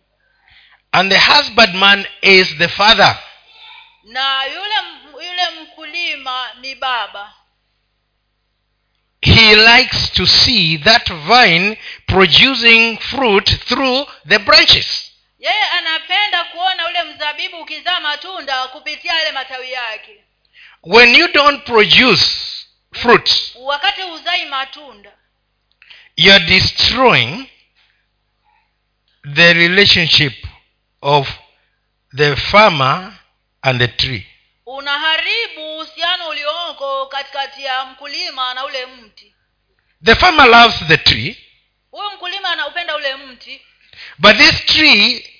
And 0.92 1.12
the 1.12 1.18
husbandman 1.18 2.06
is 2.22 2.56
the 2.58 2.68
father. 2.68 3.18
Na 4.04 4.44
yule 4.44 4.74
yule 5.26 5.50
mkulima 5.62 6.50
ni 6.60 6.74
baba. 6.74 7.34
He 9.20 9.56
likes 9.56 10.12
to 10.12 10.26
see 10.26 10.78
that 10.78 11.12
vine 11.12 11.76
producing 12.06 12.98
fruit 12.98 13.64
through 13.66 14.08
the 14.28 14.38
branches 14.38 15.01
yeye 15.42 15.62
anapenda 15.78 16.44
kuona 16.44 16.86
ule 16.88 17.02
mzabibu 17.02 17.60
ukizaa 17.60 18.00
matunda 18.00 18.68
kupitia 18.68 19.12
yale 19.14 19.32
matawi 19.32 19.72
yake. 19.72 20.24
When 20.82 21.14
you 21.14 21.28
don't 21.32 21.64
produce 21.64 22.24
fruit 22.92 23.30
wakati 23.54 24.02
huzai 24.02 24.44
matunda 24.46 25.12
you're 26.16 26.44
destroying 26.44 27.46
the 29.34 29.52
relationship 29.52 30.46
of 31.00 31.28
the 32.16 32.36
farmer 32.36 33.12
and 33.62 33.80
the 33.80 33.88
tree. 33.88 34.26
unaharibu 34.66 35.74
uhusiano 35.74 36.28
ulioko 36.28 37.06
katikati 37.06 37.64
ya 37.64 37.84
mkulima 37.84 38.54
na 38.54 38.64
ule 38.64 38.86
mti. 38.86 39.34
The 40.04 40.14
farmer 40.14 40.46
loves 40.48 40.86
the 40.88 40.96
tree 40.96 41.36
huyu 41.90 42.10
mkulima 42.10 42.48
anaupenda 42.52 42.96
ule 42.96 43.16
mti. 43.16 43.62
but 44.18 44.36
this 44.36 44.66
tree 44.66 45.31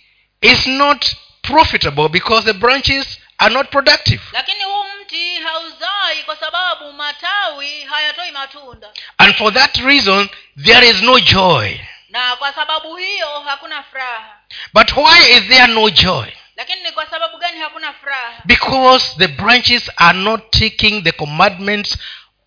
is 0.43 0.66
not 0.66 1.16
profitable 1.43 2.09
because 2.09 2.45
the 2.45 2.55
branches 2.55 3.18
are 3.38 3.51
not 3.55 3.70
productive. 3.70 4.20
Lakini 4.32 4.64
huu 4.64 4.84
mti 5.03 5.36
hauzai 5.36 6.22
kwa 6.24 6.36
sababu 6.36 6.93
matawi 6.93 7.82
hayatoi 7.84 8.30
matunda. 8.30 8.88
And 9.18 9.34
for 9.36 9.53
that 9.55 9.76
reason 9.76 10.28
there 10.64 10.88
is 10.90 11.03
no 11.03 11.20
joy. 11.20 11.80
Na 12.09 12.36
kwa 12.36 12.53
sababu 12.53 12.97
hiyo 12.97 13.40
hakuna 13.47 13.82
furaha. 13.82 14.36
But 14.74 14.97
why 14.97 15.18
is 15.30 15.49
there 15.49 15.66
no 15.66 15.90
joy? 15.90 16.26
Lakini 16.57 16.82
ni 16.82 16.93
kwa 16.93 17.07
sababu 17.07 17.38
gani 17.38 17.61
hakuna 17.61 17.93
furaha? 17.93 18.32
Because 18.45 19.14
the 19.18 19.28
branches 19.28 19.90
are 19.97 20.18
not 20.18 20.51
taking 20.51 21.03
the 21.03 21.12
commandments 21.12 21.99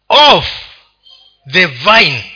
of 0.10 0.46
the 1.52 1.66
vine 1.66 2.35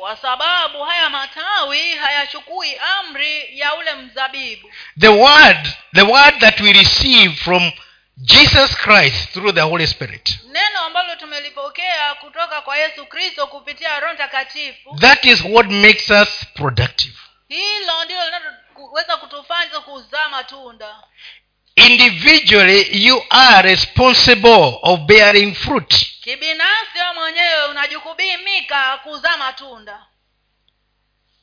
kwa 0.00 0.16
sababu 0.16 0.82
haya 0.82 1.10
matawi 1.10 1.94
hayachukui 1.94 2.76
amri 2.76 3.58
ya 3.58 3.74
ule 3.74 3.94
mzabibu. 3.94 4.70
The 5.00 5.08
word 5.08 5.68
the 5.94 6.02
word 6.02 6.38
that 6.38 6.60
we 6.60 6.72
receive 6.72 7.36
from 7.36 7.72
jesus 8.16 8.76
christ 8.76 9.32
through 9.32 9.54
the 9.54 9.60
holy 9.60 9.86
spirit. 9.86 10.38
Neno 10.44 10.80
ambalo 10.86 11.16
tumelipokea 11.16 12.14
kutoka 12.14 12.60
kwa 12.62 12.76
yesu 12.78 13.06
kristo 13.06 13.46
kupitia 13.46 14.00
roho 14.00 14.14
mtakatifu. 14.14 14.96
That 15.00 15.24
is 15.24 15.40
what 15.44 15.66
makes 15.66 16.10
us 16.10 16.46
productive. 16.54 17.14
Hilo 17.48 18.04
ndilo 18.04 18.24
linaloweza 18.24 19.16
kutufanya 19.16 19.80
kuzaa 19.80 20.28
matunda 20.28 20.96
individually 21.88 23.04
you 23.06 23.22
are 23.30 23.62
responsible 23.62 24.78
of 24.82 25.00
bearing 25.06 25.54
fruit. 25.54 25.94
Kibinafsi 26.24 26.98
wewe 26.98 27.12
mwenyewe 27.14 27.64
unajukubimika 27.70 28.98
kuzaa 29.02 29.36
matunda. 29.36 30.06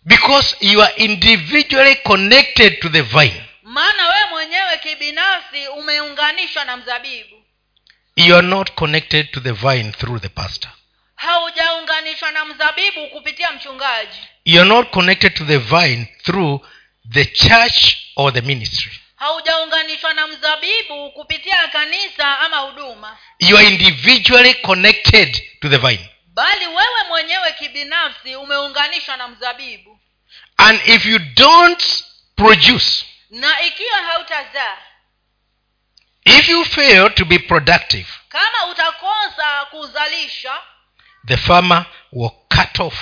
Because 0.06 0.56
you 0.62 0.82
are 0.84 0.94
individually 0.96 1.96
connected 1.96 2.80
to 2.80 2.90
the 2.90 3.02
vine. 3.02 3.44
Maana 3.64 4.08
wewe 4.08 4.30
mwenyewe 4.30 4.78
kibinafsi 4.78 5.68
umeunganishwa 5.78 6.66
na 6.66 6.78
mzabibu. 6.78 7.36
You 8.16 8.36
are 8.36 8.48
not 8.48 8.72
connected 8.72 9.32
to 9.32 9.40
the 9.40 9.52
vine 9.52 9.92
through 9.92 10.22
the 10.22 10.30
pastor. 10.30 10.72
Haujaunganishwa 11.16 12.32
na 12.32 12.46
mzabibu 12.46 13.08
kupitia 13.08 13.52
mchungaji. 13.52 14.18
You 14.46 14.60
are 14.62 14.70
not 14.70 14.90
connected 14.90 15.34
to 15.34 15.46
the 15.46 15.58
vine 15.58 16.06
through 16.24 16.62
the 17.14 17.26
church 17.26 17.98
or 18.16 18.34
the 18.34 18.42
ministry 18.42 18.92
haujaunganishwa 19.18 20.14
na 20.14 20.28
mzabibu 20.28 21.12
kupitia 21.12 21.68
kanisa 21.68 22.40
ama 22.40 22.58
huduma. 22.58 23.18
You 23.40 23.58
are 23.58 23.68
individually 23.68 24.54
connected 24.54 25.42
to 25.62 25.70
the 25.70 25.78
vine. 25.78 26.10
Bali 26.26 26.68
wewe 26.68 27.04
mwenyewe 27.08 27.52
kibinafsi 27.52 28.36
umeunganishwa 28.36 29.18
na 29.18 29.28
mzabibu. 29.28 30.00
And 30.58 30.82
if 30.88 31.06
you 31.06 31.20
don't 31.20 32.04
produce 32.36 33.06
na 33.30 33.62
ikiwa 33.62 33.98
hautazaa 33.98 34.78
if 36.26 36.50
you 36.50 36.66
fail 36.66 37.14
to 37.14 37.26
be 37.26 37.40
productive 37.40 38.08
kama 38.30 38.66
utakosa 38.72 39.66
kuzalisha 39.72 40.62
the 41.28 41.38
farmer 41.38 41.86
will 42.12 42.32
cut 42.50 42.80
off 42.80 42.96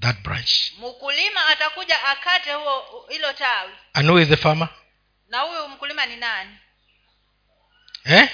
that 0.00 0.16
branch. 0.20 0.72
mkulima 0.78 1.46
atakuja 1.46 2.04
akate 2.04 2.52
huo 2.52 3.06
hilo 3.10 3.32
tawi. 3.32 3.72
And 3.94 4.08
who 4.10 4.18
is 4.20 4.28
the 4.28 4.36
farmer 4.36 4.68
na 5.28 5.40
huyu 5.40 5.68
mkulima 5.68 6.06
ni 6.06 6.16
nani? 6.16 6.56
Eh? 8.04 8.28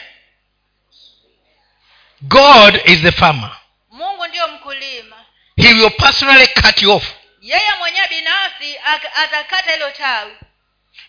god 2.22 2.80
is 2.84 3.00
the 3.02 3.12
farmer. 3.12 3.56
Mungu 3.90 4.26
ndiyo 4.26 4.48
mkulima. 4.48 5.24
He 5.56 5.74
will 5.74 5.90
personally 5.90 6.46
cut 6.46 6.82
you 6.82 6.92
off. 6.92 7.14
Yeye 7.40 7.72
mwenyewe 7.78 8.08
binafsi 8.08 8.78
atakata 9.14 9.72
hilo 9.72 9.90
tawi. 9.90 10.32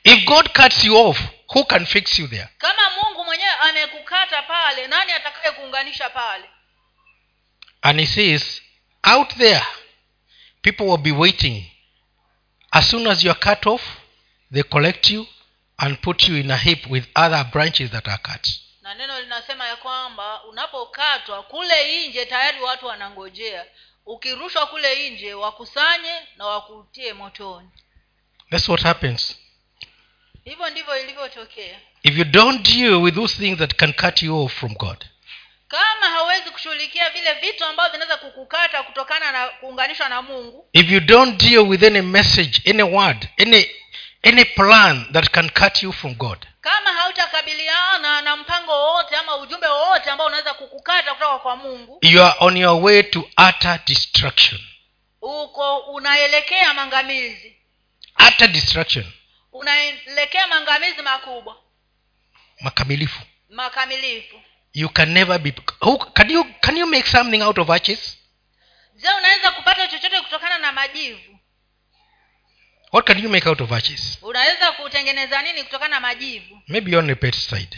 If 0.03 0.25
god 0.25 0.49
cuts 0.53 0.83
you 0.83 0.97
off 0.97 1.19
who 1.47 1.63
can 1.65 1.85
fix 1.85 2.19
you 2.19 2.27
there? 2.27 2.47
Kama 2.57 2.89
mungu 2.89 3.25
mwenyewe 3.25 3.49
amekukata 3.51 4.41
pale 4.41 4.87
nani 4.87 5.11
atakaye 5.11 5.51
kuunganisha 5.51 6.09
pale? 6.09 6.49
And 7.81 7.99
he 7.99 8.05
says 8.05 8.61
out 9.03 9.35
there 9.37 9.65
people 10.61 10.83
will 10.85 10.97
be 10.97 11.11
waiting. 11.11 11.65
As 12.71 12.89
soon 12.89 13.07
as 13.07 13.23
you 13.23 13.31
are 13.31 13.39
cut 13.39 13.67
off 13.67 13.81
they 14.51 14.63
collect 14.63 15.09
you 15.09 15.27
and 15.83 15.97
put 16.01 16.27
you 16.29 16.35
in 16.37 16.51
a 16.51 16.57
heap 16.57 16.87
with 16.89 17.05
other 17.15 17.43
branches 17.51 17.91
that 17.91 18.07
are 18.07 18.17
cut. 18.23 18.47
Na 18.81 18.93
neno 18.93 19.21
linasema 19.21 19.67
ya 19.67 19.75
kwamba 19.75 20.43
unapokatwa 20.43 21.43
kule 21.43 22.07
nje 22.07 22.25
tayari 22.25 22.61
watu 22.61 22.85
wanangojea. 22.85 23.65
Ukirushwa 24.05 24.65
kule 24.65 25.09
nje 25.09 25.33
wakusanye 25.33 26.13
na 26.37 26.45
wakutie 26.45 27.13
motoni. 27.13 27.69
That's 28.51 28.69
what 28.69 28.83
happens. 28.83 29.37
Hivyo 30.43 30.69
ndivyo 30.69 31.01
ilivyotokea. 31.03 31.79
If 32.03 32.17
you 32.17 32.23
don't 32.23 32.69
deal 32.75 32.93
with 32.93 33.15
those 33.15 33.35
things 33.37 33.57
that 33.57 33.75
can 33.75 33.93
cut 33.93 34.21
you 34.21 34.43
off 34.43 34.53
from 34.53 34.73
god 34.73 35.05
kama 35.67 36.09
hauwezi 36.09 36.49
kushughulikia 36.51 37.09
vile 37.09 37.33
vitu 37.33 37.65
ambavyo 37.65 37.91
vinaweza 37.91 38.17
kukukata 38.17 38.83
kutokana 38.83 39.31
na 39.31 39.47
kuunganishwa 39.47 40.09
na 40.09 40.21
mungu 40.21 40.67
if 40.73 40.91
you 40.91 40.99
don't 40.99 41.43
deal 41.43 41.59
with 41.59 41.83
any 41.83 42.01
message 42.01 42.61
any 42.69 42.83
word 42.83 43.27
any 43.41 43.69
any 44.23 44.45
plan 44.45 45.05
that 45.11 45.29
can 45.31 45.49
cut 45.49 45.83
you 45.83 45.91
from 45.93 46.15
god. 46.15 46.47
Kama 46.61 46.93
hautakabiliana 46.93 48.21
na 48.21 48.35
mpango 48.35 48.71
wowote 48.71 49.15
ama 49.15 49.35
ujumbe 49.35 49.67
wowote 49.67 50.09
ambao 50.09 50.27
unaweza 50.27 50.53
kukukata 50.53 51.13
kutoka 51.13 51.39
kwa 51.39 51.55
mungu 51.55 51.99
you 52.01 52.23
are 52.23 52.35
on 52.39 52.57
your 52.57 52.83
way 52.83 53.03
to 53.03 53.29
utter 53.49 53.79
destruction. 53.85 54.61
uko 55.21 55.77
unaelekea 55.77 56.73
mangamizi 56.73 57.55
utter 58.27 58.47
destruction. 58.47 59.05
Unaelekea 59.51 60.47
mangamizi 60.47 61.01
makubwa. 61.01 61.57
Makamilifu. 62.61 63.21
Makamilifu. 63.49 64.41
You 64.73 64.89
can 64.89 65.09
never 65.09 65.39
be 65.39 65.53
who, 65.81 65.97
can 65.97 66.31
you 66.31 66.43
can 66.61 66.77
you 66.77 66.87
make 66.87 67.07
something 67.09 67.41
out 67.43 67.57
of 67.57 67.69
ashes? 67.69 68.17
Je 68.95 69.07
unaweza 69.17 69.51
kupata 69.51 69.87
chochote 69.87 70.21
kutokana 70.21 70.57
na 70.57 70.71
majivu 70.71 71.32
what 72.93 73.05
can 73.05 73.19
you 73.23 73.29
make 73.29 73.49
out 73.49 73.61
of 73.61 73.71
ashes? 73.71 74.17
Unaweza 74.21 74.71
kutengeneza 74.71 75.41
nini 75.41 75.63
kutokana 75.63 75.95
na 75.95 75.99
majivu? 75.99 76.59
Maybe 76.67 76.97
on 76.97 77.15
pesticide 77.15 77.77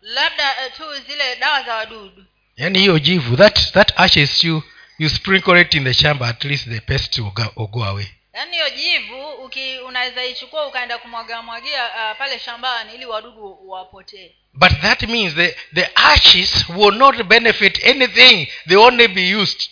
labda 0.00 0.54
uh, 0.66 0.76
tu 0.76 0.84
zile 1.06 1.36
dawa 1.36 1.62
za 1.62 1.74
wadudu. 1.74 2.24
Yaani 2.56 2.78
hiyo 2.78 2.98
jivu 2.98 3.36
that 3.36 3.72
that 3.72 3.92
ashes 4.00 4.44
you 4.44 4.62
you 4.98 5.08
sprinkle 5.10 5.60
it 5.60 5.74
in 5.74 5.84
the 5.84 5.94
shamba 5.94 6.28
at 6.28 6.44
least 6.44 6.68
the 6.68 6.80
pest 6.80 7.18
will 7.18 7.30
go, 7.32 7.42
will 7.56 7.68
go 7.70 7.84
away. 7.84 8.06
Yaani 8.34 8.52
hiyo 8.52 8.70
jivu 8.70 9.28
uki 9.44 9.78
unaweza 9.78 10.24
ichukua 10.24 10.66
ukaenda 10.66 10.98
kumwaga 10.98 11.42
mwagia 11.42 11.84
uh, 11.86 12.18
pale 12.18 12.38
shambani 12.38 12.94
ili 12.94 13.06
wadudu 13.06 13.68
wapotee. 13.68 14.34
But 14.54 14.80
that 14.80 15.02
means 15.02 15.34
the 15.34 15.56
the 15.74 15.88
ashes 15.94 16.68
will 16.68 16.94
not 16.94 17.22
benefit 17.22 17.84
anything. 17.86 18.48
They 18.68 18.76
only 18.76 19.08
be 19.08 19.34
used 19.36 19.70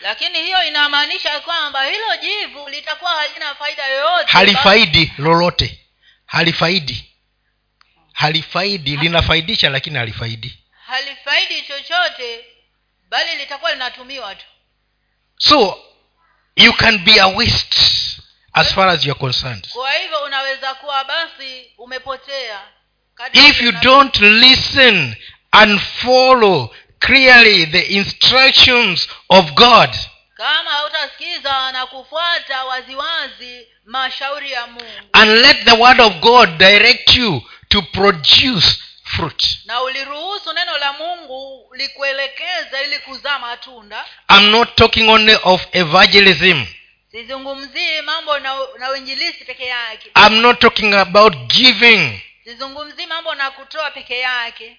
lakini 0.00 0.42
hiyo 0.42 0.64
inamaanisha 0.64 1.40
kwamba 1.40 1.84
hilo 1.84 2.16
jivu 2.16 2.68
litakuwa 2.68 3.10
halina 3.10 3.54
faida 3.54 3.86
yoyote. 3.86 4.26
Halifaidi 4.32 5.12
lolote. 5.18 5.80
Halifaidi. 6.26 7.04
Halifaidi 8.12 8.96
linafaidisha 8.96 9.70
lakini 9.70 9.98
halifaidi. 9.98 10.58
Halifaidi 10.86 11.62
chochote 11.62 12.44
bali 13.08 13.34
litakuwa 13.36 13.72
linatumiwa 13.72 14.34
tu. 14.34 14.44
So 15.38 15.78
you 16.56 16.72
can 16.72 16.98
be 16.98 17.20
a 17.20 17.26
waste 17.28 17.80
as 18.52 18.74
far 18.74 18.88
as 18.88 19.04
you're 19.06 19.20
concerned. 19.20 19.68
Kwa 19.72 19.92
hivyo 19.92 20.18
unaweza 20.22 20.74
kuwa 20.74 21.04
basi 21.04 21.70
umepotea. 21.78 22.60
If 23.32 23.60
you 23.60 23.72
don't 23.72 24.16
listen 24.20 25.16
and 25.50 25.80
follow 25.80 26.74
clearly 27.00 27.66
the 27.66 27.80
instructions 27.96 29.08
of 29.28 29.52
god. 29.54 29.90
Kama 30.36 30.70
hautasikiza 30.70 31.72
na 31.72 31.86
kufuata 31.86 32.64
waziwazi 32.64 33.66
mashauri 33.84 34.52
ya 34.52 34.66
mungu. 34.66 35.08
And 35.12 35.30
let 35.30 35.64
the 35.64 35.72
word 35.76 36.00
of 36.00 36.12
god 36.14 36.56
direct 36.58 37.14
you 37.16 37.42
to 37.68 37.82
produce 37.82 38.78
fruit. 39.04 39.58
Na 39.64 39.82
uliruhusu 39.82 40.52
neno 40.52 40.78
la 40.78 40.92
mungu 40.92 41.70
likuelekeza 41.76 42.82
ili 42.86 42.98
kuzaa 42.98 43.38
matunda. 43.38 44.04
I'm 44.30 44.50
not 44.50 44.74
talking 44.76 45.08
only 45.08 45.38
of 45.42 45.66
evangelism. 45.72 46.66
Sizungumzii 47.10 48.00
mambo 48.02 48.38
na, 48.38 48.56
na 48.78 48.90
uinjilisi 48.90 49.44
peke 49.44 49.66
yake. 49.66 50.10
I'm 50.26 50.40
not 50.40 50.60
talking 50.60 50.94
about 50.94 51.34
giving. 51.36 52.20
Sizungumzii 52.44 53.06
mambo 53.06 53.34
na 53.34 53.50
kutoa 53.50 53.90
peke 53.90 54.18
yake 54.18 54.76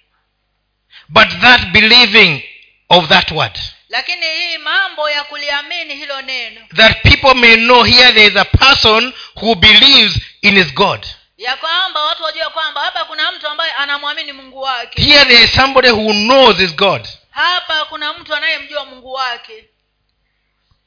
but 1.09 1.29
that 1.41 1.71
believing 1.71 2.43
of 2.89 3.07
that 3.09 3.31
word. 3.31 3.59
Lakini 3.89 4.25
hii 4.25 4.57
mambo 4.57 5.09
ya 5.09 5.23
kuliamini 5.23 5.95
hilo 5.95 6.21
neno. 6.21 6.61
That 6.75 7.01
people 7.01 7.33
may 7.33 7.55
know 7.55 7.83
here 7.83 8.11
there 8.13 8.27
is 8.27 8.35
a 8.35 8.45
person 8.45 9.13
who 9.35 9.55
believes 9.55 10.19
in 10.41 10.55
his 10.55 10.73
god. 10.73 11.05
Ya 11.37 11.55
kwamba 11.57 12.03
watu 12.03 12.23
wajue 12.23 12.49
kwamba 12.49 12.81
hapa 12.81 13.05
kuna 13.05 13.31
mtu 13.31 13.47
ambaye 13.47 13.71
anamwamini 13.71 14.31
mungu 14.33 14.61
wake. 14.61 15.01
Here 15.01 15.25
there 15.25 15.43
is 15.43 15.51
somebody 15.55 15.89
who 15.89 16.13
knows 16.13 16.57
his 16.57 16.75
god. 16.75 17.07
Hapa 17.29 17.85
kuna 17.85 18.13
mtu 18.13 18.35
anayemjua 18.35 18.85
mungu 18.85 19.13
wake. 19.13 19.65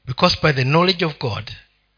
Because 0.04 0.38
by 0.42 0.52
the 0.52 0.64
knowledge 0.64 1.04
of 1.04 1.18
god 1.18 1.50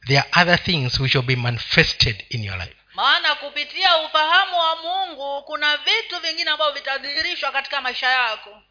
there 0.06 0.18
are 0.20 0.42
other 0.42 0.64
things 0.64 1.00
which 1.00 1.14
will 1.14 1.24
be 1.24 1.36
manifested 1.36 2.24
in 2.30 2.44
your 2.44 2.56
life 2.58 2.76
maana 2.94 3.34
kupitia 3.34 3.96
ufahamu 3.98 4.58
wa 4.58 4.76
mungu 4.76 5.42
kuna 5.42 5.76
vitu 5.76 6.18
vingine 6.20 6.50
ambavyo 6.50 6.74
vitadhihirishwa 6.74 7.52
katika 7.52 7.80
maisha 7.80 8.06
yako. 8.08 8.62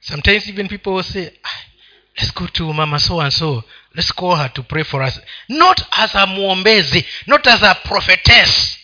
Sometimes 0.00 0.48
even 0.48 0.68
people 0.68 0.90
will 0.90 1.04
say 1.04 1.28
"Ah, 1.44 1.58
let's 2.16 2.34
go 2.34 2.46
to 2.46 2.72
mama 2.72 2.98
so 2.98 3.20
and 3.20 3.32
so 3.32 3.64
let's 3.94 4.12
call 4.14 4.36
her 4.36 4.52
to 4.52 4.62
pray 4.62 4.84
for 4.84 5.02
us. 5.02 5.20
Not 5.48 5.80
as 5.90 6.14
a 6.16 6.26
mwombezi 6.26 7.06
not 7.26 7.46
as 7.46 7.62
a 7.62 7.74
prophetess. 7.74 8.76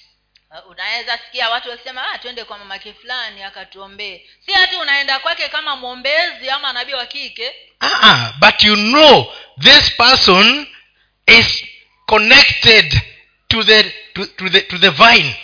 Uh, 0.51 0.71
unaweza 0.71 1.19
sikia 1.19 1.51
watu 1.51 1.71
wakisema 1.71 2.11
ah, 2.11 2.19
twende 2.19 2.45
kwa 2.45 2.59
mamake 2.59 2.93
fulani 2.95 3.43
akatuombee. 3.43 4.27
Si 4.47 4.53
hati 4.53 4.77
unaenda 4.77 5.19
kwake 5.19 5.49
kama 5.49 5.77
mwombezi 5.77 6.51
ama 6.51 6.73
nabii 6.73 6.93
wa 6.93 7.07
kike. 7.07 7.53
Uh-uh. 7.81 8.33
but 8.39 8.65
you 8.65 8.75
know 8.77 9.33
this 9.61 9.97
person 9.97 10.67
is 11.27 11.65
connected 12.07 13.01
to 13.49 13.65
the 13.65 13.93
to, 14.17 14.27
to 14.27 14.49
the 14.49 14.61
to 14.61 14.79
the 14.79 14.91
vine. 14.91 15.37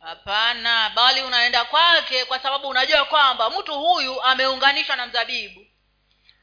Hapana 0.00 0.90
bali 0.94 1.22
unaenda 1.22 1.64
kwake 1.64 2.24
kwa 2.24 2.38
sababu 2.38 2.68
unajua 2.68 3.04
kwamba 3.04 3.50
mtu 3.50 3.74
huyu 3.80 4.22
ameunganishwa 4.22 4.96
na 4.96 5.06
mzabibu. 5.06 5.66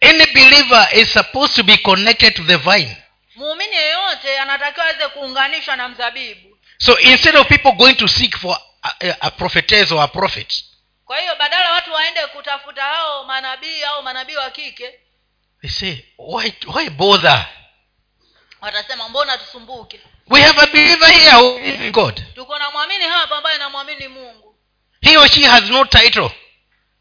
Any 0.02 0.26
believer 0.26 0.90
is 0.94 1.14
supposed 1.14 1.56
to 1.56 1.64
be 1.64 1.78
connected 1.78 2.34
to 2.36 2.44
the 2.44 2.56
vine. 2.58 2.98
Muumini 3.36 3.76
yeyote 3.76 4.40
anatakiwa 4.40 4.86
aweze 4.86 5.08
kuunganishwa 5.08 5.76
na 5.76 5.90
mzabibu. 5.90 6.58
So 6.78 7.00
instead 7.00 7.36
of 7.36 7.48
people 7.48 7.72
going 7.72 7.94
to 7.94 8.08
seek 8.08 8.38
for 8.38 8.58
a, 8.84 9.16
a, 9.22 9.32
prophetess 9.32 9.92
or 9.92 10.02
a 10.04 10.08
prophet 10.08 10.64
kwa 11.06 11.20
hiyo 11.20 11.36
badala 11.36 11.72
watu 11.72 11.94
waende 11.94 12.28
kutafuta 12.28 12.84
hao 12.84 13.24
manabii 13.24 13.84
au 13.84 14.04
manabii 14.04 14.36
wa 14.36 14.50
kike 14.52 15.00
they 15.62 15.70
say 15.70 15.98
why 16.18 16.54
why 16.76 16.90
bother? 16.90 17.46
watasema 18.62 19.10
mbona 19.10 19.38
tusumbuke 19.38 20.02
we 20.30 20.42
have 20.42 20.58
a 20.58 20.68
believer 20.68 21.08
here 21.08 21.32
who 21.32 21.58
believes 21.60 21.82
in 21.82 21.92
god. 21.92 22.24
Tuko 22.36 22.60
na 22.60 22.72
mwamini 22.72 23.04
hapa 23.04 23.38
ambaye 23.38 23.58
namwamini 23.58 24.08
mungu. 24.08 24.56
He 25.02 25.18
or 25.18 25.28
she 25.30 25.44
has 25.44 25.70
no 25.70 25.86
title. 25.86 26.32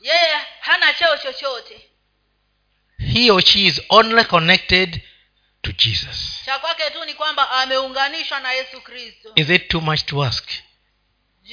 Yeye 0.01 0.41
hana 0.61 0.95
cheo 0.95 1.17
chochote. 1.17 1.81
He 2.99 3.31
or 3.31 3.43
she 3.43 3.67
is 3.67 3.81
only 3.89 4.25
connected 4.25 5.03
to 5.63 5.73
jesus. 5.73 6.43
Cha 6.45 6.59
kwake 6.59 6.91
tu 6.91 7.05
ni 7.05 7.15
kwamba 7.15 7.51
ameunganishwa 7.51 8.41
na 8.41 8.53
yesu 8.53 8.81
kristo. 8.81 9.33
Is 9.37 9.51
it 9.51 9.69
too 9.69 9.81
much 9.81 10.05
to 10.07 10.25
ask 10.25 10.51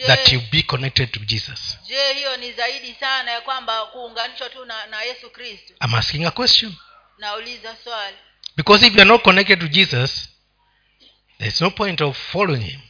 that 0.08 0.32
you 0.32 0.42
be 0.52 0.62
connected 0.64 1.12
to 1.12 1.20
jesus? 1.20 1.78
je 1.88 2.14
hiyo 2.14 2.38
ni 2.38 2.52
zaidi 2.52 2.96
sana 3.00 3.32
ya 3.32 3.42
kwamba 3.42 3.86
kuunganishwa 3.86 4.50
tu 4.50 4.66
na, 4.66 4.86
na 4.86 5.02
yesu 5.02 5.30
kristo? 5.30 5.74
I'm 5.86 5.96
asking 5.96 6.26
a 6.26 6.32
question. 6.32 6.76
Nauliza 7.18 7.76
swali. 7.84 8.18
Because 8.56 8.88
if 8.88 8.94
you 8.96 9.02
are 9.02 9.10
not 9.10 9.24
connected 9.24 9.60
to 9.60 9.68
jesus 9.68 10.30
there's 11.40 11.62
no 11.62 11.72
point 11.72 12.02
of 12.02 12.18
following 12.18 12.64
him. 12.64 12.82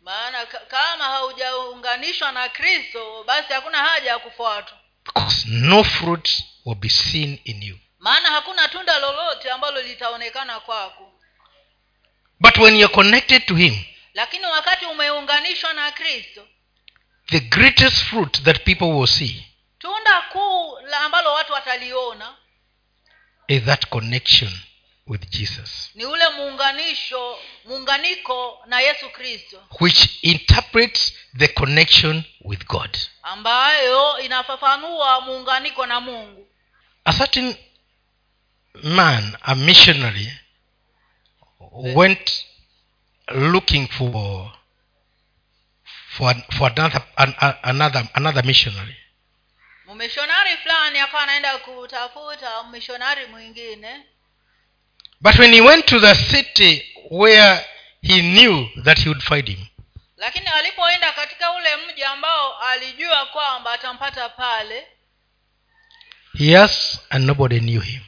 Maana 0.00 0.46
kama 0.46 1.04
haujaunganishwa 1.04 2.32
na 2.32 2.48
kristo 2.48 3.24
basi 3.24 3.52
hakuna 3.52 3.78
haja 3.78 4.10
ya 4.10 4.18
kufuatwa. 4.18 4.78
Because 5.04 5.48
no 5.48 5.84
fruit 5.84 6.42
will 6.64 6.76
be 6.76 6.88
seen 6.88 7.38
in 7.44 7.62
you. 7.62 7.78
Maana 7.98 8.28
hakuna 8.30 8.68
tunda 8.68 8.98
lolote 8.98 9.50
ambalo 9.50 9.82
litaonekana 9.82 10.60
kwako. 10.60 11.12
But 12.40 12.58
when 12.58 12.76
you're 12.76 12.94
connected 12.94 13.46
to 13.46 13.54
him 13.54 13.84
lakini 14.18 14.46
wakati 14.46 14.84
umeunganishwa 14.84 15.72
na 15.72 15.92
kristo 15.92 16.48
the 17.26 17.40
greatest 17.40 17.96
fruit 17.96 18.42
that 18.42 18.64
people 18.64 18.84
will 18.84 19.06
see 19.06 19.46
tunda 19.78 20.20
kuu 20.32 20.78
ambalo 21.04 21.32
watu 21.32 21.52
wataliona 21.52 22.36
is 23.48 23.62
that 23.64 23.86
connection 23.86 24.52
with 25.08 25.30
jesus. 25.30 25.90
Ni 25.94 26.04
ule 26.06 26.28
muunganisho 26.28 27.38
muunganiko 27.64 28.58
na 28.66 28.80
yesu 28.80 29.10
kristo. 29.10 29.62
Which 29.80 30.18
interprets 30.22 31.12
the 31.38 31.48
connection 31.48 32.24
with 32.44 32.66
god. 32.66 32.98
Ambayo 33.22 34.18
inafafanua 34.18 35.20
muunganiko 35.20 35.86
na 35.86 36.00
mungu. 36.00 36.46
A 37.04 37.12
certain 37.12 37.56
man 38.82 39.36
a 39.42 39.54
missionary 39.54 40.32
went 41.70 42.44
looking 43.28 43.88
for 43.88 44.52
for, 46.16 46.34
for 46.58 46.72
another, 46.76 47.02
an, 47.16 47.34
another 47.62 48.08
another 48.14 48.44
missionary. 48.44 48.96
Mumishonari 49.86 50.56
fulani 50.56 50.98
akawa 50.98 51.22
anaenda 51.22 51.58
kutafuta 51.58 52.62
mishonari 52.64 53.26
mwingine 53.26 54.02
but 55.20 55.38
when 55.38 55.52
he 55.54 55.60
went 55.60 55.86
to 55.86 56.00
the 56.00 56.14
city 56.14 56.82
where 57.10 57.64
he 58.02 58.22
knew 58.22 58.68
that 58.84 58.98
he 58.98 59.08
would 59.08 59.22
find 59.22 59.48
him 59.48 59.66
lakini 60.16 60.46
alipoenda 60.46 61.12
katika 61.12 61.52
ule 61.52 61.68
mji 61.76 62.04
ambao 62.04 62.58
alijua 62.58 63.26
kwamba 63.26 63.72
atampata 63.72 64.28
pale 64.28 64.86
he 66.38 66.56
asked 66.58 67.00
and 67.10 67.24
nobody 67.24 67.60
knew 67.60 67.80
him. 67.80 68.00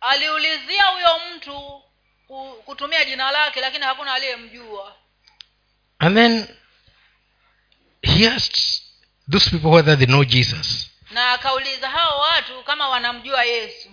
aliulizia 0.00 0.84
huyo 0.84 1.20
mtu 1.36 1.82
kutumia 2.64 3.04
jina 3.04 3.30
lake 3.30 3.60
lakini 3.60 3.84
hakuna 3.84 4.14
aliyemjua. 4.14 4.96
And 5.98 6.16
then 6.16 6.56
he 8.02 8.28
asked 8.28 8.82
those 9.30 9.50
people 9.50 9.68
whether 9.68 9.98
they 9.98 10.06
know 10.06 10.24
jesus. 10.24 10.90
Na 11.10 11.32
akauliza 11.32 11.90
hao 11.90 12.20
watu 12.20 12.62
kama 12.62 12.88
wanamjua 12.88 13.44
yesu 13.44 13.90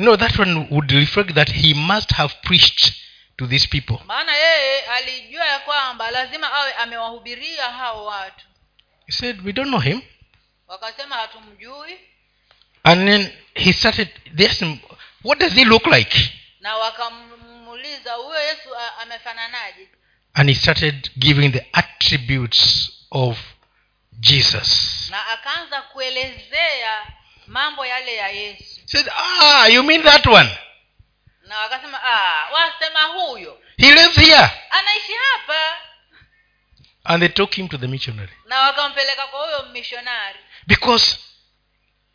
know 0.00 0.16
that 0.16 0.38
one 0.38 0.66
would 0.70 0.92
reflect 0.92 1.34
that 1.34 1.48
he 1.50 1.74
must 1.74 2.12
have 2.12 2.34
preached 2.42 2.92
to 3.38 3.46
these 3.46 3.66
people. 3.68 4.00
Maana 4.06 4.32
yeye 4.36 4.80
alijua 4.80 5.44
ya 5.44 5.58
kwamba 5.58 6.10
lazima 6.10 6.52
awe 6.52 6.72
amewahubiria 6.72 7.64
hao 7.70 8.04
watu. 8.04 8.46
He 9.06 9.12
said 9.12 9.46
we 9.46 9.52
don't 9.52 9.68
know 9.68 9.80
him. 9.80 10.02
Wakasema 10.68 11.16
hatumjui. 11.16 11.98
And 12.84 13.08
then 13.08 13.32
he 13.54 13.72
started 13.72 14.08
they 14.36 14.46
asked 14.46 14.60
him 14.68 14.78
what 15.22 15.38
does 15.38 15.52
he 15.52 15.64
look 15.64 15.86
like? 15.86 16.32
Na 16.60 16.76
wakamuuliza 16.76 18.12
huyo 18.12 18.40
yesu 18.40 18.68
amefananaje? 19.02 19.88
And 20.34 20.48
he 20.48 20.54
started 20.54 21.10
giving 21.16 21.48
the 21.52 21.66
attributes 21.72 22.90
of 23.10 23.38
jesus. 24.12 25.10
Na 25.10 25.26
akaanza 25.26 25.82
kuelezea 25.82 27.06
mambo 27.46 27.86
yale 27.86 28.14
ya 28.14 28.28
yesu 28.28 28.79
said 28.92 29.08
ah 29.16 29.66
you 29.68 29.82
mean 29.82 30.02
that 30.02 30.26
one? 30.26 30.50
Na 31.42 31.58
wakasema 31.58 32.00
"Ah, 32.02 32.48
wasema 32.52 33.02
huyo. 33.04 33.58
He 33.76 33.92
lives 33.92 34.16
here. 34.16 34.50
Anaishi 34.70 35.12
hapa. 35.32 35.76
And 37.04 37.20
they 37.22 37.28
took 37.28 37.54
him 37.54 37.68
to 37.68 37.78
the 37.78 37.86
missionary. 37.86 38.32
Na 38.46 38.60
wakampeleka 38.60 39.26
kwa 39.26 39.44
huyo 39.44 39.62
mishonari 39.72 40.38
because 40.66 41.18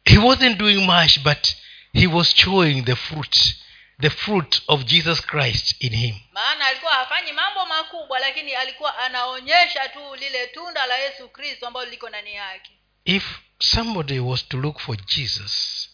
he 0.06 0.18
wasn't 0.18 0.58
doing 0.58 0.86
much 0.86 1.20
but 1.20 1.48
he 1.94 2.08
was 2.08 2.36
showing 2.36 2.82
the 2.82 2.96
fruit 2.96 3.56
the 4.02 4.10
fruit 4.10 4.62
of 4.68 4.84
jesus 4.84 5.22
christ 5.22 5.76
in 5.80 5.96
him. 5.96 6.16
Maana 6.32 6.68
alikuwa 6.68 6.92
hafanyi 6.94 7.32
mambo 7.32 7.66
makubwa 7.66 8.20
lakini 8.20 8.54
alikuwa 8.56 8.98
anaonyesha 8.98 9.90
tu 9.90 10.16
lile 10.16 10.48
tunda 10.48 10.86
la 10.86 10.98
yesu 10.98 11.30
kristo 11.30 11.68
ambalo 11.68 11.90
liko 11.90 12.10
ndani 12.10 12.34
yake. 12.36 12.72
If 13.06 13.24
somebody 13.60 14.20
was 14.20 14.48
to 14.48 14.58
look 14.58 14.80
for 14.80 14.98
jesus 14.98 15.90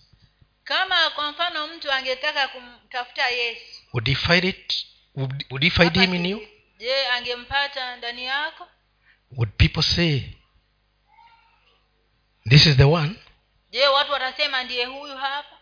kama 0.71 1.09
kwa 1.09 1.31
mfano 1.31 1.67
mtu 1.67 1.91
angetaka 1.91 2.47
kumtafuta 2.47 3.29
yesu. 3.29 3.81
Would 3.93 4.07
he 4.07 4.15
find 4.15 4.43
it? 4.43 4.73
Would, 5.15 5.45
would 5.49 5.63
he 5.63 5.69
find 5.69 5.95
him 5.95 6.13
in 6.13 6.25
you? 6.25 6.47
Je 6.79 7.07
angempata 7.07 7.95
ndani 7.97 8.25
yako? 8.25 8.67
Would 9.31 9.51
people 9.57 9.81
say 9.83 10.21
this 12.49 12.65
is 12.65 12.77
the 12.77 12.83
one 12.83 13.15
je 13.71 13.87
watu 13.87 14.11
watasema 14.11 14.63
ndiye 14.63 14.85
huyu 14.85 15.17
hapa? 15.17 15.57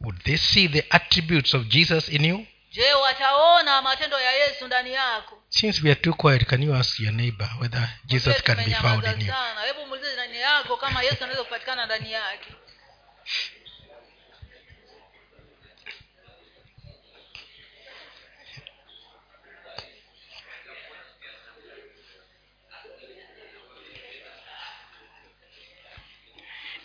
Would 0.00 0.22
they 0.22 0.36
see 0.36 0.68
the 0.68 0.84
attributes 0.90 1.54
of 1.54 1.62
jesus 1.66 2.08
in 2.08 2.24
you? 2.24 2.46
Je 2.70 2.92
wataona 2.94 3.82
matendo 3.82 4.20
ya 4.20 4.32
yesu 4.32 4.66
ndani 4.66 4.92
yako? 4.92 5.42
Since 5.48 5.80
we 5.84 5.90
are 5.90 6.00
too 6.00 6.14
quiet 6.14 6.46
can 6.46 6.62
you 6.62 6.74
ask 6.74 7.00
your 7.00 7.12
neighbor 7.12 7.48
whether 7.60 7.88
jesus 8.04 8.42
can 8.42 8.56
be 8.64 8.74
found 8.74 9.04
in 9.04 9.26
you? 9.26 9.34
Hebu 9.66 9.86
muulize 9.86 10.12
ndani 10.12 10.40
yako 10.40 10.76
kama 10.76 11.02
yesu 11.02 11.16
anaweza 11.24 11.44
kupatikana 11.44 11.86
ndani 11.86 12.12
yake 12.12 12.48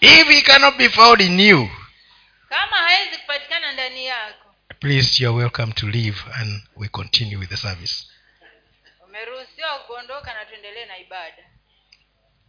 if 0.01 0.27
he 0.27 0.41
cannot 0.41 0.77
be 0.77 0.89
found 0.89 1.21
in 1.21 1.39
you 1.39 1.69
kama 2.49 2.77
hawezi 2.77 3.17
kupatikana 3.17 3.71
ndani 3.71 4.05
yako 4.05 4.55
please 4.79 5.23
you're 5.23 5.43
welcome 5.43 5.73
to 5.73 5.87
leave 5.87 6.17
and 6.33 6.61
we 6.75 6.87
continue 6.87 7.37
with 7.37 7.49
the 7.49 7.57
service. 7.57 8.07
umeruhusiwa 9.05 9.79
kuondoka 9.79 10.33
na 10.33 10.45
tuendelee 10.45 10.85
na 10.85 10.97
ibada. 10.97 11.43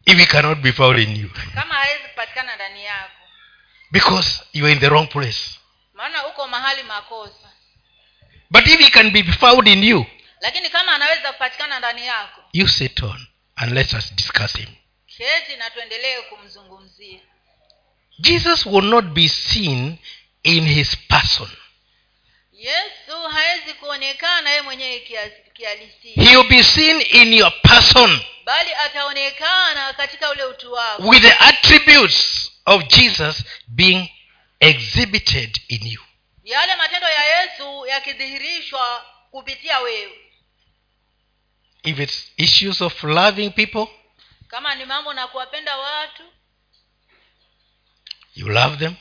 If 0.07 0.19
he 0.19 0.27
cannot 0.27 0.59
be 0.59 0.73
found 0.73 0.99
in 0.99 1.17
you. 1.17 1.31
Kama 1.55 1.75
hawezi 1.75 2.09
kupatikana 2.09 2.55
ndani 2.57 2.85
yako. 2.85 3.17
Because 3.91 4.43
you 4.53 4.65
are 4.65 4.73
in 4.73 4.81
the 4.81 4.89
wrong 4.89 5.09
place. 5.09 5.59
Maana 5.95 6.27
uko 6.27 6.49
mahali 6.49 6.83
makosa. 6.83 7.53
But 8.51 8.67
if 8.67 8.81
he 8.81 8.91
can 8.91 9.11
be 9.11 9.23
found 9.23 9.69
in 9.69 9.85
you 9.85 10.07
lakini 10.41 10.71
kama 10.71 10.93
anaweza 10.95 11.33
kupatikana 11.33 11.79
ndani 11.79 12.07
yako 12.07 12.43
you 12.53 12.69
sit 12.69 13.03
on 13.03 13.27
and 13.57 13.73
let 13.73 13.93
us 13.93 14.15
discuss 14.15 14.57
him. 14.57 14.69
keti 15.07 15.57
na 15.57 15.71
tuendelee 15.71 16.21
kumzungumzia 16.23 17.21
jesus 18.23 18.67
will 18.67 18.85
not 18.85 19.05
be 19.15 19.29
seen 19.29 19.99
in 20.43 20.65
his 20.65 20.97
person. 21.09 21.49
Yesu 22.53 23.23
hawezi 23.33 23.75
kuonekana 23.75 24.51
yeye 24.51 24.63
mwenyewe 24.63 25.01
kihalisia. 25.55 26.25
He 26.25 26.37
will 26.37 26.49
be 26.49 26.63
seen 26.63 27.01
in 27.11 27.33
your 27.33 27.53
person 27.63 28.21
bali 28.45 28.71
ataonekana 28.75 29.93
katika 29.93 30.31
ule 30.31 30.45
utu 30.45 30.73
wako. 30.73 31.03
with 31.09 31.23
the 31.23 31.33
attributes 31.33 32.51
of 32.67 32.85
jesus 32.89 33.45
being 33.69 34.09
exhibited 34.61 35.61
in 35.69 35.87
you. 35.87 36.01
Yale 36.45 36.77
matendo 36.77 37.07
ya 37.09 37.43
yesu 37.43 37.87
yakidhihirishwa 37.87 39.05
kupitia 39.31 39.81
wewe. 39.81 40.19
If 41.83 41.99
it's 41.99 42.33
issues 42.37 42.81
of 42.81 43.05
loving 43.05 43.51
people 43.51 43.87
kama 44.49 44.75
ni 44.75 44.85
mambo 44.85 45.13
na 45.13 45.27
kuwapenda 45.27 45.77
watu 45.77 46.23
you 48.35 48.49
love 48.49 48.77
them? 48.79 48.97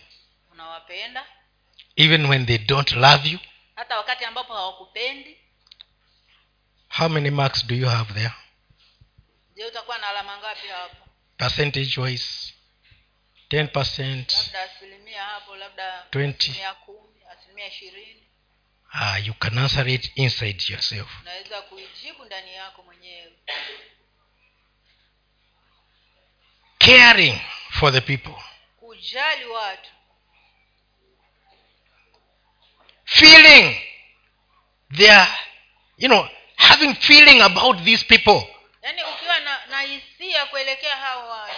Unawapenda? 0.52 1.26
Even 1.96 2.26
when 2.26 2.46
they 2.46 2.58
don't 2.58 2.92
love 2.92 3.30
you? 3.30 3.40
Hata 3.76 3.98
wakati 3.98 4.26
ambapo 4.26 4.54
hawakupendi? 4.54 5.38
How 6.90 7.10
many 7.10 7.30
marks 7.30 7.66
do 7.68 7.76
you 7.76 7.88
have 7.90 8.14
there? 8.14 8.34
Je 9.56 9.66
utakuwa 9.66 9.98
na 9.98 10.08
alama 10.08 10.38
ngapi 10.38 10.68
hapo? 10.68 10.96
Percentage 11.38 12.02
wise 12.02 12.54
10 13.50 13.68
percent. 13.68 14.34
Labda 14.34 14.62
asilimia 14.64 15.24
hapo 15.24 15.56
labda 15.56 16.06
20. 16.12 16.36
asilimia 16.36 16.74
kumi 16.74 17.24
asilimia 17.32 17.68
ishirini. 17.68 18.24
Ah, 18.94 19.18
you 19.20 19.34
can 19.34 19.58
answer 19.58 19.88
it 19.90 20.12
inside 20.16 20.64
yourself. 20.70 21.08
Unaweza 21.22 21.62
kuijibu 21.62 22.26
ndani 22.26 22.54
yako 22.54 22.84
mwenyewe. 22.84 23.34
Caring 26.80 27.40
for 27.80 27.92
the 27.92 28.02
people 28.02 28.36
kujali 29.02 29.46
watu. 29.46 29.90
Feeling. 33.06 33.82
Their 34.98 35.28
you 35.98 36.08
know 36.10 36.28
having 36.56 36.96
feeling 36.96 37.42
about 37.42 37.84
these 37.84 38.06
people. 38.06 38.48
Yaani 38.82 39.04
ukiwa 39.04 39.40
na 39.40 39.66
na 39.66 39.82
hisia 39.82 40.46
kuelekea 40.46 40.96
hao 40.96 41.30
watu. 41.30 41.56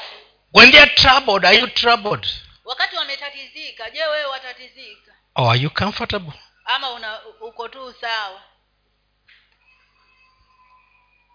When 0.53 0.71
they 0.71 0.81
are 0.81 0.91
troubled 0.91 1.45
are 1.45 1.57
you 1.57 1.67
troubled? 1.67 2.27
Wakati 2.65 2.95
wametatizika 2.95 3.89
je 3.89 4.05
wewe 4.05 4.25
watatizika? 4.25 5.11
Or 5.35 5.49
are 5.51 5.59
you 5.59 5.69
comfortable? 5.69 6.33
Ama 6.65 6.91
una 6.91 7.21
uko 7.41 7.67
tu 7.69 7.93
sawa? 8.01 8.43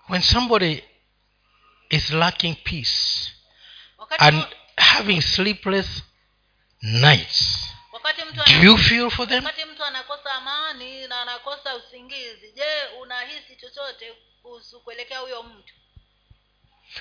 When 0.08 0.22
somebody 0.22 0.84
is 1.90 2.10
lacking 2.10 2.54
peace 2.54 3.32
wakati, 3.98 4.24
and 4.24 4.46
having 4.78 5.20
sleepless 5.20 6.02
nights. 6.82 7.64
Do 8.46 8.52
you 8.62 8.76
feel 8.78 9.10
for 9.10 9.26
them? 9.28 9.44
mtu 9.72 9.84
anakosa 9.84 10.32
amani 10.32 11.06
na 11.06 11.22
anakosa 11.22 11.76
usingizi 11.76 12.52
je 12.54 12.64
unahisi 13.00 13.56
chochote 13.56 14.12
kuhusu 14.42 14.80
kuelekea 14.80 15.18
huyo 15.18 15.42
mtu? 15.42 15.74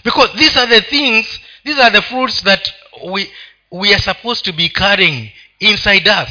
Because 0.03 0.37
these 0.37 0.59
are 0.59 0.81
the 0.81 0.89
things 0.89 1.39
these 1.63 1.81
are 1.83 1.91
the 1.91 2.01
fruits 2.01 2.43
that 2.43 2.73
we 3.03 3.31
we 3.71 3.93
are 3.93 4.03
supposed 4.03 4.45
to 4.45 4.53
be 4.53 4.69
carrying 4.69 5.31
inside 5.59 6.09
us. 6.23 6.29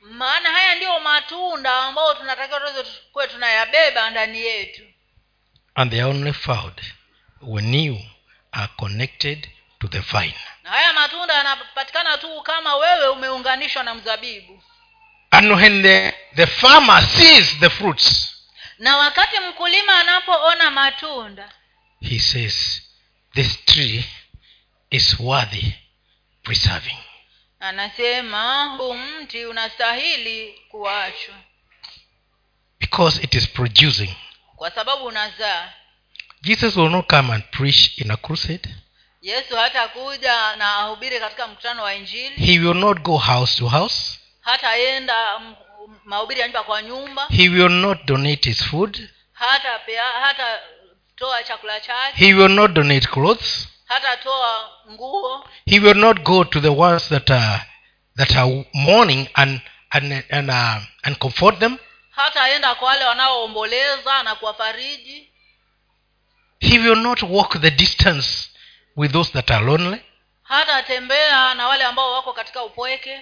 Maana 0.00 0.50
haya 0.50 0.74
ndiyo 0.74 1.00
matunda 1.00 1.76
ambayo 1.82 2.14
tunatakiwa 2.14 2.60
tuweze 2.60 2.82
kuwe 3.12 3.26
tunayabeba 3.28 4.10
ndani 4.10 4.40
yetu. 4.40 4.82
And 5.74 5.90
they 5.90 6.00
are 6.00 6.10
only 6.10 6.32
found 6.32 6.80
when 7.42 7.74
you 7.74 7.98
are 8.52 8.68
connected 8.76 9.48
to 9.78 9.88
the 9.88 9.98
vine. 10.00 10.34
na 10.62 10.70
haya 10.70 10.92
matunda 10.92 11.34
yanapatikana 11.34 12.18
tu 12.18 12.42
kama 12.42 12.76
wewe 12.76 13.08
umeunganishwa 13.08 13.82
na 13.82 13.94
mzabibu 13.94 14.62
And 15.30 15.52
when 15.52 15.82
the, 15.82 16.14
the 16.36 16.46
farmer 16.46 17.02
sees 17.02 17.58
the 17.60 17.70
fruits, 17.70 18.32
na 18.78 18.96
wakati 18.96 19.38
mkulima 19.40 19.98
anapoona 20.00 20.70
matunda 20.70 21.52
he 22.00 22.18
says, 22.18 22.82
This 23.34 23.64
tree 23.64 24.04
is 24.90 25.16
worthy 25.20 25.72
preserving. 26.42 26.98
anasema 27.60 28.64
huu 28.64 28.94
mti 28.94 29.46
unastahili 29.46 30.54
kuachwa 30.68 31.34
Because 32.80 33.22
it 33.22 33.34
is 33.34 33.48
producing. 33.48 34.14
kwa 34.56 34.70
sababu 34.70 35.04
unazaa 35.04 35.72
Jesus 36.42 36.76
will 36.76 36.90
not 36.90 37.06
come 37.10 37.32
and 37.34 37.44
preach 37.50 37.98
in 37.98 38.10
a 38.10 38.16
crusade. 38.16 38.68
Yesu 39.22 39.56
hatakuja 39.56 40.56
na 40.56 40.76
ahubiri 40.76 41.20
katika 41.20 41.46
mkutano 41.46 41.82
wa 41.82 41.94
injili 41.94 42.36
He 42.46 42.58
will 42.58 42.74
not 42.76 42.98
go 43.00 43.16
house 43.18 43.56
to 43.58 43.68
house. 43.68 44.18
hataenda 44.40 45.40
mahubiri 46.04 46.40
ya 46.40 46.46
nyumba 46.46 46.62
kwa 46.64 46.82
nyumba 46.82 47.26
He 47.30 47.48
will 47.48 47.70
not 47.70 48.04
donate 48.04 48.48
his 48.48 48.64
food. 48.64 49.08
hata 49.32 49.78
pea 49.78 50.04
hata 50.04 50.58
toa 51.16 51.42
chakula 51.44 51.80
chake 51.80 52.16
He 52.26 52.34
will 52.34 52.48
not 52.52 52.72
donate 52.72 53.06
clothes. 53.06 53.68
hatatoa 53.84 54.70
nguo 54.90 55.48
He 55.66 55.78
will 55.80 55.96
not 55.96 56.20
go 56.22 56.44
to 56.44 56.60
the 56.60 56.68
ones 56.68 57.08
that 57.08 57.30
are 57.30 57.62
that 58.16 58.36
are 58.36 58.64
mourning 58.72 59.28
and 59.34 59.60
and 59.90 60.24
and, 60.30 60.50
uh, 60.50 60.76
and 61.02 61.16
comfort 61.18 61.58
them. 61.58 61.78
hataenda 62.10 62.74
kwa 62.74 62.88
wale 62.88 63.04
wanaoomboleza 63.04 64.22
na 64.22 64.34
kuwafariji 64.34 65.30
He 66.60 66.78
will 66.78 66.96
not 66.98 67.22
walk 67.22 67.60
the 67.60 67.70
distance 67.70 68.50
with 68.96 69.12
those 69.12 69.32
that 69.32 69.50
are 69.50 69.64
lonely. 69.66 70.00
hatatembea 70.42 71.54
na 71.54 71.66
wale 71.68 71.84
ambao 71.84 72.12
wako 72.12 72.32
katika 72.32 72.64
upweke 72.64 73.20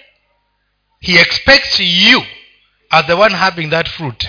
He 0.99 1.19
expects 1.21 1.79
you, 1.79 2.25
as 2.89 3.05
the 3.05 3.13
one 3.13 3.35
having 3.35 3.67
that 3.67 3.89
fruit, 3.89 4.27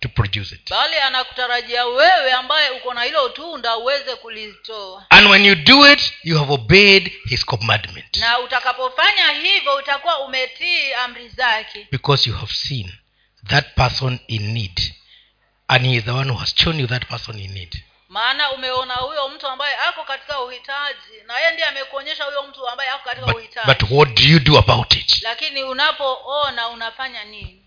to 0.00 0.08
produce 0.08 0.54
it. 0.54 0.70
bali 0.70 0.96
anakutarajia 0.96 1.86
wewe 1.86 2.32
ambaye 2.32 2.70
uko 2.70 2.94
na 2.94 3.02
hilo 3.02 3.28
tunda 3.28 3.76
uweze 3.76 4.16
kulitoa 4.16 5.06
And 5.10 5.26
when 5.30 5.44
you 5.46 5.54
do 5.54 5.92
it, 5.92 6.12
you 6.22 6.38
have 6.38 6.52
obeyed 6.52 7.12
his 7.28 7.44
commandment 7.44 8.16
na 8.16 8.38
utakapofanya 8.38 9.28
hivyo 9.32 9.74
utakuwa 9.76 10.18
umetii 10.20 10.92
amri 10.92 11.28
zake 11.28 11.88
because 11.90 12.30
you 12.30 12.36
have 12.36 12.52
seen 12.52 12.92
that 13.48 13.74
person 13.74 14.18
in 14.28 14.42
need. 14.52 14.80
And 15.68 15.86
he 15.86 15.92
is 15.96 16.04
the 16.04 16.10
one 16.10 16.30
who 16.30 16.38
has 16.38 16.54
shown 16.56 16.80
you 16.80 16.86
that 16.86 17.06
person 17.06 17.38
in 17.38 17.52
need. 17.52 17.83
Maana 18.14 18.52
umeona 18.52 18.94
huyo 18.94 19.28
mtu 19.28 19.48
ambaye 19.48 19.76
ako 19.76 20.04
katika 20.04 20.40
uhitaji 20.40 21.22
na 21.26 21.38
yeye 21.38 21.52
ndiye 21.52 21.68
amekuonyesha 21.68 22.24
huyo 22.24 22.42
mtu 22.42 22.68
ambaye 22.68 22.90
ako 22.90 23.04
katika 23.04 23.26
But, 23.26 23.36
uhitaji 23.36 23.66
but 23.66 23.90
what 23.90 24.14
do 24.14 24.22
you 24.22 24.38
do 24.40 24.58
about 24.58 24.94
it? 24.94 25.22
lakini 25.22 25.64
unapoona 25.64 26.68
unafanya 26.68 27.24
nini 27.24 27.64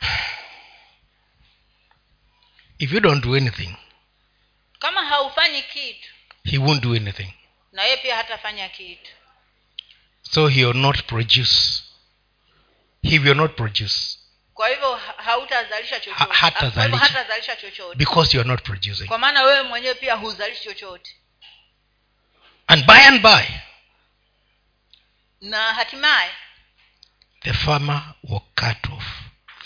If 2.78 2.92
you 2.92 3.00
don't 3.00 3.24
do 3.24 3.34
anything, 3.36 3.76
kama 4.78 5.04
haufanyi 5.04 5.62
kitu 5.62 6.08
he 6.44 6.58
won't 6.58 6.82
do 6.82 6.94
anything. 6.94 7.32
na 7.72 7.82
yeye 7.84 7.96
pia 7.96 8.16
hatafanya 8.16 8.68
kitu 8.68 9.10
So 10.22 10.48
he 10.48 10.64
will 10.64 10.76
not 10.76 11.02
produce. 11.06 11.82
He 13.02 13.18
will 13.18 13.34
not 13.36 13.56
produce 13.56 14.15
kwa 14.56 14.68
hivyo 14.68 14.94
ha- 14.96 15.14
hautazalisha 15.22 16.00
chochote 16.00 16.24
Ha- 16.24 16.34
hatazalisha. 16.34 16.98
Hatazalisha 16.98 17.56
chochote 17.56 17.96
because 17.98 18.36
you 18.36 18.40
are 18.40 18.48
not 18.48 18.62
producing. 18.62 19.06
kwa 19.06 19.18
maana 19.18 19.42
wewe 19.42 19.62
mwenyewe 19.62 19.94
pia 19.94 20.14
huzalishi 20.14 20.64
chochote 20.64 21.16
And 22.66 22.86
by 22.86 22.92
and 23.06 23.22
by, 23.22 23.44
na 25.40 25.74
hatimaye 25.74 26.30
the 27.42 27.52
farmer 27.52 28.14
will 28.22 28.40
cut 28.54 28.92
off 28.92 29.04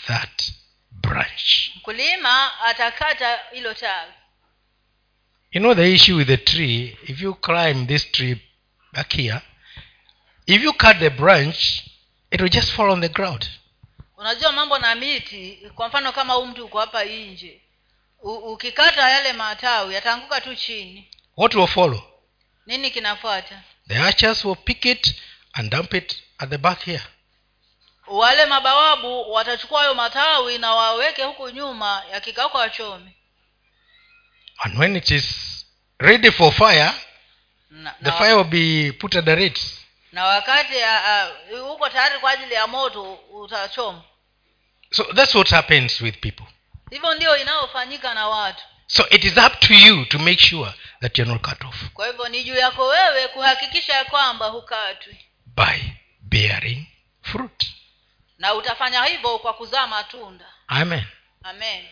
that 0.07 0.51
branch. 0.91 1.71
mkulima 1.75 2.61
atakata 2.61 3.39
hilo 3.51 3.73
tawi 3.73 4.11
You 5.51 5.59
know 5.61 5.75
the 5.75 5.93
issue 5.93 6.15
with 6.15 6.27
the 6.27 6.37
tree, 6.37 6.97
if 7.07 7.21
you 7.21 7.33
climb 7.35 7.87
this 7.87 8.11
tree 8.11 8.37
back 8.93 9.13
here, 9.13 9.41
if 10.45 10.63
you 10.63 10.73
cut 10.73 10.99
the 10.99 11.09
branch, 11.09 11.83
it 12.31 12.39
will 12.41 12.49
just 12.49 12.71
fall 12.71 12.89
on 12.91 13.01
the 13.01 13.09
ground. 13.09 13.49
Unajua 14.21 14.51
mambo 14.51 14.77
na 14.79 14.95
miti 14.95 15.59
kwa 15.75 15.87
mfano 15.87 16.11
kama 16.11 16.33
huu 16.33 16.45
mtu 16.45 16.65
uko 16.65 16.79
hapa 16.79 17.03
nje 17.03 17.61
ukikata 18.23 19.09
yale 19.09 19.33
matawi 19.33 19.93
yataanguka 19.93 20.41
tu 20.41 20.55
chini 20.55 21.07
What 21.37 21.55
will 21.55 21.67
follow? 21.67 22.01
nini 22.65 22.91
kinafuata 22.91 23.61
The 23.87 23.97
archers 23.97 24.45
will 24.45 24.55
pick 24.55 24.85
it 24.85 25.15
and 25.53 25.71
dump 25.71 25.93
it 25.93 26.23
at 26.37 26.49
the 26.49 26.57
back 26.57 26.83
here. 26.83 27.03
wale 28.07 28.45
mabawabu 28.45 29.31
watachukua 29.31 29.79
hayo 29.81 29.93
matawi 29.93 30.57
na 30.57 30.73
waweke 30.75 31.23
huku 31.23 31.49
nyuma 31.49 32.03
yakikauka 32.11 32.57
wachome 32.57 33.15
And 34.63 34.77
when 34.79 34.95
it 34.95 35.11
is 35.11 35.25
ready 35.99 36.31
for 36.31 36.51
fire, 36.53 36.93
na, 37.69 37.95
the 38.03 38.09
na, 38.09 38.17
fire 38.17 38.33
will 38.33 38.43
be 38.43 38.91
put 38.91 39.15
at 39.15 39.25
the 39.25 39.35
rates. 39.35 39.81
na 40.11 40.25
wakati 40.25 40.73
uh, 40.75 41.61
uh, 41.61 41.71
uko 41.71 41.89
tayari 41.89 42.19
kwa 42.19 42.31
ajili 42.31 42.53
ya 42.53 42.67
moto 42.67 43.13
utachoma 43.13 44.03
So 44.93 45.03
that's 45.03 45.35
what 45.35 45.49
happens 45.49 46.01
with 46.01 46.19
people. 46.19 46.45
hivyo 46.89 47.13
ndio 47.15 47.37
inayofanyika 47.37 48.13
na 48.13 48.27
watu 48.27 48.63
So 48.87 49.09
it 49.09 49.23
is 49.23 49.37
up 49.37 49.59
to 49.59 49.73
you 49.73 50.05
to 50.05 50.19
make 50.19 50.41
sure 50.47 50.73
that 51.01 51.17
you're 51.17 51.33
not 51.33 51.41
cut 51.49 51.63
off 51.65 51.89
kwa 51.93 52.07
hivyo 52.07 52.27
ni 52.29 52.43
juu 52.43 52.55
yako 52.55 52.87
wewe 52.87 53.27
kuhakikisha 53.27 53.93
ya 53.93 54.05
kwamba 54.05 54.45
hukatwi 54.47 55.17
by 55.45 55.79
bearing 56.21 56.85
fruit. 57.21 57.65
na 58.37 58.53
utafanya 58.53 59.05
hivyo 59.05 59.39
kwa 59.39 59.53
kuzaa 59.53 59.87
matunda 59.87 60.45
Amen. 60.67 61.03
amen 61.43 61.85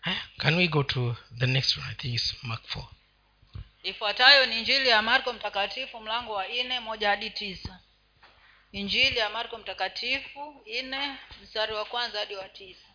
Haya, 0.00 0.22
Can 0.38 0.56
we 0.56 0.68
go 0.68 0.82
to 0.82 1.16
the 1.38 1.46
next 1.46 1.76
one? 1.76 1.86
I 1.90 1.94
think 1.94 2.14
it's 2.14 2.34
Mark 2.42 2.62
4. 2.76 2.82
ifuatayo 3.82 4.46
ni 4.46 4.58
injili 4.58 4.88
ya 4.88 5.02
marko 5.02 5.32
mtakatifu 5.32 6.00
mlango 6.00 6.32
wa 6.32 6.48
nne 6.48 6.80
moja 6.80 7.08
hadi 7.08 7.30
tisa 7.30 7.78
injili 8.72 9.18
ya 9.18 9.30
marko 9.30 9.58
mtakatifu 9.58 10.62
nne 10.82 11.16
mstari 11.42 11.72
wa 11.74 11.84
kwanza 11.84 12.18
hadi 12.18 12.34
wa 12.36 12.48
tisa. 12.48 12.86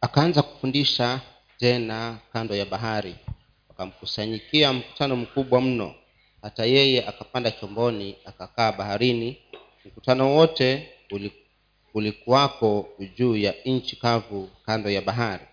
Akaanza 0.00 0.42
kufundisha 0.42 1.20
tena 1.58 2.18
kando 2.32 2.56
ya 2.56 2.64
bahari. 2.66 3.14
Wakamkusanyikia 3.68 4.72
mkutano 4.72 5.16
mkubwa 5.16 5.60
mno. 5.60 5.94
Hata 6.42 6.64
yeye 6.66 7.06
akapanda 7.06 7.50
chomboni 7.50 8.16
akakaa 8.24 8.72
baharini. 8.72 9.38
Mkutano 9.84 10.34
wote 10.36 10.92
ulikuwako 11.94 12.88
juu 13.16 13.36
ya 13.36 13.54
nchi 13.64 13.96
kavu 13.96 14.50
kando 14.66 14.90
ya 14.90 15.02
bahari 15.02 15.46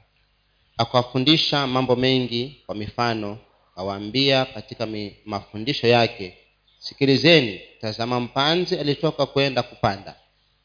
akawafundisha 0.78 1.68
mambo 1.68 1.96
mengi 1.96 2.62
kwa 2.66 2.76
mifano 2.76 3.38
awaambia 3.76 4.46
katika 4.46 4.88
mafundisho 5.26 5.88
yake 5.88 6.38
sikilizeni 6.80 7.62
tazama 7.82 8.20
mpanzi 8.20 8.76
alitoka 8.80 9.26
kwenda 9.26 9.64
kupanda. 9.64 10.16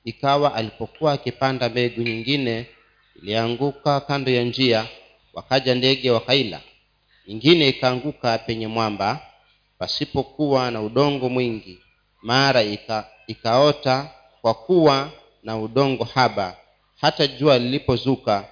Ikawa 0.04 0.54
alipokuwa 0.54 1.12
akipanda 1.12 1.68
mbegu 1.68 2.02
nyingine 2.02 2.66
ilianguka 3.22 4.00
kando 4.00 4.30
ya 4.30 4.42
njia 4.44 4.86
wakaja 5.34 5.74
ndege 5.74 6.10
wakaila. 6.10 6.60
Nyingine 7.26 7.68
ikaanguka 7.68 8.38
penye 8.38 8.66
mwamba 8.66 9.20
pasipokuwa 9.78 10.70
na 10.70 10.82
udongo 10.82 11.28
mwingi. 11.28 11.78
Mara 12.22 12.62
ika, 12.62 13.06
ikaota 13.26 14.10
kwa 14.42 14.54
kuwa 14.54 15.10
na 15.42 15.58
udongo 15.58 16.04
haba. 16.04 16.56
Hata 17.00 17.26
jua 17.26 17.58
lilipozuka 17.58 18.44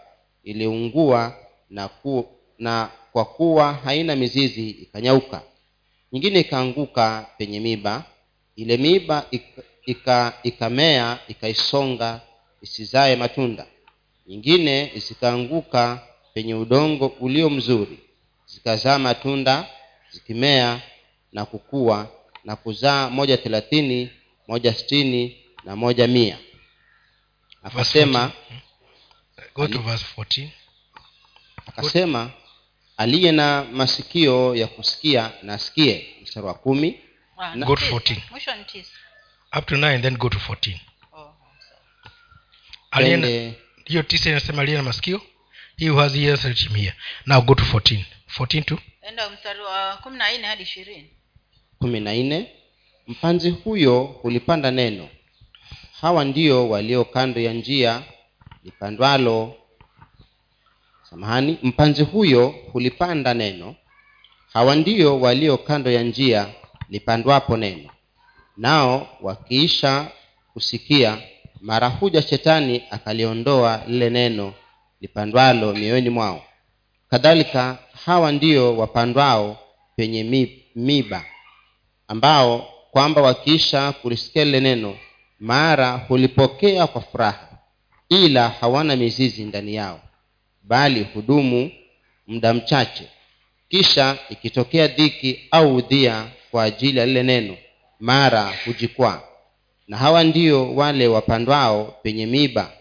iliungua 0.44 1.36
na, 1.70 1.88
ku, 1.88 2.28
na 2.58 2.90
kwa 3.12 3.24
kuwa 3.24 3.72
haina 3.74 4.16
mizizi 4.16 4.70
ikanyauka. 4.70 5.42
Nyingine 6.12 6.40
ikaanguka 6.40 7.26
penye 7.38 7.60
miba 7.60 8.04
ile 8.56 8.76
miba 8.76 9.26
ik- 9.30 9.62
ika, 9.86 10.38
ikamea 10.42 11.18
ikaisonga 11.28 12.20
isizae 12.62 13.16
matunda. 13.16 13.66
Nyingine 14.26 14.92
zikaanguka 14.96 16.06
penye 16.34 16.54
udongo 16.54 17.06
ulio 17.06 17.50
mzuri. 17.50 17.98
Zikazaa 18.46 18.98
matunda 18.98 19.66
zikimea 20.10 20.80
na 21.32 21.44
kukua 21.44 22.08
na 22.44 22.56
kuzaa 22.56 23.10
moja 23.10 23.36
thelathini 23.36 24.10
moja 24.48 24.74
sitini 24.74 25.36
na 25.64 25.76
moja 25.76 26.06
mia. 26.06 26.38
Akasema 27.62 28.32
Go 29.54 29.66
to 29.68 29.78
verse 29.78 30.04
14. 30.16 30.48
Akasema 31.78 32.30
aliye 32.96 33.32
na 33.32 33.64
masikio 33.72 34.56
ya 34.56 34.66
kusikia 34.66 35.32
na 35.42 35.54
asikie. 35.54 36.06
Mstari 36.22 36.46
wa 36.46 36.54
kumi. 36.54 37.00
Na- 37.54 37.66
Go 37.66 37.76
to 37.76 37.84
14. 37.86 38.16
mwisho 38.30 38.54
ni 38.56 38.64
tisa. 38.64 38.90
Up 39.58 39.66
to 39.66 39.76
9 39.76 40.02
then 40.02 40.16
go 40.16 40.28
to 40.28 40.38
14 40.38 40.76
oh. 41.12 41.34
aliye 42.90 43.54
hiyo 43.84 44.02
tisa 44.02 44.30
inasema 44.30 44.62
aliye 44.62 44.76
na 44.76 44.82
masikio 44.82 45.20
he 45.76 45.90
who 45.90 46.00
has 46.00 46.16
ears 46.16 46.44
let 46.44 46.58
him 46.58 46.74
hear. 46.76 46.94
Now 47.26 47.42
go 47.42 47.54
to 47.54 47.64
14 47.64 48.04
14 48.38 48.62
to? 48.64 48.78
Enda 49.02 49.30
mstari 49.30 49.60
wa 49.60 49.96
kumi 49.96 50.16
na 50.18 50.32
nne 50.38 50.46
hadi 50.46 50.62
ishirini. 50.62 51.10
kumi 51.78 52.00
na 52.00 52.14
nne. 52.14 52.52
Mpanzi 53.06 53.50
huyo 53.50 54.02
hulipanda 54.02 54.70
neno. 54.70 55.08
Hawa 56.00 56.24
ndio 56.24 56.68
walio 56.68 57.04
kando 57.04 57.40
ya 57.40 57.52
njia 57.52 58.02
lipandwalo 58.64 59.56
samahani 61.10 61.58
mpanzi 61.62 62.02
huyo 62.02 62.54
hulipanda 62.72 63.34
neno. 63.34 63.74
Hawa 64.52 64.76
ndio 64.76 65.20
walio 65.20 65.56
kando 65.56 65.90
ya 65.90 66.02
njia 66.02 66.46
lipandwapo 66.88 67.56
neno. 67.56 67.90
Nao 68.56 69.08
wakiisha 69.20 70.08
kusikia 70.52 71.18
mara 71.60 71.88
huja 71.88 72.22
shetani 72.22 72.82
akaliondoa 72.90 73.82
lile 73.86 74.10
neno 74.10 74.54
lipandwalo 75.00 75.72
mioyoni 75.74 76.10
mwao. 76.10 76.42
Kadhalika 77.10 77.78
hawa 78.04 78.32
ndio 78.32 78.76
wapandwao 78.76 79.58
penye 79.96 80.48
miba 80.74 81.24
ambao 82.08 82.68
kwamba 82.90 83.22
wakiisha 83.22 83.92
kulisikia 83.92 84.44
lile 84.44 84.60
neno 84.60 84.96
mara 85.40 85.92
hulipokea 85.92 86.86
kwa 86.86 87.00
furaha 87.00 87.48
ila 88.08 88.48
hawana 88.48 88.96
mizizi 88.96 89.44
ndani 89.44 89.74
yao 89.74 90.00
bali 90.68 91.02
hudumu 91.14 91.70
muda 92.26 92.54
mchache. 92.54 93.04
Kisha 93.68 94.18
ikitokea 94.30 94.86
dhiki 94.86 95.40
au 95.50 95.76
udhia 95.76 96.26
kwa 96.50 96.64
ajili 96.64 96.98
ya 96.98 97.06
lile 97.06 97.22
neno 97.22 97.56
mara 98.00 98.52
hujikwaa. 98.64 99.20
Na 99.88 99.96
hawa 99.96 100.24
ndio 100.24 100.74
wale 100.74 101.06
wapandwao 101.08 101.84
penye 102.02 102.26
miba 102.26 102.72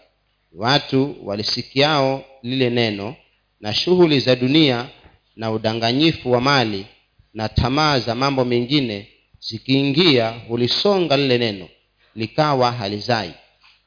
watu 0.52 1.16
walisikiao 1.24 2.24
lile 2.42 2.70
neno 2.70 3.16
na 3.60 3.74
shughuli 3.74 4.20
za 4.20 4.36
dunia 4.36 4.88
na 5.36 5.50
udanganyifu 5.50 6.32
wa 6.32 6.40
mali 6.40 6.86
na 7.34 7.48
tamaa 7.48 7.98
za 7.98 8.14
mambo 8.14 8.44
mengine 8.44 9.08
zikiingia 9.40 10.30
hulisonga 10.30 11.16
lile 11.16 11.38
neno 11.38 11.68
likawa 12.14 12.72
halizai. 12.72 13.32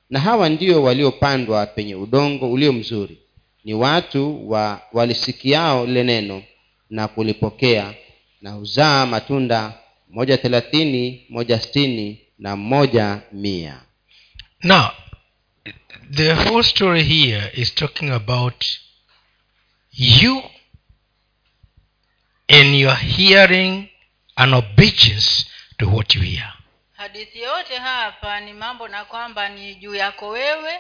Na 0.10 0.20
hawa 0.20 0.50
ndio 0.50 0.84
waliopandwa 0.84 1.66
penye 1.66 1.96
udongo 1.96 2.52
ulio 2.52 2.74
mzuri 2.74 3.18
ni 3.64 3.74
watu 3.74 4.50
wa 4.50 4.82
walisikiao 4.92 5.86
lile 5.86 6.04
neno 6.04 6.44
na 6.90 7.08
kulipokea 7.08 7.94
na 8.42 8.52
huzaa 8.52 9.06
matunda 9.06 9.74
moja 10.10 10.38
thelathini 10.38 11.26
moja 11.30 11.60
sitini 11.60 12.22
na 12.40 12.56
moja 12.56 13.22
mia. 13.32 13.82
Now 14.64 14.90
the 16.12 16.34
whole 16.34 16.64
story 16.64 17.04
here 17.04 17.52
is 17.54 17.76
talking 17.76 18.10
about 18.12 18.66
you 19.94 20.44
and 22.48 22.76
your 22.76 22.96
hearing 22.96 23.90
an 24.36 24.54
obedience 24.54 25.46
to 25.78 25.90
what 25.90 26.16
you 26.16 26.22
hear. 26.22 26.54
Hadithi 26.94 27.40
yote 27.42 27.78
hapa 27.78 28.40
ni 28.40 28.54
mambo 28.54 28.88
na 28.88 29.06
kwamba 29.06 29.50
ni 29.50 29.76
juu 29.76 29.96
yako 29.96 30.30
wewe 30.30 30.80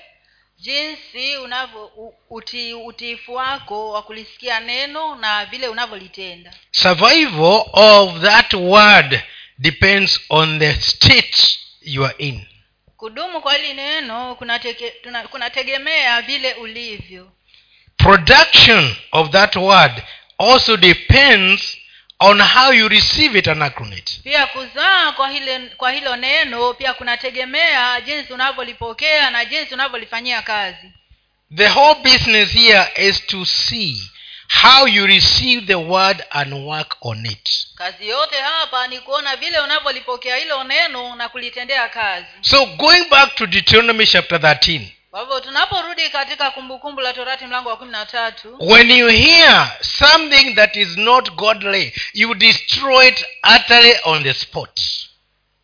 jinsi 0.61 1.37
unavyo 1.37 1.91
uti, 2.29 2.73
utiifu 2.73 3.33
wako 3.33 3.91
wa 3.91 4.03
kulisikia 4.03 4.59
neno 4.59 5.15
na 5.15 5.45
vile 5.45 5.67
unavyolitenda. 5.67 6.53
Survival 6.71 7.63
of 7.73 8.21
that 8.21 8.53
word 8.53 9.19
depends 9.57 10.19
on 10.29 10.59
the 10.59 10.73
state 10.73 11.59
you 11.81 12.05
are 12.05 12.15
in. 12.17 12.45
Kudumu 12.97 13.41
kwa 13.41 13.53
hili 13.53 13.73
neno 13.73 14.35
kunategemea 15.31 16.11
kuna 16.11 16.21
vile 16.21 16.53
ulivyo. 16.53 17.31
Production 17.97 18.95
of 19.11 19.29
that 19.29 19.55
word 19.55 20.03
also 20.37 20.77
depends 20.77 21.77
on 22.23 22.39
how 22.39 22.71
you 22.71 22.87
receive 22.87 23.35
it 23.39 23.47
and 23.47 23.63
pia 24.23 24.47
kuzaa 24.47 25.11
kwa 25.11 25.29
hile, 25.31 25.59
kwa 25.77 25.91
hilo 25.91 26.15
neno 26.15 26.73
pia 26.73 26.93
kunategemea 26.93 28.01
jinsi 28.01 28.33
unavyolipokea 28.33 29.29
na 29.29 29.45
jinsi 29.45 29.73
unavyolifanyia 29.73 30.41
kazi. 30.41 30.91
The 31.55 31.67
whole 31.67 31.99
business 32.03 32.49
here 32.49 32.87
is 33.09 33.25
to 33.27 33.45
see 33.45 33.97
how 34.61 34.87
you 34.87 35.07
receive 35.07 35.65
the 35.65 35.75
word 35.75 36.23
and 36.29 36.53
work 36.53 36.97
on 37.01 37.25
it. 37.25 37.49
Kazi 37.75 38.07
yote 38.07 38.35
hapa 38.41 38.87
ni 38.87 38.99
kuona 38.99 39.35
vile 39.35 39.59
unavyolipokea 39.59 40.35
hilo 40.35 40.63
neno 40.63 41.15
na 41.15 41.29
kulitendea 41.29 41.89
kazi. 41.89 42.27
So 42.41 42.65
going 42.65 43.05
back 43.09 43.35
to 43.35 43.45
deuteronomy 43.47 44.07
chapter 44.07 44.37
13 44.39 44.81
kwa 45.11 45.19
hivyo 45.19 45.39
tunaporudi 45.39 46.09
katika 46.09 46.51
kumbukumbu 46.51 47.01
la 47.01 47.13
torati 47.13 47.45
mlango 47.45 47.69
wa 47.69 47.77
kumi 47.77 47.91
na 47.91 48.05
tatu 48.05 48.55
when 48.59 48.91
you 48.91 49.07
hear 49.07 49.71
something 49.81 50.53
that 50.53 50.75
is 50.75 50.97
not 50.97 51.31
godly 51.31 51.93
you 52.13 52.33
destroy 52.35 53.07
it 53.07 53.25
utterly 53.55 53.95
on 54.03 54.23
the 54.23 54.33
spot 54.33 54.79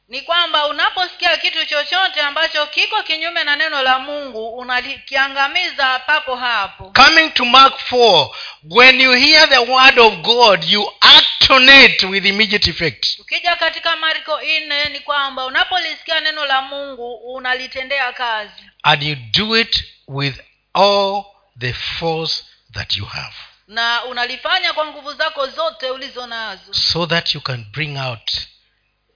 ni 0.08 0.22
kwamba 0.22 0.66
unaposikia 0.68 1.38
kitu 1.38 1.66
chochote 1.66 2.22
ambacho 2.22 2.66
kiko 2.66 3.04
kinyume 3.04 3.44
na 3.44 3.56
neno 3.56 3.82
la 3.82 4.00
mungu 4.00 4.50
unalikiangamiza 4.58 6.00
papo 6.00 6.36
hapo. 6.36 6.84
Coming 7.06 7.30
to 7.30 7.46
mark 7.46 7.74
4 7.92 8.30
when 8.70 9.02
you 9.02 9.12
hear 9.14 9.50
the 9.50 9.58
word 9.58 10.00
of 10.00 10.14
god 10.16 10.64
you 10.64 10.92
act 11.02 11.50
on 11.50 11.70
it 11.70 12.04
with 12.04 12.26
immediate 12.26 12.70
effect. 12.70 13.20
Ukija 13.20 13.56
katika 13.56 13.96
marko 13.96 14.42
nne 14.42 14.86
ni 14.90 15.00
kwamba 15.00 15.46
unapolisikia 15.46 16.20
neno 16.20 16.46
la 16.46 16.62
mungu 16.62 17.14
unalitendea 17.34 18.14
kazi. 18.14 18.64
And 18.84 19.04
you 19.04 19.16
do 19.16 19.58
it 19.58 19.84
with 20.08 20.40
all 20.74 21.24
the 21.60 21.74
force 21.74 22.44
that 22.74 22.98
you 22.98 23.06
have. 23.06 23.36
Na 23.68 24.04
unalifanya 24.06 24.74
kwa 24.74 24.86
nguvu 24.86 25.14
zako 25.14 25.48
zote 25.48 25.90
ulizo 25.90 26.28
nazo. 26.28 26.74
So 26.74 27.06
that 27.08 27.36
you 27.36 27.42
can 27.42 27.66
bring 27.72 27.98
out 27.98 28.32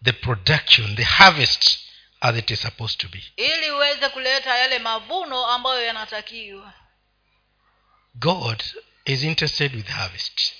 the 0.04 0.14
production 0.14 0.96
the 0.96 1.04
harvest 1.04 1.80
as 2.22 2.38
it 2.38 2.52
is 2.52 2.60
supposed 2.62 3.00
to 3.00 3.08
be. 3.10 3.24
Ili 3.38 3.72
uweze 3.72 4.10
kuleta 4.10 4.58
yale 4.58 4.80
mavuno 4.80 5.46
ambayo 5.46 5.86
yanatakiwa. 5.86 6.74
God 8.16 8.64
is 9.06 9.24
interested 9.24 9.76
with 9.76 9.88
harvest. 9.88 10.54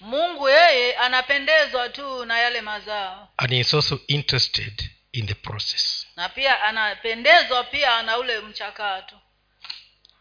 Mungu 0.00 0.48
yeye 0.48 0.96
anapendezwa 0.96 1.88
tu 1.88 2.24
na 2.24 2.38
yale 2.38 2.60
mazao. 2.60 3.28
And 3.36 3.52
he 3.52 3.60
is 3.60 3.74
also 3.74 4.00
interested 4.08 4.90
in 5.12 5.26
the 5.26 5.34
process. 5.34 6.06
Na 6.16 6.28
pia 6.28 6.62
anapendezwa 6.62 7.64
pia 7.64 8.02
na 8.02 8.18
ule 8.18 8.40
mchakato. 8.40 9.20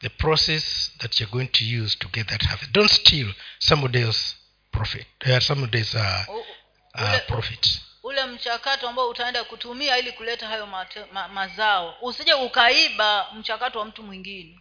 The 0.02 0.10
process 0.10 0.92
that 0.98 1.20
you're 1.20 1.32
going 1.32 1.48
to 1.48 1.64
use 1.84 1.98
to 1.98 2.08
get 2.08 2.28
that 2.28 2.44
harvest. 2.44 2.72
Don't 2.72 2.92
steal 2.92 3.34
somebody 3.60 4.02
else 4.02 4.36
profit 4.72 5.08
uh, 5.26 5.40
somebody 5.40 5.78
else 5.80 5.98
uh, 5.98 6.26
uh, 6.96 7.20
profit 7.28 7.82
ule 8.08 8.26
mchakato 8.26 8.90
ambao 8.90 9.10
utaenda 9.10 9.44
kutumia 9.44 9.98
ili 9.98 10.12
kuleta 10.12 10.48
hayo 10.48 10.68
mate, 10.68 11.06
ma, 11.12 11.28
mazao. 11.28 11.98
Usije 12.02 12.34
ukaiba 12.34 13.28
mchakato 13.34 13.80
wa 13.80 13.86
mtu 13.86 14.04
mwingine. 14.04 14.60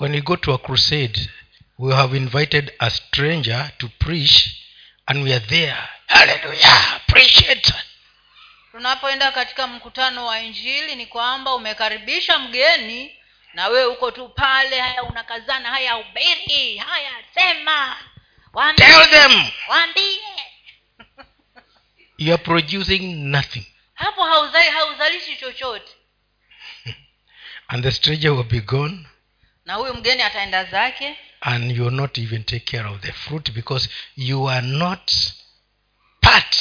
When 0.00 0.12
we 0.14 0.20
go 0.20 0.36
to 0.36 0.54
a 0.54 0.58
crusade 0.58 1.30
we 1.78 1.94
have 1.94 2.16
invited 2.16 2.72
a 2.78 2.90
stranger 2.90 3.70
to 3.78 3.88
preach 3.98 4.46
and 5.06 5.24
we 5.24 5.34
are 5.34 5.44
there. 5.46 5.76
Hallelujah! 6.06 7.00
Preach 7.06 7.38
it! 7.50 7.72
Tunapoenda 8.70 9.32
katika 9.32 9.66
mkutano 9.66 10.26
wa 10.26 10.40
injili 10.40 10.94
ni 10.94 11.06
kwamba 11.06 11.54
umekaribisha 11.54 12.38
mgeni 12.38 13.16
na 13.54 13.68
wewe 13.68 13.86
uko 13.86 14.10
tu 14.10 14.28
pale 14.28 14.80
haya 14.80 15.02
unakazana 15.02 15.68
haya 15.68 15.96
ubiri 15.96 16.76
haya 16.76 17.10
sema. 17.34 17.96
Waambie, 18.52 18.86
tell 18.86 19.10
them! 19.10 19.50
Waambie 19.68 20.20
you 22.18 22.34
are 22.34 22.42
producing 22.42 23.30
nothing. 23.30 23.66
Hapo 23.94 24.24
hauzai 24.24 24.70
hauzalishi 24.70 25.36
chochote. 25.36 25.92
And 27.68 27.82
the 27.84 27.90
stranger 27.92 28.32
will 28.32 28.44
be 28.44 28.60
gone 28.60 29.06
na 29.64 29.74
huyu 29.74 29.94
mgeni 29.94 30.22
ataenda 30.22 30.64
zake. 30.64 31.16
and 31.40 31.70
you 31.76 31.84
will 31.84 31.90
not 31.94 32.18
even 32.18 32.44
take 32.44 32.64
care 32.78 32.86
of 32.88 33.00
the 33.00 33.12
fruit 33.12 33.52
because 33.54 33.88
you 34.16 34.48
are 34.48 34.62
not 34.66 35.12
part 36.22 36.56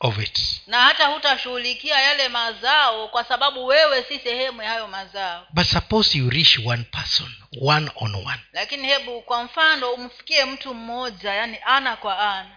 of 0.00 0.18
it. 0.18 0.60
Na 0.66 0.82
hata 0.82 1.06
hutashughulikia 1.06 2.00
yale 2.00 2.28
mazao 2.28 3.08
kwa 3.08 3.24
sababu 3.24 3.66
wewe 3.66 4.02
si 4.02 4.18
sehemu 4.18 4.62
ya 4.62 4.68
hayo 4.68 4.88
mazao. 4.88 5.46
But 5.52 5.66
suppose 5.66 6.18
you 6.18 6.30
reach 6.30 6.58
one 6.66 6.84
person 6.84 7.28
one 7.60 7.90
on 7.96 8.14
one 8.14 8.40
lakini 8.52 8.88
hebu 8.88 9.22
kwa 9.22 9.44
mfano 9.44 9.90
umfikie 9.92 10.44
mtu 10.44 10.74
mmoja 10.74 11.34
yani 11.34 11.58
ana 11.66 11.96
kwa 11.96 12.18
ana. 12.18 12.56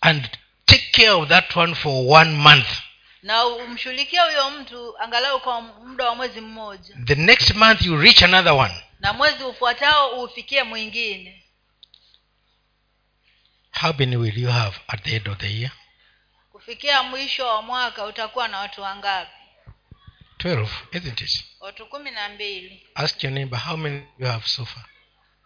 and 0.00 0.28
take 0.92 1.04
care 1.06 1.12
of 1.14 1.28
that 1.28 1.56
one 1.56 1.74
for 1.74 2.06
one 2.06 2.36
month. 2.36 2.66
Na 3.22 3.46
umshughulikie 3.46 4.20
huyo 4.20 4.50
mtu 4.50 4.98
angalau 4.98 5.40
kwa 5.40 5.60
muda 5.60 6.08
wa 6.08 6.14
mwezi 6.14 6.40
mmoja. 6.40 6.94
The 7.04 7.14
next 7.14 7.54
month 7.54 7.82
you 7.82 7.96
reach 8.00 8.22
another 8.22 8.52
one. 8.52 8.74
Na 9.00 9.12
mwezi 9.12 9.44
ufuatao 9.44 10.22
ufikie 10.22 10.62
mwingine. 10.62 11.44
How 13.80 13.92
many 13.98 14.16
will 14.16 14.38
you 14.38 14.50
have 14.50 14.76
at 14.88 15.02
the 15.02 15.16
end 15.16 15.28
of 15.28 15.38
the 15.38 15.58
year? 15.60 15.70
Kufikia 16.52 17.02
mwisho 17.02 17.46
wa 17.46 17.62
mwaka 17.62 18.04
utakuwa 18.06 18.48
na 18.48 18.58
watu 18.58 18.82
wangapi? 18.82 19.30
12 20.38 20.66
isn't 20.92 21.20
it? 21.20 21.44
Watu 21.60 21.86
kumi 21.86 22.10
na 22.10 22.28
mbili. 22.28 22.86
Ask 22.94 23.24
your 23.24 23.32
neighbor 23.32 23.58
how 23.60 23.76
many 23.76 24.02
you 24.18 24.26
have 24.26 24.46
so 24.46 24.64
far? 24.64 24.84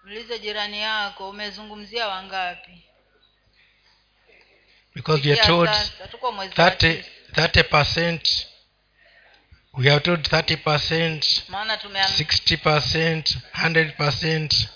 Mlize 0.04 0.38
jirani 0.38 0.80
yako 0.80 1.30
umezungumzia 1.30 2.08
wangapi 2.08 2.85
because 4.96 5.22
we 5.22 5.32
are 5.32 5.46
told 5.46 5.68
sasa, 5.68 6.08
tuko 6.08 6.32
mwezi 6.32 6.60
wa 6.60 6.70
30 6.70 7.02
30 7.32 7.62
percent. 7.64 8.46
We 9.74 9.90
are 9.90 10.00
told 10.00 10.20
30 10.28 10.56
percent 10.56 11.44
60 11.50 12.56
percent 12.56 13.36
100 13.54 13.96
percent. 13.96 14.68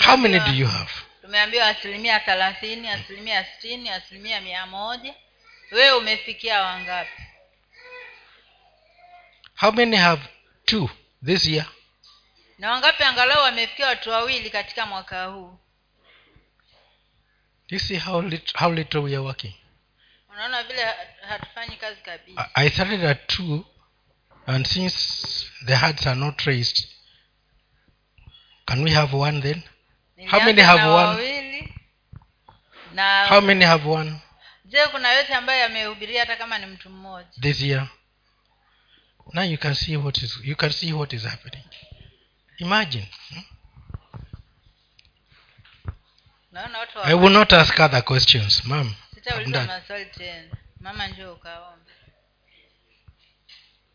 How 0.00 0.16
many 0.16 0.38
do 0.40 0.52
you 0.52 0.66
have? 0.66 0.90
tumeambiwa 1.22 1.66
asilimia 1.66 2.20
thelathini 2.20 2.88
asilimia 2.88 3.44
sitini 3.44 3.88
asilimia 3.90 4.40
mia 4.40 4.66
moja. 4.66 5.14
Wewe 5.70 5.92
umefikia 5.92 6.62
wangapi? 6.62 7.22
How 9.54 9.72
many 9.72 9.96
have 9.96 10.22
two 10.64 10.90
this 11.24 11.46
year? 11.46 11.66
Na 12.58 12.70
wangapi 12.70 13.02
angalau 13.02 13.42
wamefikia 13.42 13.86
watu 13.86 14.10
wawili 14.10 14.50
katika 14.50 14.86
mwaka 14.86 15.24
huu 15.24 15.58
you 17.72 17.80
see 17.80 17.96
how 17.96 18.20
little, 18.22 18.52
how 18.54 18.70
little 18.70 19.02
we 19.02 19.14
are 19.16 19.24
working? 19.24 19.54
Unaona 20.32 20.62
vile 20.62 20.86
hatufanyi 21.28 21.76
kazi 21.76 22.00
kabisa. 22.00 22.50
I- 22.54 22.70
started 22.70 23.04
at 23.04 23.26
two 23.26 23.64
and 24.46 24.66
since 24.66 24.96
the 25.66 25.76
hearts 25.76 26.06
are 26.06 26.20
not 26.20 26.40
raised 26.46 26.88
can 28.66 28.84
we 28.84 28.90
have 28.90 29.16
one 29.16 29.40
then? 29.40 29.62
How 30.26 30.40
many 30.40 30.62
have 30.62 30.90
one? 30.90 31.68
na 32.94 33.26
how 33.26 33.40
many 33.40 33.64
have 33.64 33.86
one? 33.88 34.20
Je 34.64 34.78
kuna 34.90 35.12
yote 35.12 35.34
ambayo 35.34 35.60
yamehubiria 35.60 36.20
hata 36.20 36.36
kama 36.36 36.58
ni 36.58 36.66
mtu 36.66 36.90
mmoja? 36.90 37.28
This 37.40 37.60
year. 37.60 37.88
Now 39.32 39.44
you 39.44 39.58
can 39.58 39.74
see 39.74 39.96
what 39.96 40.22
is 40.22 40.38
you 40.44 40.56
can 40.56 40.70
see 40.70 40.92
what 40.92 41.12
is 41.12 41.22
happening. 41.24 41.64
Imagine 42.58 43.08
hmm? 43.28 43.42
Naona 46.52 46.78
watu 46.78 46.98
i 47.04 47.14
will 47.14 47.32
not 47.32 47.52
ask 47.52 47.80
other 47.80 48.04
questions 48.04 48.64
ma'am. 48.64 48.86
I'm 48.86 48.94
sitauliza 49.14 49.50
done. 49.50 49.66
maswali 49.66 50.04
tena. 50.06 50.56
Mama 50.80 51.06
njoo 51.08 51.32
ukaombe 51.32 51.92